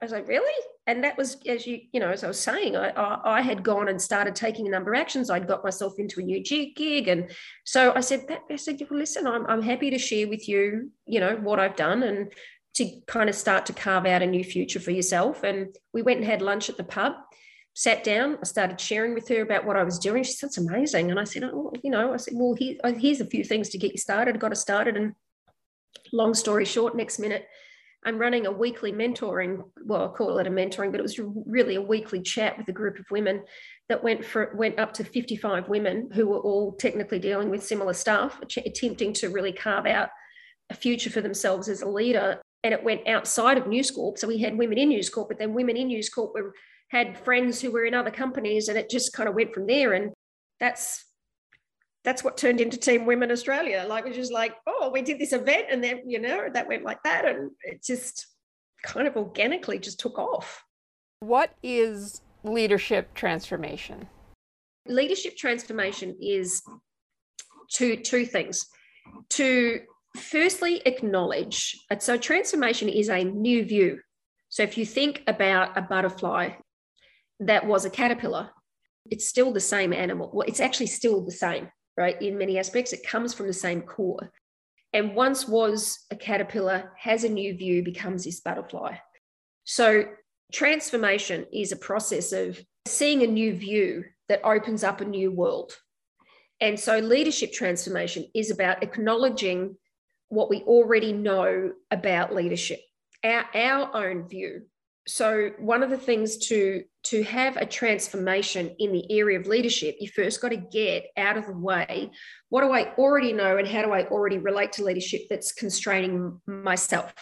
I 0.00 0.04
was 0.04 0.12
like, 0.12 0.28
really? 0.28 0.64
And 0.86 1.02
that 1.02 1.18
was, 1.18 1.36
as 1.46 1.66
you, 1.66 1.80
you 1.92 1.98
know, 1.98 2.10
as 2.10 2.22
I 2.22 2.28
was 2.28 2.38
saying, 2.38 2.76
I, 2.76 2.90
I, 2.90 3.38
I, 3.38 3.42
had 3.42 3.64
gone 3.64 3.88
and 3.88 4.00
started 4.00 4.36
taking 4.36 4.66
a 4.68 4.70
number 4.70 4.94
of 4.94 5.00
actions. 5.00 5.28
I'd 5.28 5.48
got 5.48 5.64
myself 5.64 5.94
into 5.98 6.20
a 6.20 6.22
new 6.22 6.40
gig. 6.42 7.08
And 7.08 7.30
so 7.64 7.92
I 7.94 8.00
said, 8.00 8.28
that, 8.28 8.42
I 8.48 8.56
said, 8.56 8.80
well, 8.88 8.98
listen, 9.00 9.26
I'm, 9.26 9.44
I'm 9.46 9.60
happy 9.60 9.90
to 9.90 9.98
share 9.98 10.28
with 10.28 10.48
you, 10.48 10.92
you 11.04 11.18
know, 11.18 11.36
what 11.36 11.58
I've 11.58 11.74
done 11.74 12.04
and 12.04 12.32
to 12.74 13.00
kind 13.08 13.28
of 13.28 13.34
start 13.34 13.66
to 13.66 13.72
carve 13.72 14.06
out 14.06 14.22
a 14.22 14.26
new 14.26 14.44
future 14.44 14.78
for 14.78 14.92
yourself. 14.92 15.42
And 15.42 15.74
we 15.92 16.02
went 16.02 16.20
and 16.20 16.26
had 16.28 16.42
lunch 16.42 16.70
at 16.70 16.76
the 16.76 16.84
pub, 16.84 17.14
sat 17.74 18.04
down. 18.04 18.38
I 18.40 18.44
started 18.44 18.80
sharing 18.80 19.14
with 19.14 19.26
her 19.28 19.42
about 19.42 19.66
what 19.66 19.76
I 19.76 19.82
was 19.82 19.98
doing. 19.98 20.22
She 20.22 20.32
said, 20.32 20.46
it's 20.46 20.58
amazing. 20.58 21.10
And 21.10 21.18
I 21.18 21.24
said, 21.24 21.42
oh, 21.42 21.72
you 21.82 21.90
know, 21.90 22.14
I 22.14 22.18
said, 22.18 22.34
well, 22.36 22.54
here, 22.54 22.76
uh, 22.84 22.92
here's 22.92 23.20
a 23.20 23.26
few 23.26 23.42
things 23.42 23.68
to 23.70 23.78
get 23.78 23.92
you 23.92 23.98
started. 23.98 24.38
Got 24.38 24.52
us 24.52 24.60
started. 24.60 24.96
And 24.96 25.16
long 26.12 26.34
story 26.34 26.64
short, 26.64 26.96
next 26.96 27.18
minute, 27.18 27.48
I'm 28.04 28.18
running 28.18 28.46
a 28.46 28.52
weekly 28.52 28.92
mentoring, 28.92 29.62
well, 29.84 30.08
I 30.08 30.16
call 30.16 30.38
it 30.38 30.46
a 30.46 30.50
mentoring, 30.50 30.92
but 30.92 31.00
it 31.00 31.02
was 31.02 31.18
really 31.18 31.74
a 31.74 31.82
weekly 31.82 32.22
chat 32.22 32.56
with 32.56 32.68
a 32.68 32.72
group 32.72 32.98
of 32.98 33.04
women 33.10 33.42
that 33.88 34.04
went 34.04 34.24
for 34.24 34.54
went 34.56 34.78
up 34.78 34.92
to 34.94 35.04
55 35.04 35.68
women 35.68 36.08
who 36.12 36.28
were 36.28 36.38
all 36.38 36.72
technically 36.72 37.18
dealing 37.18 37.50
with 37.50 37.62
similar 37.62 37.92
stuff, 37.92 38.40
attempting 38.42 39.12
to 39.14 39.30
really 39.30 39.52
carve 39.52 39.86
out 39.86 40.10
a 40.70 40.74
future 40.74 41.10
for 41.10 41.20
themselves 41.20 41.68
as 41.68 41.82
a 41.82 41.88
leader. 41.88 42.40
And 42.62 42.74
it 42.74 42.84
went 42.84 43.06
outside 43.08 43.58
of 43.58 43.66
News 43.66 43.90
Corp. 43.90 44.18
So 44.18 44.28
we 44.28 44.38
had 44.38 44.58
women 44.58 44.78
in 44.78 44.88
News 44.88 45.10
Corp, 45.10 45.28
but 45.28 45.38
then 45.38 45.54
women 45.54 45.76
in 45.76 45.88
News 45.88 46.08
Corp 46.08 46.32
were 46.34 46.54
had 46.90 47.18
friends 47.18 47.60
who 47.60 47.70
were 47.70 47.84
in 47.84 47.94
other 47.94 48.10
companies, 48.10 48.68
and 48.68 48.78
it 48.78 48.90
just 48.90 49.12
kind 49.12 49.28
of 49.28 49.34
went 49.34 49.52
from 49.52 49.66
there. 49.66 49.92
And 49.92 50.12
that's 50.60 51.04
that's 52.08 52.24
what 52.24 52.38
turned 52.38 52.58
into 52.58 52.78
Team 52.78 53.04
Women 53.04 53.30
Australia. 53.30 53.84
Like 53.86 54.06
it 54.06 54.08
was 54.08 54.16
just 54.16 54.32
like, 54.32 54.54
oh, 54.66 54.88
we 54.90 55.02
did 55.02 55.18
this 55.18 55.34
event 55.34 55.66
and 55.70 55.84
then, 55.84 56.08
you 56.08 56.18
know, 56.18 56.48
that 56.50 56.66
went 56.66 56.82
like 56.82 57.02
that. 57.02 57.26
And 57.26 57.50
it 57.64 57.82
just 57.84 58.26
kind 58.82 59.06
of 59.06 59.14
organically 59.14 59.78
just 59.78 60.00
took 60.00 60.18
off. 60.18 60.64
What 61.20 61.52
is 61.62 62.22
leadership 62.44 63.12
transformation? 63.12 64.08
Leadership 64.86 65.36
transformation 65.36 66.16
is 66.18 66.62
two 67.70 67.96
two 67.96 68.24
things. 68.24 68.66
To 69.30 69.80
firstly 70.16 70.80
acknowledge, 70.86 71.76
so 71.98 72.16
transformation 72.16 72.88
is 72.88 73.10
a 73.10 73.22
new 73.22 73.66
view. 73.66 74.00
So 74.48 74.62
if 74.62 74.78
you 74.78 74.86
think 74.86 75.24
about 75.26 75.76
a 75.76 75.82
butterfly 75.82 76.52
that 77.40 77.66
was 77.66 77.84
a 77.84 77.90
caterpillar, 77.90 78.48
it's 79.10 79.28
still 79.28 79.52
the 79.52 79.60
same 79.60 79.92
animal. 79.92 80.30
Well, 80.32 80.48
it's 80.48 80.60
actually 80.60 80.86
still 80.86 81.22
the 81.22 81.32
same 81.32 81.68
right? 81.98 82.20
In 82.22 82.38
many 82.38 82.58
aspects, 82.58 82.92
it 82.92 83.06
comes 83.06 83.34
from 83.34 83.48
the 83.48 83.52
same 83.52 83.82
core. 83.82 84.30
And 84.92 85.14
once 85.14 85.46
was 85.46 86.06
a 86.10 86.16
caterpillar, 86.16 86.92
has 86.96 87.24
a 87.24 87.28
new 87.28 87.54
view, 87.54 87.82
becomes 87.82 88.24
this 88.24 88.40
butterfly. 88.40 88.96
So, 89.64 90.04
transformation 90.50 91.44
is 91.52 91.72
a 91.72 91.76
process 91.76 92.32
of 92.32 92.58
seeing 92.86 93.22
a 93.22 93.26
new 93.26 93.52
view 93.52 94.04
that 94.28 94.44
opens 94.44 94.82
up 94.82 95.00
a 95.00 95.04
new 95.04 95.30
world. 95.30 95.76
And 96.60 96.78
so, 96.78 97.00
leadership 97.00 97.52
transformation 97.52 98.26
is 98.34 98.50
about 98.50 98.82
acknowledging 98.82 99.76
what 100.28 100.48
we 100.48 100.62
already 100.62 101.12
know 101.12 101.72
about 101.90 102.34
leadership, 102.34 102.80
our, 103.24 103.44
our 103.54 103.96
own 103.96 104.28
view 104.28 104.62
so 105.08 105.50
one 105.58 105.82
of 105.82 105.88
the 105.88 105.96
things 105.96 106.36
to 106.36 106.84
to 107.02 107.22
have 107.22 107.56
a 107.56 107.64
transformation 107.64 108.74
in 108.78 108.92
the 108.92 109.10
area 109.10 109.40
of 109.40 109.46
leadership 109.46 109.96
you 110.00 110.08
first 110.08 110.40
got 110.40 110.50
to 110.50 110.56
get 110.56 111.06
out 111.16 111.38
of 111.38 111.46
the 111.46 111.56
way 111.56 112.10
what 112.50 112.60
do 112.60 112.70
i 112.72 112.94
already 112.96 113.32
know 113.32 113.56
and 113.56 113.66
how 113.66 113.82
do 113.82 113.90
i 113.90 114.04
already 114.08 114.36
relate 114.36 114.70
to 114.70 114.84
leadership 114.84 115.22
that's 115.30 115.52
constraining 115.52 116.38
myself? 116.46 117.14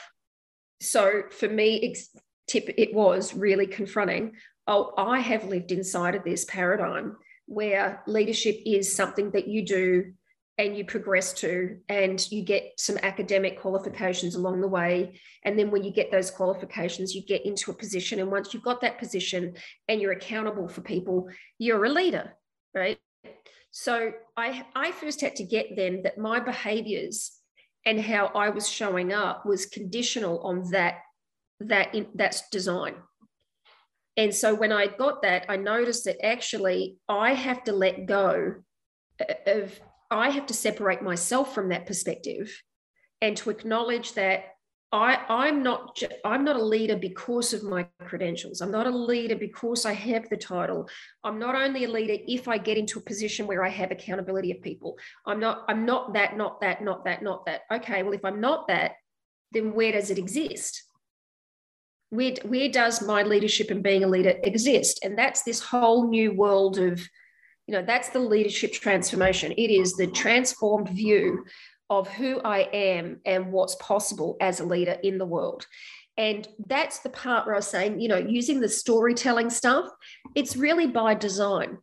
So 0.80 1.22
for 1.30 1.48
me 1.48 1.94
tip 2.48 2.68
it 2.76 2.92
was 2.92 3.34
really 3.34 3.66
confronting 3.66 4.32
oh 4.66 4.92
i 4.98 5.20
have 5.20 5.44
lived 5.44 5.70
inside 5.70 6.14
of 6.14 6.24
this 6.24 6.44
paradigm 6.44 7.16
where 7.46 8.02
leadership 8.08 8.56
is 8.66 8.94
something 8.94 9.30
that 9.30 9.46
you 9.46 9.64
do 9.64 10.12
and 10.58 10.76
you 10.76 10.84
progress 10.84 11.34
to 11.34 11.76
and 11.88 12.30
you 12.32 12.42
get 12.42 12.72
some 12.78 12.98
academic 13.02 13.60
qualifications 13.60 14.34
along 14.36 14.60
the 14.60 14.68
way. 14.68 15.20
And 15.44 15.58
then 15.58 15.70
when 15.70 15.84
you 15.84 15.92
get 15.92 16.10
those 16.10 16.30
qualifications 16.30 17.14
you 17.14 17.22
get 17.22 17.44
into 17.44 17.70
a 17.70 17.74
position. 17.74 18.20
And 18.20 18.30
once 18.30 18.54
you've 18.54 18.62
got 18.62 18.80
that 18.80 18.98
position 18.98 19.54
and 19.88 20.00
you're 20.00 20.12
accountable 20.12 20.68
for 20.68 20.80
people 20.80 21.28
you're 21.58 21.84
a 21.84 21.90
leader 21.90 22.32
right? 22.74 22.98
So 23.70 24.12
i 24.36 24.64
i 24.74 24.92
first 24.92 25.20
had 25.20 25.36
to 25.36 25.44
get 25.44 25.76
then 25.76 26.02
that 26.02 26.18
my 26.18 26.40
behaviors 26.40 27.32
and 27.84 28.00
how 28.00 28.26
i 28.26 28.48
was 28.50 28.68
showing 28.68 29.12
up 29.12 29.44
was 29.44 29.66
conditional 29.66 30.40
on 30.40 30.70
that 30.70 30.98
that 31.60 31.94
in, 31.94 32.06
that's 32.14 32.48
design. 32.50 32.94
And 34.16 34.34
so 34.34 34.54
when 34.54 34.72
i 34.72 34.86
got 34.86 35.22
that 35.22 35.46
i 35.48 35.56
noticed 35.56 36.04
that 36.04 36.24
actually 36.24 36.98
i 37.08 37.32
have 37.34 37.64
to 37.64 37.72
let 37.72 38.06
go 38.06 38.54
of 39.46 39.80
I 40.10 40.30
have 40.30 40.46
to 40.46 40.54
separate 40.54 41.02
myself 41.02 41.54
from 41.54 41.70
that 41.70 41.86
perspective 41.86 42.62
and 43.20 43.36
to 43.38 43.50
acknowledge 43.50 44.12
that 44.14 44.44
I, 44.92 45.18
I'm 45.28 45.62
not 45.64 46.00
I'm 46.24 46.44
not 46.44 46.56
a 46.56 46.64
leader 46.64 46.96
because 46.96 47.52
of 47.52 47.64
my 47.64 47.86
credentials. 48.06 48.60
I'm 48.60 48.70
not 48.70 48.86
a 48.86 48.90
leader 48.90 49.34
because 49.34 49.84
I 49.84 49.92
have 49.92 50.28
the 50.28 50.36
title. 50.36 50.88
I'm 51.24 51.38
not 51.40 51.56
only 51.56 51.84
a 51.84 51.90
leader 51.90 52.16
if 52.26 52.46
I 52.46 52.58
get 52.58 52.78
into 52.78 53.00
a 53.00 53.02
position 53.02 53.46
where 53.46 53.64
I 53.64 53.68
have 53.68 53.90
accountability 53.90 54.52
of 54.52 54.62
people. 54.62 54.96
I'm 55.26 55.40
not 55.40 55.64
I'm 55.68 55.84
not 55.86 56.14
that, 56.14 56.36
not 56.36 56.60
that, 56.60 56.82
not 56.82 57.04
that, 57.04 57.22
not 57.22 57.46
that. 57.46 57.62
Okay, 57.72 58.04
well, 58.04 58.12
if 58.12 58.24
I'm 58.24 58.40
not 58.40 58.68
that, 58.68 58.92
then 59.52 59.74
where 59.74 59.92
does 59.92 60.10
it 60.10 60.18
exist? 60.18 60.84
Where, 62.10 62.34
where 62.44 62.70
does 62.70 63.02
my 63.02 63.24
leadership 63.24 63.70
and 63.70 63.82
being 63.82 64.04
a 64.04 64.08
leader 64.08 64.34
exist? 64.44 65.00
And 65.02 65.18
that's 65.18 65.42
this 65.42 65.60
whole 65.60 66.08
new 66.08 66.32
world 66.32 66.78
of 66.78 67.06
you 67.66 67.72
know, 67.72 67.82
that's 67.82 68.10
the 68.10 68.18
leadership 68.18 68.72
transformation. 68.72 69.52
It 69.52 69.70
is 69.70 69.94
the 69.94 70.06
transformed 70.06 70.88
view 70.88 71.44
of 71.90 72.08
who 72.08 72.40
I 72.40 72.60
am 72.72 73.20
and 73.24 73.52
what's 73.52 73.76
possible 73.76 74.36
as 74.40 74.60
a 74.60 74.64
leader 74.64 74.96
in 75.02 75.18
the 75.18 75.26
world. 75.26 75.66
And 76.16 76.48
that's 76.66 77.00
the 77.00 77.10
part 77.10 77.46
where 77.46 77.54
I 77.54 77.58
was 77.58 77.68
saying, 77.68 78.00
you 78.00 78.08
know, 78.08 78.16
using 78.16 78.60
the 78.60 78.68
storytelling 78.68 79.50
stuff, 79.50 79.86
it's 80.34 80.56
really 80.56 80.86
by 80.86 81.14
design. 81.14 81.78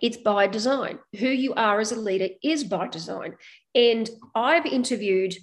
It's 0.00 0.16
by 0.16 0.46
design. 0.46 0.98
Who 1.18 1.28
you 1.28 1.52
are 1.54 1.80
as 1.80 1.92
a 1.92 2.00
leader 2.00 2.28
is 2.42 2.64
by 2.64 2.88
design. 2.88 3.34
And 3.74 4.08
I've 4.34 4.66
interviewed 4.66 5.34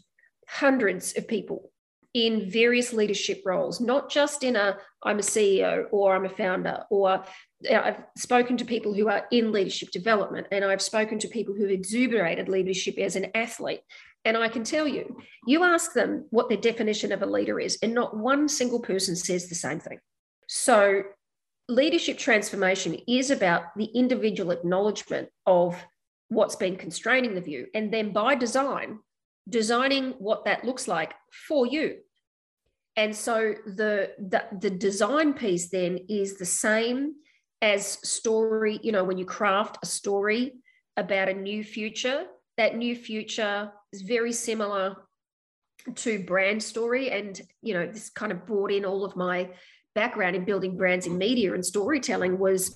hundreds 0.47 1.17
of 1.17 1.28
people 1.28 1.71
in 2.14 2.49
various 2.49 2.93
leadership 2.93 3.41
roles, 3.45 3.82
not 3.82 4.09
just 4.09 4.43
in 4.43 4.55
a 4.55 4.78
I'm 5.03 5.20
a 5.20 5.24
CEO 5.24 5.86
or 5.91 6.16
I'm 6.16 6.26
a 6.26 6.30
founder 6.30 6.84
or 6.89 7.09
uh, 7.09 7.24
I've 7.72 8.03
spoken 8.18 8.55
to 8.57 8.66
people 8.66 8.93
who 8.93 9.09
are 9.09 9.26
in 9.32 9.51
leadership 9.51 9.91
development 9.91 10.47
and 10.51 10.64
I've 10.64 10.82
spoken 10.82 11.18
to 11.20 11.28
people 11.28 11.55
who've 11.55 11.72
exuberated 11.72 12.49
leadership 12.49 12.97
as 12.97 13.16
an 13.16 13.28
athlete. 13.34 13.82
And 14.26 14.38
I 14.38 14.47
can 14.47 14.64
tell 14.64 14.88
you, 14.88 15.18
you 15.45 15.64
ask 15.64 15.93
them 15.93 16.28
what 16.30 16.49
their 16.49 16.57
definition 16.57 17.11
of 17.11 17.22
a 17.22 17.26
leader 17.26 17.59
is, 17.59 17.78
and 17.84 17.93
not 17.93 18.16
one 18.16 18.47
single 18.47 18.80
person 18.80 19.18
says 19.18 19.49
the 19.49 19.55
same 19.55 19.82
thing. 19.82 19.99
So, 20.47 21.03
leadership 21.68 22.18
transformation 22.18 22.97
is 23.07 23.32
about 23.32 23.76
the 23.76 23.86
individual 23.86 24.51
acknowledgement 24.51 25.30
of 25.45 25.76
what's 26.30 26.55
been 26.55 26.78
constraining 26.78 27.36
the 27.36 27.41
view. 27.41 27.68
And 27.74 27.93
then 27.93 28.14
by 28.14 28.36
design, 28.36 28.99
designing 29.48 30.12
what 30.20 30.46
that 30.46 30.64
looks 30.64 30.88
like 30.88 31.14
for 31.48 31.66
you. 31.66 31.98
And 32.96 33.16
so 33.16 33.56
the, 33.66 34.12
the, 34.20 34.46
the 34.62 34.70
design 34.70 35.34
piece 35.34 35.70
then 35.70 36.00
is 36.10 36.38
the 36.38 36.46
same 36.46 37.16
as 37.62 37.98
story, 38.08 38.80
you 38.84 38.91
know, 38.91 39.04
when 39.04 39.18
you 39.18 39.26
craft 39.26 39.78
a 39.82 39.86
story 39.86 40.54
about 40.98 41.30
a 41.30 41.34
new 41.34 41.64
future, 41.64 42.26
that 42.58 42.78
new 42.78 42.96
future 42.96 43.72
is 43.91 44.02
very 44.02 44.32
similar 44.32 44.96
to 45.96 46.24
brand 46.24 46.62
story. 46.62 47.10
And, 47.10 47.39
you 47.62 47.74
know, 47.74 47.88
this 47.88 48.10
kind 48.10 48.32
of 48.32 48.46
brought 48.46 48.72
in 48.72 48.86
all 48.86 49.04
of 49.04 49.16
my 49.16 49.50
background 49.96 50.36
in 50.36 50.46
building 50.46 50.78
brands 50.78 51.06
in 51.06 51.18
media 51.18 51.54
and 51.54 51.66
storytelling 51.66 52.38
was 52.38 52.76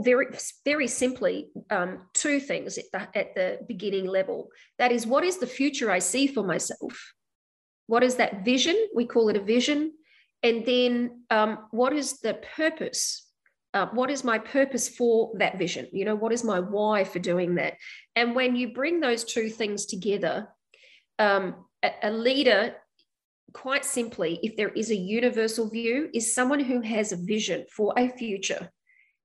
very 0.00 0.26
very 0.64 0.86
simply 0.86 1.48
um, 1.70 2.02
two 2.14 2.38
things 2.38 2.78
at 2.78 2.84
the, 2.92 3.18
at 3.18 3.34
the 3.34 3.58
beginning 3.66 4.06
level. 4.06 4.48
That 4.78 4.92
is 4.92 5.06
what 5.06 5.24
is 5.24 5.38
the 5.38 5.46
future 5.46 5.90
i 5.90 5.98
see 5.98 6.26
for 6.26 6.42
myself? 6.42 7.12
What 7.86 8.02
is 8.02 8.16
that 8.16 8.44
vision? 8.44 8.76
We 8.94 9.06
call 9.06 9.28
it 9.28 9.36
a 9.36 9.42
vision. 9.42 9.92
And 10.42 10.64
then 10.64 11.24
um, 11.30 11.66
what 11.70 11.92
is 11.92 12.18
the 12.20 12.34
purpose? 12.56 13.28
Uh, 13.74 13.86
what 13.92 14.10
is 14.10 14.22
my 14.22 14.38
purpose 14.38 14.88
for 14.88 15.32
that 15.38 15.58
vision? 15.58 15.88
You 15.92 16.04
know 16.04 16.14
what 16.14 16.32
is 16.32 16.44
my 16.44 16.60
why 16.60 17.04
for 17.04 17.18
doing 17.18 17.56
that? 17.56 17.74
And 18.16 18.34
when 18.34 18.54
you 18.56 18.72
bring 18.72 19.00
those 19.00 19.24
two 19.24 19.48
things 19.48 19.86
together 19.86 20.48
um, 21.18 21.54
a, 21.82 21.90
a 22.04 22.10
leader 22.10 22.74
quite 23.52 23.84
simply 23.84 24.38
if 24.42 24.56
there 24.56 24.70
is 24.70 24.90
a 24.90 24.96
universal 24.96 25.68
view 25.68 26.08
is 26.14 26.34
someone 26.34 26.60
who 26.60 26.80
has 26.80 27.12
a 27.12 27.16
vision 27.16 27.64
for 27.70 27.92
a 27.96 28.08
future 28.08 28.70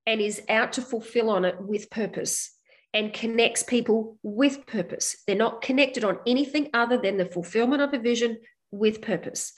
and 0.06 0.20
is 0.20 0.42
out 0.48 0.72
to 0.74 0.82
fulfill 0.82 1.30
on 1.30 1.44
it 1.44 1.60
with 1.60 1.90
purpose 1.90 2.54
and 2.94 3.12
connects 3.12 3.62
people 3.62 4.18
with 4.22 4.66
purpose. 4.66 5.22
They're 5.26 5.36
not 5.36 5.62
connected 5.62 6.04
on 6.04 6.18
anything 6.26 6.70
other 6.72 6.96
than 6.96 7.16
the 7.16 7.26
fulfillment 7.26 7.82
of 7.82 7.92
a 7.92 7.98
vision 7.98 8.38
with 8.70 9.02
purpose. 9.02 9.52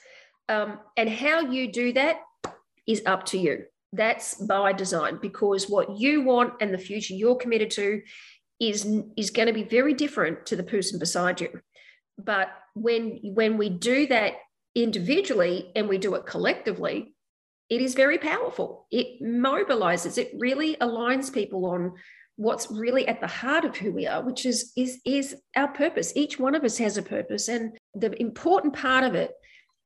Um, 0.48 0.80
and 0.96 1.08
how 1.08 1.40
you 1.40 1.70
do 1.70 1.92
that 1.92 2.16
is 2.86 3.02
up 3.06 3.26
to 3.26 3.38
you. 3.38 3.64
That's 3.92 4.34
by 4.34 4.72
design 4.72 5.18
because 5.22 5.68
what 5.68 5.98
you 5.98 6.22
want 6.22 6.54
and 6.60 6.74
the 6.74 6.78
future 6.78 7.14
you're 7.14 7.36
committed 7.36 7.70
to 7.72 8.02
is 8.60 8.86
is 9.16 9.30
going 9.30 9.46
to 9.46 9.54
be 9.54 9.64
very 9.64 9.94
different 9.94 10.46
to 10.46 10.56
the 10.56 10.62
person 10.62 10.98
beside 10.98 11.40
you. 11.40 11.60
But 12.18 12.48
when 12.74 13.18
when 13.22 13.58
we 13.58 13.68
do 13.68 14.06
that 14.08 14.34
individually 14.74 15.72
and 15.74 15.88
we 15.88 15.98
do 15.98 16.14
it 16.14 16.26
collectively 16.26 17.14
it 17.70 17.80
is 17.80 17.94
very 17.94 18.18
powerful. 18.18 18.86
It 18.90 19.22
mobilizes 19.22 20.18
it 20.18 20.32
really 20.36 20.76
aligns 20.76 21.32
people 21.32 21.64
on 21.66 21.92
what's 22.34 22.70
really 22.70 23.06
at 23.06 23.20
the 23.20 23.26
heart 23.26 23.64
of 23.64 23.76
who 23.76 23.92
we 23.92 24.06
are 24.06 24.22
which 24.22 24.44
is 24.44 24.72
is 24.76 25.00
is 25.06 25.36
our 25.54 25.68
purpose. 25.68 26.12
Each 26.16 26.38
one 26.38 26.54
of 26.54 26.64
us 26.64 26.78
has 26.78 26.96
a 26.96 27.02
purpose 27.02 27.48
and 27.48 27.78
the 27.94 28.20
important 28.20 28.74
part 28.74 29.04
of 29.04 29.14
it 29.14 29.32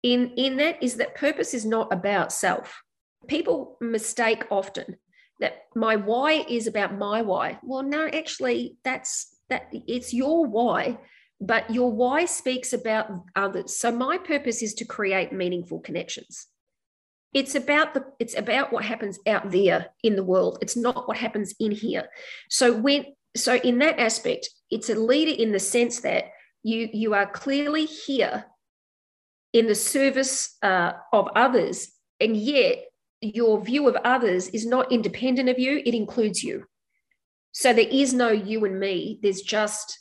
in 0.02 0.30
in 0.36 0.56
that 0.56 0.82
is 0.82 0.96
that 0.96 1.14
purpose 1.14 1.52
is 1.52 1.66
not 1.66 1.92
about 1.92 2.32
self. 2.32 2.82
People 3.28 3.76
mistake 3.80 4.44
often 4.50 4.96
that 5.40 5.64
my 5.74 5.96
why 5.96 6.44
is 6.48 6.66
about 6.66 6.96
my 6.96 7.20
why. 7.20 7.58
Well, 7.62 7.82
no, 7.82 8.06
actually, 8.06 8.76
that's 8.82 9.36
that 9.50 9.68
it's 9.72 10.14
your 10.14 10.46
why, 10.46 10.98
but 11.46 11.70
your 11.70 11.92
why 11.92 12.24
speaks 12.24 12.72
about 12.72 13.10
others. 13.36 13.76
So 13.76 13.90
my 13.90 14.16
purpose 14.16 14.62
is 14.62 14.72
to 14.74 14.84
create 14.84 15.32
meaningful 15.32 15.80
connections. 15.80 16.46
It's 17.34 17.54
about 17.54 17.92
the 17.92 18.04
it's 18.18 18.36
about 18.36 18.72
what 18.72 18.84
happens 18.84 19.18
out 19.26 19.50
there 19.50 19.88
in 20.02 20.16
the 20.16 20.24
world. 20.24 20.58
It's 20.62 20.76
not 20.76 21.06
what 21.06 21.18
happens 21.18 21.54
in 21.60 21.72
here. 21.72 22.08
So 22.48 22.72
when 22.72 23.06
so 23.36 23.56
in 23.56 23.78
that 23.78 23.98
aspect, 23.98 24.48
it's 24.70 24.88
a 24.88 24.94
leader 24.94 25.42
in 25.42 25.52
the 25.52 25.58
sense 25.58 26.00
that 26.00 26.24
you 26.62 26.88
you 26.92 27.14
are 27.14 27.26
clearly 27.26 27.84
here 27.84 28.46
in 29.52 29.66
the 29.66 29.74
service 29.74 30.56
uh, 30.62 30.92
of 31.12 31.28
others, 31.34 31.90
and 32.20 32.36
yet 32.36 32.84
your 33.20 33.60
view 33.60 33.88
of 33.88 33.96
others 33.96 34.48
is 34.48 34.66
not 34.66 34.92
independent 34.92 35.48
of 35.48 35.58
you, 35.58 35.82
it 35.84 35.94
includes 35.94 36.42
you. 36.42 36.64
So 37.52 37.72
there 37.72 37.88
is 37.88 38.12
no 38.12 38.30
you 38.30 38.64
and 38.64 38.78
me, 38.78 39.18
there's 39.22 39.42
just 39.42 39.98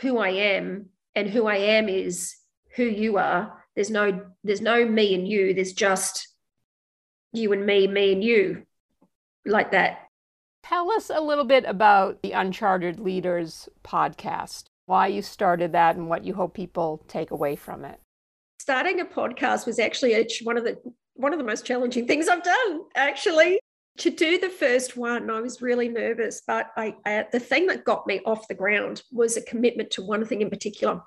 who 0.00 0.18
I 0.18 0.30
am, 0.30 0.86
and 1.14 1.28
who 1.28 1.46
I 1.46 1.56
am 1.56 1.88
is 1.88 2.36
who 2.76 2.84
you 2.84 3.18
are. 3.18 3.64
There's 3.74 3.90
no 3.90 4.20
there's 4.42 4.60
no 4.60 4.86
me 4.86 5.14
and 5.14 5.26
you, 5.26 5.54
there's 5.54 5.72
just 5.72 6.28
you 7.32 7.52
and 7.52 7.66
me, 7.66 7.86
me 7.86 8.12
and 8.12 8.22
you, 8.22 8.64
like 9.44 9.72
that. 9.72 9.98
Tell 10.62 10.90
us 10.92 11.10
a 11.10 11.20
little 11.20 11.44
bit 11.44 11.64
about 11.66 12.22
the 12.22 12.32
Uncharted 12.32 12.98
Leaders 12.98 13.68
podcast, 13.84 14.64
why 14.86 15.08
you 15.08 15.20
started 15.20 15.72
that, 15.72 15.96
and 15.96 16.08
what 16.08 16.24
you 16.24 16.34
hope 16.34 16.54
people 16.54 17.02
take 17.08 17.30
away 17.30 17.56
from 17.56 17.84
it. 17.84 18.00
Starting 18.58 19.00
a 19.00 19.04
podcast 19.04 19.66
was 19.66 19.78
actually 19.78 20.26
one 20.42 20.56
of 20.56 20.64
the 20.64 20.78
one 21.14 21.32
of 21.32 21.38
the 21.38 21.44
most 21.44 21.66
challenging 21.66 22.06
things 22.06 22.28
I've 22.28 22.42
done, 22.42 22.80
actually. 22.96 23.60
To 23.98 24.10
do 24.10 24.38
the 24.38 24.48
first 24.48 24.96
one, 24.96 25.30
I 25.30 25.40
was 25.40 25.62
really 25.62 25.88
nervous, 25.88 26.42
but 26.46 26.70
I, 26.76 26.96
I, 27.06 27.26
the 27.30 27.38
thing 27.38 27.66
that 27.68 27.84
got 27.84 28.06
me 28.06 28.20
off 28.26 28.48
the 28.48 28.54
ground 28.54 29.02
was 29.12 29.36
a 29.36 29.42
commitment 29.42 29.92
to 29.92 30.02
one 30.02 30.24
thing 30.24 30.42
in 30.42 30.50
particular. 30.50 31.00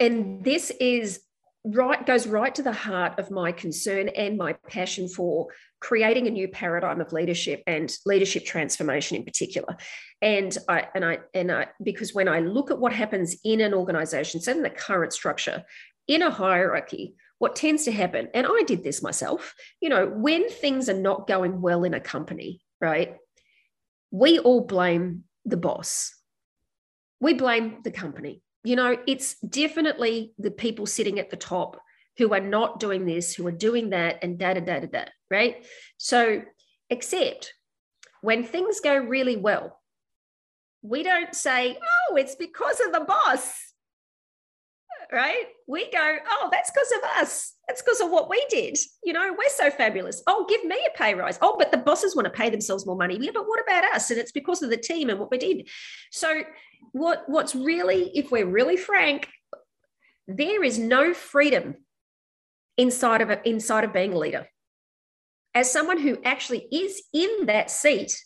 And 0.00 0.44
this 0.44 0.72
is 0.80 1.20
right 1.64 2.06
goes 2.06 2.26
right 2.26 2.54
to 2.54 2.62
the 2.62 2.72
heart 2.72 3.18
of 3.18 3.30
my 3.30 3.52
concern 3.52 4.08
and 4.08 4.38
my 4.38 4.54
passion 4.68 5.06
for 5.06 5.46
creating 5.80 6.26
a 6.26 6.30
new 6.30 6.48
paradigm 6.48 7.02
of 7.02 7.12
leadership 7.12 7.62
and 7.66 7.92
leadership 8.06 8.46
transformation 8.46 9.18
in 9.18 9.24
particular 9.24 9.76
and 10.22 10.56
i 10.70 10.86
and 10.94 11.04
i 11.04 11.18
and 11.34 11.52
i 11.52 11.66
because 11.82 12.14
when 12.14 12.28
i 12.28 12.40
look 12.40 12.70
at 12.70 12.78
what 12.78 12.94
happens 12.94 13.36
in 13.44 13.60
an 13.60 13.74
organization 13.74 14.40
so 14.40 14.50
in 14.52 14.62
the 14.62 14.70
current 14.70 15.12
structure 15.12 15.62
in 16.08 16.22
a 16.22 16.30
hierarchy 16.30 17.14
what 17.40 17.56
tends 17.56 17.84
to 17.84 17.92
happen, 17.92 18.28
and 18.34 18.46
I 18.46 18.62
did 18.66 18.84
this 18.84 19.02
myself, 19.02 19.54
you 19.80 19.88
know, 19.88 20.06
when 20.06 20.48
things 20.50 20.88
are 20.90 21.00
not 21.00 21.26
going 21.26 21.62
well 21.62 21.84
in 21.84 21.94
a 21.94 22.00
company, 22.00 22.60
right? 22.82 23.16
We 24.10 24.38
all 24.38 24.60
blame 24.60 25.24
the 25.46 25.56
boss. 25.56 26.14
we 27.20 27.34
blame 27.34 27.78
the 27.82 27.90
company. 27.90 28.42
You 28.64 28.76
know, 28.76 28.96
it's 29.06 29.38
definitely 29.40 30.32
the 30.38 30.50
people 30.50 30.84
sitting 30.86 31.18
at 31.18 31.30
the 31.30 31.36
top 31.36 31.80
who 32.18 32.34
are 32.34 32.40
not 32.40 32.78
doing 32.78 33.06
this, 33.06 33.34
who 33.34 33.46
are 33.46 33.52
doing 33.52 33.90
that, 33.90 34.18
and 34.22 34.38
da 34.38 34.54
da 34.54 34.60
da 34.60 34.80
da 34.80 34.86
da, 34.86 35.04
right? 35.30 35.64
So, 35.96 36.42
except 36.90 37.54
when 38.20 38.44
things 38.44 38.80
go 38.80 38.96
really 38.96 39.36
well, 39.36 39.80
we 40.82 41.02
don't 41.02 41.34
say, 41.34 41.78
oh, 42.10 42.16
it's 42.16 42.34
because 42.34 42.80
of 42.80 42.92
the 42.92 43.00
boss, 43.00 43.69
right? 45.12 45.46
We 45.66 45.90
go, 45.90 46.16
oh, 46.28 46.48
that's 46.50 46.70
because 46.70 46.92
of 46.92 47.10
us. 47.20 47.54
That's 47.66 47.82
because 47.82 48.00
of 48.00 48.10
what 48.10 48.28
we 48.30 48.44
did. 48.48 48.76
You 49.04 49.12
know, 49.12 49.34
we're 49.36 49.48
so 49.48 49.70
fabulous. 49.70 50.22
Oh, 50.26 50.46
give 50.48 50.64
me 50.64 50.76
a 50.86 50.96
pay 50.96 51.14
rise. 51.14 51.38
Oh, 51.42 51.56
but 51.58 51.70
the 51.70 51.78
bosses 51.78 52.16
want 52.16 52.26
to 52.26 52.30
pay 52.30 52.50
themselves 52.50 52.86
more 52.86 52.96
money. 52.96 53.18
Yeah, 53.20 53.30
but 53.32 53.46
what 53.46 53.60
about 53.60 53.84
us? 53.94 54.10
And 54.10 54.18
it's 54.18 54.32
because 54.32 54.62
of 54.62 54.70
the 54.70 54.76
team 54.76 55.10
and 55.10 55.18
what 55.18 55.30
we 55.30 55.38
did. 55.38 55.68
So, 56.10 56.42
what 56.92 57.24
what's 57.26 57.54
really, 57.54 58.10
if 58.14 58.30
we're 58.30 58.46
really 58.46 58.76
frank, 58.76 59.28
there 60.26 60.62
is 60.62 60.78
no 60.78 61.12
freedom 61.12 61.76
inside 62.76 63.20
of 63.20 63.30
it, 63.30 63.42
inside 63.44 63.84
of 63.84 63.92
being 63.92 64.12
a 64.12 64.18
leader. 64.18 64.48
As 65.54 65.70
someone 65.70 65.98
who 65.98 66.18
actually 66.24 66.66
is 66.72 67.02
in 67.12 67.46
that 67.46 67.70
seat, 67.70 68.16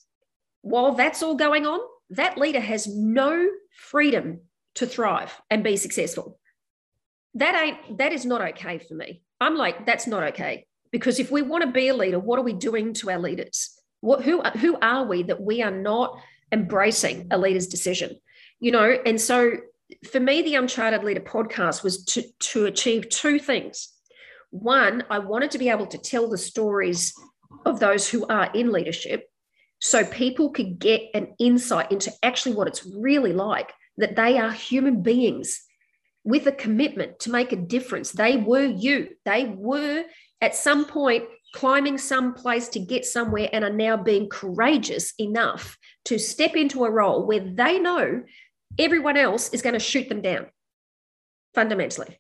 while 0.63 0.93
that's 0.93 1.23
all 1.23 1.35
going 1.35 1.67
on, 1.67 1.81
that 2.11 2.39
leader 2.39 2.61
has 2.61 2.87
no 2.87 3.49
freedom 3.77 4.41
to 4.77 4.87
thrive 4.87 5.41
and 5.51 5.65
be 5.65 5.77
successful. 5.77 6.39
That 7.35 7.55
ain't 7.55 7.99
that 7.99 8.13
is 8.13 8.25
not 8.25 8.41
okay 8.41 8.79
for 8.79 8.95
me. 8.95 9.23
I'm 9.41 9.57
like, 9.57 9.87
that's 9.87 10.07
not 10.07 10.23
okay. 10.25 10.67
Because 10.93 11.19
if 11.19 11.31
we 11.31 11.43
want 11.43 11.65
to 11.65 11.71
be 11.71 11.89
a 11.89 11.95
leader, 11.95 12.19
what 12.19 12.39
are 12.39 12.43
we 12.43 12.53
doing 12.53 12.95
to 12.95 13.11
our 13.11 13.19
leaders? 13.19 13.71
What 14.01 14.23
who 14.23 14.43
who 14.43 14.77
are 14.81 15.05
we 15.05 15.25
that 15.25 15.41
we 15.41 15.63
are 15.63 15.71
not 15.71 16.19
embracing 16.53 17.29
a 17.31 17.39
leader's 17.39 17.67
decision? 17.67 18.19
You 18.61 18.71
know, 18.71 18.97
and 19.05 19.21
so 19.21 19.57
for 20.11 20.21
me, 20.21 20.43
the 20.43 20.55
Uncharted 20.55 21.03
Leader 21.05 21.21
podcast 21.21 21.83
was 21.83 22.05
to, 22.07 22.23
to 22.39 22.67
achieve 22.67 23.09
two 23.09 23.39
things. 23.39 23.91
One, 24.51 25.05
I 25.11 25.19
wanted 25.19 25.51
to 25.53 25.59
be 25.59 25.69
able 25.69 25.87
to 25.89 25.99
tell 25.99 26.29
the 26.29 26.39
stories 26.39 27.13
of 27.67 27.81
those 27.81 28.09
who 28.09 28.27
are 28.27 28.51
in 28.53 28.73
leadership 28.73 29.29
so 29.81 30.05
people 30.05 30.51
could 30.51 30.79
get 30.79 31.03
an 31.13 31.35
insight 31.39 31.93
into 31.93 32.13
actually 32.23 32.55
what 32.55 32.69
it's 32.69 32.87
really 32.87 33.33
like 33.33 33.73
that 33.99 34.17
they 34.17 34.39
are 34.39 34.51
human 34.51 35.03
beings 35.03 35.63
with 36.25 36.47
a 36.47 36.53
commitment 36.53 37.19
to 37.21 37.31
make 37.31 37.53
a 37.53 37.57
difference. 37.57 38.13
They 38.13 38.37
were 38.37 38.65
you. 38.65 39.11
They 39.25 39.45
were 39.45 40.05
at 40.41 40.55
some 40.55 40.87
point 40.87 41.25
climbing 41.55 41.99
some 41.99 42.35
place 42.35 42.69
to 42.69 42.81
get 42.81 43.05
somewhere 43.05 43.49
and 43.53 43.65
are 43.65 43.73
now 43.73 43.97
being 43.97 44.29
courageous 44.29 45.15
enough 45.21 45.79
to 46.05 46.19
step 46.19 46.57
into 46.57 46.85
a 46.85 46.91
role 46.91 47.27
where 47.27 47.41
they 47.41 47.79
know 47.79 48.23
everyone 48.79 49.17
else 49.17 49.51
is 49.51 49.63
going 49.63 49.75
to 49.75 49.79
shoot 49.79 50.09
them 50.09 50.21
down 50.21 50.47
fundamentally 51.55 52.19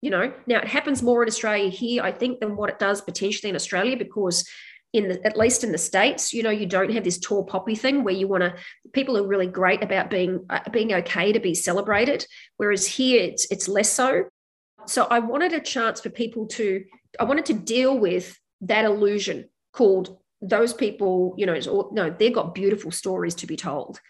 you 0.00 0.10
know 0.10 0.32
now 0.48 0.58
it 0.58 0.66
happens 0.66 1.00
more 1.00 1.22
in 1.22 1.28
australia 1.28 1.70
here 1.70 2.02
i 2.02 2.10
think 2.10 2.40
than 2.40 2.56
what 2.56 2.68
it 2.68 2.80
does 2.80 3.00
potentially 3.00 3.48
in 3.48 3.54
australia 3.54 3.96
because 3.96 4.44
in 4.92 5.08
the, 5.08 5.26
at 5.26 5.36
least 5.36 5.64
in 5.64 5.72
the 5.72 5.78
states 5.78 6.32
you 6.32 6.42
know 6.42 6.50
you 6.50 6.66
don't 6.66 6.92
have 6.92 7.04
this 7.04 7.18
tall 7.18 7.44
poppy 7.44 7.74
thing 7.74 8.04
where 8.04 8.14
you 8.14 8.28
want 8.28 8.42
to 8.42 8.54
people 8.92 9.16
are 9.16 9.26
really 9.26 9.46
great 9.46 9.82
about 9.82 10.10
being 10.10 10.44
uh, 10.50 10.60
being 10.70 10.92
okay 10.92 11.32
to 11.32 11.40
be 11.40 11.54
celebrated 11.54 12.26
whereas 12.56 12.86
here 12.86 13.22
it's 13.22 13.50
it's 13.50 13.68
less 13.68 13.90
so 13.90 14.24
so 14.86 15.06
i 15.10 15.18
wanted 15.18 15.52
a 15.52 15.60
chance 15.60 16.00
for 16.00 16.10
people 16.10 16.46
to 16.46 16.84
i 17.18 17.24
wanted 17.24 17.46
to 17.46 17.54
deal 17.54 17.98
with 17.98 18.38
that 18.60 18.84
illusion 18.84 19.48
called 19.72 20.18
those 20.40 20.74
people 20.74 21.34
you 21.38 21.46
know 21.46 21.88
no 21.92 22.10
they've 22.10 22.34
got 22.34 22.54
beautiful 22.54 22.90
stories 22.90 23.34
to 23.34 23.46
be 23.46 23.56
told 23.56 24.00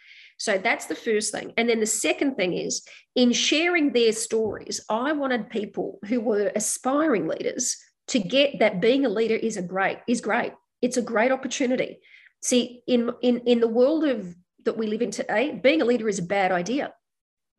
so 0.43 0.59
that's 0.59 0.87
the 0.87 0.97
first 0.97 1.30
thing. 1.30 1.53
And 1.57 1.68
then 1.68 1.78
the 1.78 1.87
second 1.87 2.35
thing 2.35 2.53
is 2.53 2.85
in 3.14 3.33
sharing 3.33 3.93
their 3.93 4.11
stories, 4.11 4.85
I 4.89 5.12
wanted 5.12 5.51
people 5.51 6.01
who 6.09 6.20
were 6.20 6.51
aspiring 6.57 7.28
leaders 7.28 7.76
to 8.09 8.18
get 8.18 8.59
that 8.59 8.80
being 8.80 9.07
a 9.07 9.09
leader 9.09 9.37
is 9.37 9.57
a 9.57 9.62
great, 9.62 9.99
is 10.09 10.20
great. 10.20 10.53
It's 10.83 10.97
a 10.97 11.03
great 11.03 11.33
opportunity. 11.33 12.01
See, 12.43 12.83
in, 12.87 13.12
in, 13.22 13.39
in 13.47 13.61
the 13.61 13.68
world 13.68 14.05
of 14.05 14.35
that 14.64 14.76
we 14.76 14.87
live 14.87 15.03
in 15.03 15.11
today, 15.11 15.59
being 15.62 15.80
a 15.80 15.85
leader 15.85 16.09
is 16.09 16.18
a 16.18 16.24
bad 16.24 16.53
idea. 16.53 16.93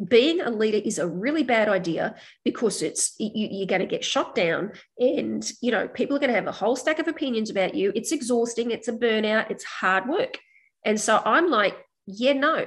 Being 0.03 0.41
a 0.41 0.49
leader 0.49 0.81
is 0.83 0.99
a 0.99 1.07
really 1.07 1.43
bad 1.43 1.69
idea 1.69 2.15
because 2.43 2.81
it's 2.81 3.15
you, 3.19 3.29
you're 3.33 3.67
going 3.67 3.81
to 3.81 3.87
get 3.87 4.03
shot 4.03 4.35
down, 4.35 4.71
and 4.97 5.49
you 5.61 5.71
know 5.71 5.87
people 5.87 6.15
are 6.15 6.19
going 6.19 6.31
to 6.31 6.35
have 6.35 6.47
a 6.47 6.51
whole 6.51 6.75
stack 6.75 6.99
of 6.99 7.07
opinions 7.07 7.49
about 7.49 7.75
you. 7.75 7.91
It's 7.95 8.11
exhausting. 8.11 8.71
It's 8.71 8.87
a 8.87 8.93
burnout. 8.93 9.51
It's 9.51 9.63
hard 9.63 10.09
work. 10.09 10.39
And 10.83 10.99
so 10.99 11.21
I'm 11.23 11.49
like, 11.49 11.77
yeah, 12.07 12.33
no. 12.33 12.65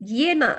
Yeah, 0.00 0.34
no. 0.34 0.58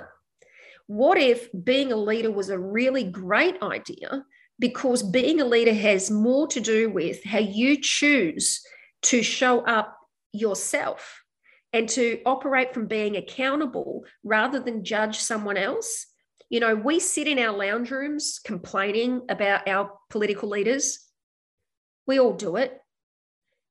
What 0.88 1.18
if 1.18 1.50
being 1.52 1.92
a 1.92 1.98
leader 1.98 2.30
was 2.30 2.50
a 2.50 2.60
really 2.60 3.06
great 3.06 3.62
idea? 3.64 4.26
Because 4.64 5.04
being 5.04 5.42
a 5.42 5.46
leader 5.46 5.74
has 5.74 6.10
more 6.10 6.48
to 6.48 6.62
do 6.62 6.90
with 6.90 7.22
how 7.26 7.40
you 7.40 7.82
choose 7.82 8.66
to 9.02 9.22
show 9.22 9.60
up 9.60 9.98
yourself 10.32 11.22
and 11.74 11.90
to 11.90 12.22
operate 12.26 12.74
from 12.74 12.88
being 12.88 13.18
accountable 13.18 14.06
rather 14.24 14.62
than 14.62 14.86
judge 14.86 15.18
someone 15.18 15.58
else. 15.58 16.06
You 16.50 16.62
know, 16.62 16.76
we 16.76 17.02
sit 17.02 17.28
in 17.28 17.40
our 17.40 17.52
lounge 17.52 17.92
rooms 17.92 18.40
complaining 18.42 19.24
about 19.28 19.68
our 19.68 19.92
political 20.10 20.48
leaders. 20.48 20.98
We 22.08 22.18
all 22.22 22.32
do 22.32 22.56
it. 22.56 22.80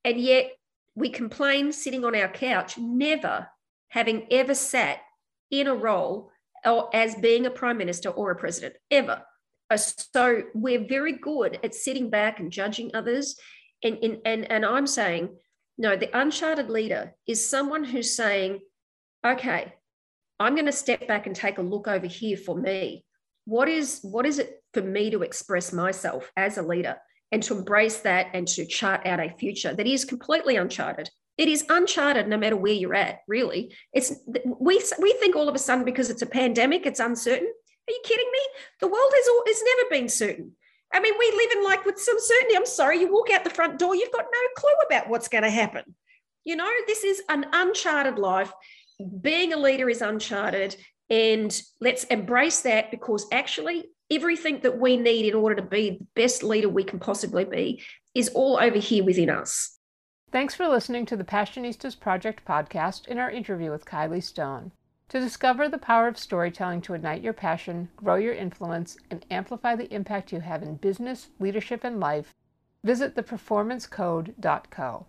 And 0.04 0.20
yet 0.20 0.52
we 0.94 1.08
complain 1.08 1.72
sitting 1.72 2.04
on 2.04 2.14
our 2.14 2.28
couch, 2.28 2.76
never 2.76 3.48
having 3.88 4.26
ever 4.30 4.54
sat 4.54 4.98
in 5.50 5.68
a 5.68 5.74
role 5.74 6.30
or 6.66 6.94
as 6.94 7.14
being 7.14 7.46
a 7.46 7.50
prime 7.50 7.78
minister 7.78 8.10
or 8.10 8.30
a 8.30 8.36
president, 8.36 8.74
ever. 8.90 9.22
Uh, 9.72 9.76
so 9.76 10.42
we're 10.54 10.86
very 10.86 11.12
good 11.12 11.58
at 11.64 11.74
sitting 11.74 12.10
back 12.10 12.40
and 12.40 12.52
judging 12.52 12.90
others. 12.94 13.36
And, 13.82 13.98
and, 14.02 14.18
and, 14.24 14.50
and 14.50 14.64
I'm 14.66 14.86
saying, 14.86 15.36
no, 15.78 15.96
the 15.96 16.16
uncharted 16.16 16.68
leader 16.68 17.14
is 17.26 17.48
someone 17.48 17.84
who's 17.84 18.14
saying, 18.14 18.60
okay, 19.26 19.72
I'm 20.38 20.54
going 20.54 20.66
to 20.66 20.72
step 20.72 21.08
back 21.08 21.26
and 21.26 21.34
take 21.34 21.58
a 21.58 21.62
look 21.62 21.88
over 21.88 22.06
here 22.06 22.36
for 22.36 22.56
me. 22.56 23.04
What 23.44 23.68
is 23.68 24.00
what 24.02 24.24
is 24.24 24.38
it 24.38 24.62
for 24.72 24.82
me 24.82 25.10
to 25.10 25.22
express 25.22 25.72
myself 25.72 26.30
as 26.36 26.58
a 26.58 26.62
leader? 26.62 26.96
and 27.32 27.42
to 27.42 27.56
embrace 27.56 28.00
that 28.00 28.28
and 28.34 28.46
to 28.46 28.66
chart 28.66 29.04
out 29.06 29.18
a 29.18 29.34
future 29.38 29.74
that 29.74 29.86
is 29.86 30.04
completely 30.04 30.56
uncharted. 30.56 31.10
It 31.38 31.48
is 31.48 31.64
uncharted 31.70 32.28
no 32.28 32.36
matter 32.36 32.56
where 32.56 32.74
you're 32.74 32.94
at, 32.94 33.20
really. 33.26 33.74
It's 33.94 34.12
we 34.26 34.80
we 35.00 35.12
think 35.14 35.34
all 35.34 35.48
of 35.48 35.54
a 35.54 35.58
sudden 35.58 35.84
because 35.84 36.10
it's 36.10 36.22
a 36.22 36.26
pandemic, 36.26 36.84
it's 36.84 37.00
uncertain. 37.00 37.50
Are 37.88 37.92
you 37.92 38.00
kidding 38.04 38.30
me? 38.32 38.40
The 38.80 38.88
world 38.88 39.12
has 39.14 39.28
all, 39.28 39.42
has 39.46 39.62
never 39.64 39.90
been 39.90 40.08
certain. 40.08 40.52
I 40.92 41.00
mean, 41.00 41.14
we 41.18 41.32
live 41.36 41.50
in 41.56 41.64
like 41.64 41.84
with 41.84 41.98
some 41.98 42.16
certainty. 42.18 42.56
I'm 42.56 42.66
sorry, 42.66 42.98
you 42.98 43.12
walk 43.12 43.30
out 43.30 43.44
the 43.44 43.50
front 43.50 43.78
door, 43.78 43.94
you've 43.94 44.12
got 44.12 44.26
no 44.30 44.40
clue 44.56 44.70
about 44.86 45.08
what's 45.08 45.28
going 45.28 45.44
to 45.44 45.50
happen. 45.50 45.94
You 46.44 46.56
know, 46.56 46.70
this 46.86 47.04
is 47.04 47.22
an 47.28 47.46
uncharted 47.52 48.18
life. 48.18 48.52
Being 49.20 49.52
a 49.52 49.56
leader 49.56 49.88
is 49.88 50.02
uncharted. 50.02 50.76
And 51.08 51.60
let's 51.80 52.04
embrace 52.04 52.62
that 52.62 52.90
because 52.90 53.26
actually 53.32 53.84
everything 54.10 54.60
that 54.60 54.78
we 54.78 54.96
need 54.96 55.26
in 55.26 55.34
order 55.34 55.56
to 55.56 55.62
be 55.62 55.90
the 55.90 56.06
best 56.14 56.42
leader 56.42 56.68
we 56.68 56.84
can 56.84 56.98
possibly 56.98 57.44
be 57.44 57.82
is 58.14 58.28
all 58.30 58.58
over 58.58 58.78
here 58.78 59.04
within 59.04 59.30
us. 59.30 59.78
Thanks 60.30 60.54
for 60.54 60.68
listening 60.68 61.04
to 61.06 61.16
the 61.16 61.24
Passionistas 61.24 61.98
Project 61.98 62.44
podcast 62.46 63.06
in 63.06 63.18
our 63.18 63.30
interview 63.30 63.70
with 63.70 63.84
Kylee 63.84 64.22
Stone. 64.22 64.72
To 65.12 65.20
discover 65.20 65.68
the 65.68 65.76
power 65.76 66.08
of 66.08 66.16
storytelling 66.16 66.80
to 66.80 66.94
ignite 66.94 67.20
your 67.20 67.34
passion, 67.34 67.90
grow 67.96 68.14
your 68.14 68.32
influence, 68.32 68.96
and 69.10 69.26
amplify 69.30 69.76
the 69.76 69.92
impact 69.92 70.32
you 70.32 70.40
have 70.40 70.62
in 70.62 70.76
business, 70.76 71.28
leadership, 71.38 71.84
and 71.84 72.00
life, 72.00 72.34
visit 72.82 73.14
theperformancecode.co. 73.14 75.06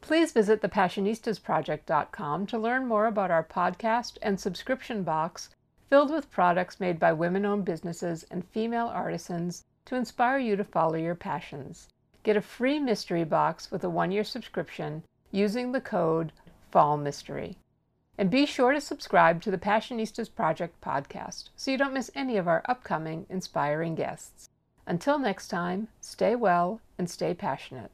Please 0.00 0.30
visit 0.30 0.62
thepassionistasproject.com 0.62 2.46
to 2.46 2.56
learn 2.56 2.86
more 2.86 3.06
about 3.06 3.32
our 3.32 3.42
podcast 3.42 4.16
and 4.22 4.38
subscription 4.38 5.02
box 5.02 5.48
filled 5.90 6.12
with 6.12 6.30
products 6.30 6.78
made 6.78 7.00
by 7.00 7.12
women 7.12 7.44
owned 7.44 7.64
businesses 7.64 8.24
and 8.30 8.46
female 8.50 8.86
artisans 8.86 9.64
to 9.86 9.96
inspire 9.96 10.38
you 10.38 10.54
to 10.54 10.62
follow 10.62 10.94
your 10.94 11.16
passions. 11.16 11.88
Get 12.22 12.36
a 12.36 12.40
free 12.40 12.78
mystery 12.78 13.24
box 13.24 13.72
with 13.72 13.82
a 13.82 13.90
one 13.90 14.12
year 14.12 14.22
subscription 14.22 15.02
using 15.32 15.72
the 15.72 15.80
code 15.80 16.30
Fall 16.70 16.96
Mystery. 16.96 17.56
And 18.18 18.30
be 18.30 18.44
sure 18.44 18.72
to 18.72 18.80
subscribe 18.80 19.40
to 19.42 19.50
the 19.50 19.58
Passionistas 19.58 20.34
Project 20.34 20.80
podcast 20.80 21.50
so 21.54 21.70
you 21.70 21.78
don't 21.78 21.94
miss 21.94 22.10
any 22.14 22.36
of 22.36 22.48
our 22.48 22.62
upcoming 22.66 23.26
inspiring 23.30 23.94
guests. 23.94 24.50
Until 24.86 25.18
next 25.18 25.48
time, 25.48 25.88
stay 26.00 26.34
well 26.34 26.80
and 26.98 27.08
stay 27.08 27.34
passionate. 27.34 27.92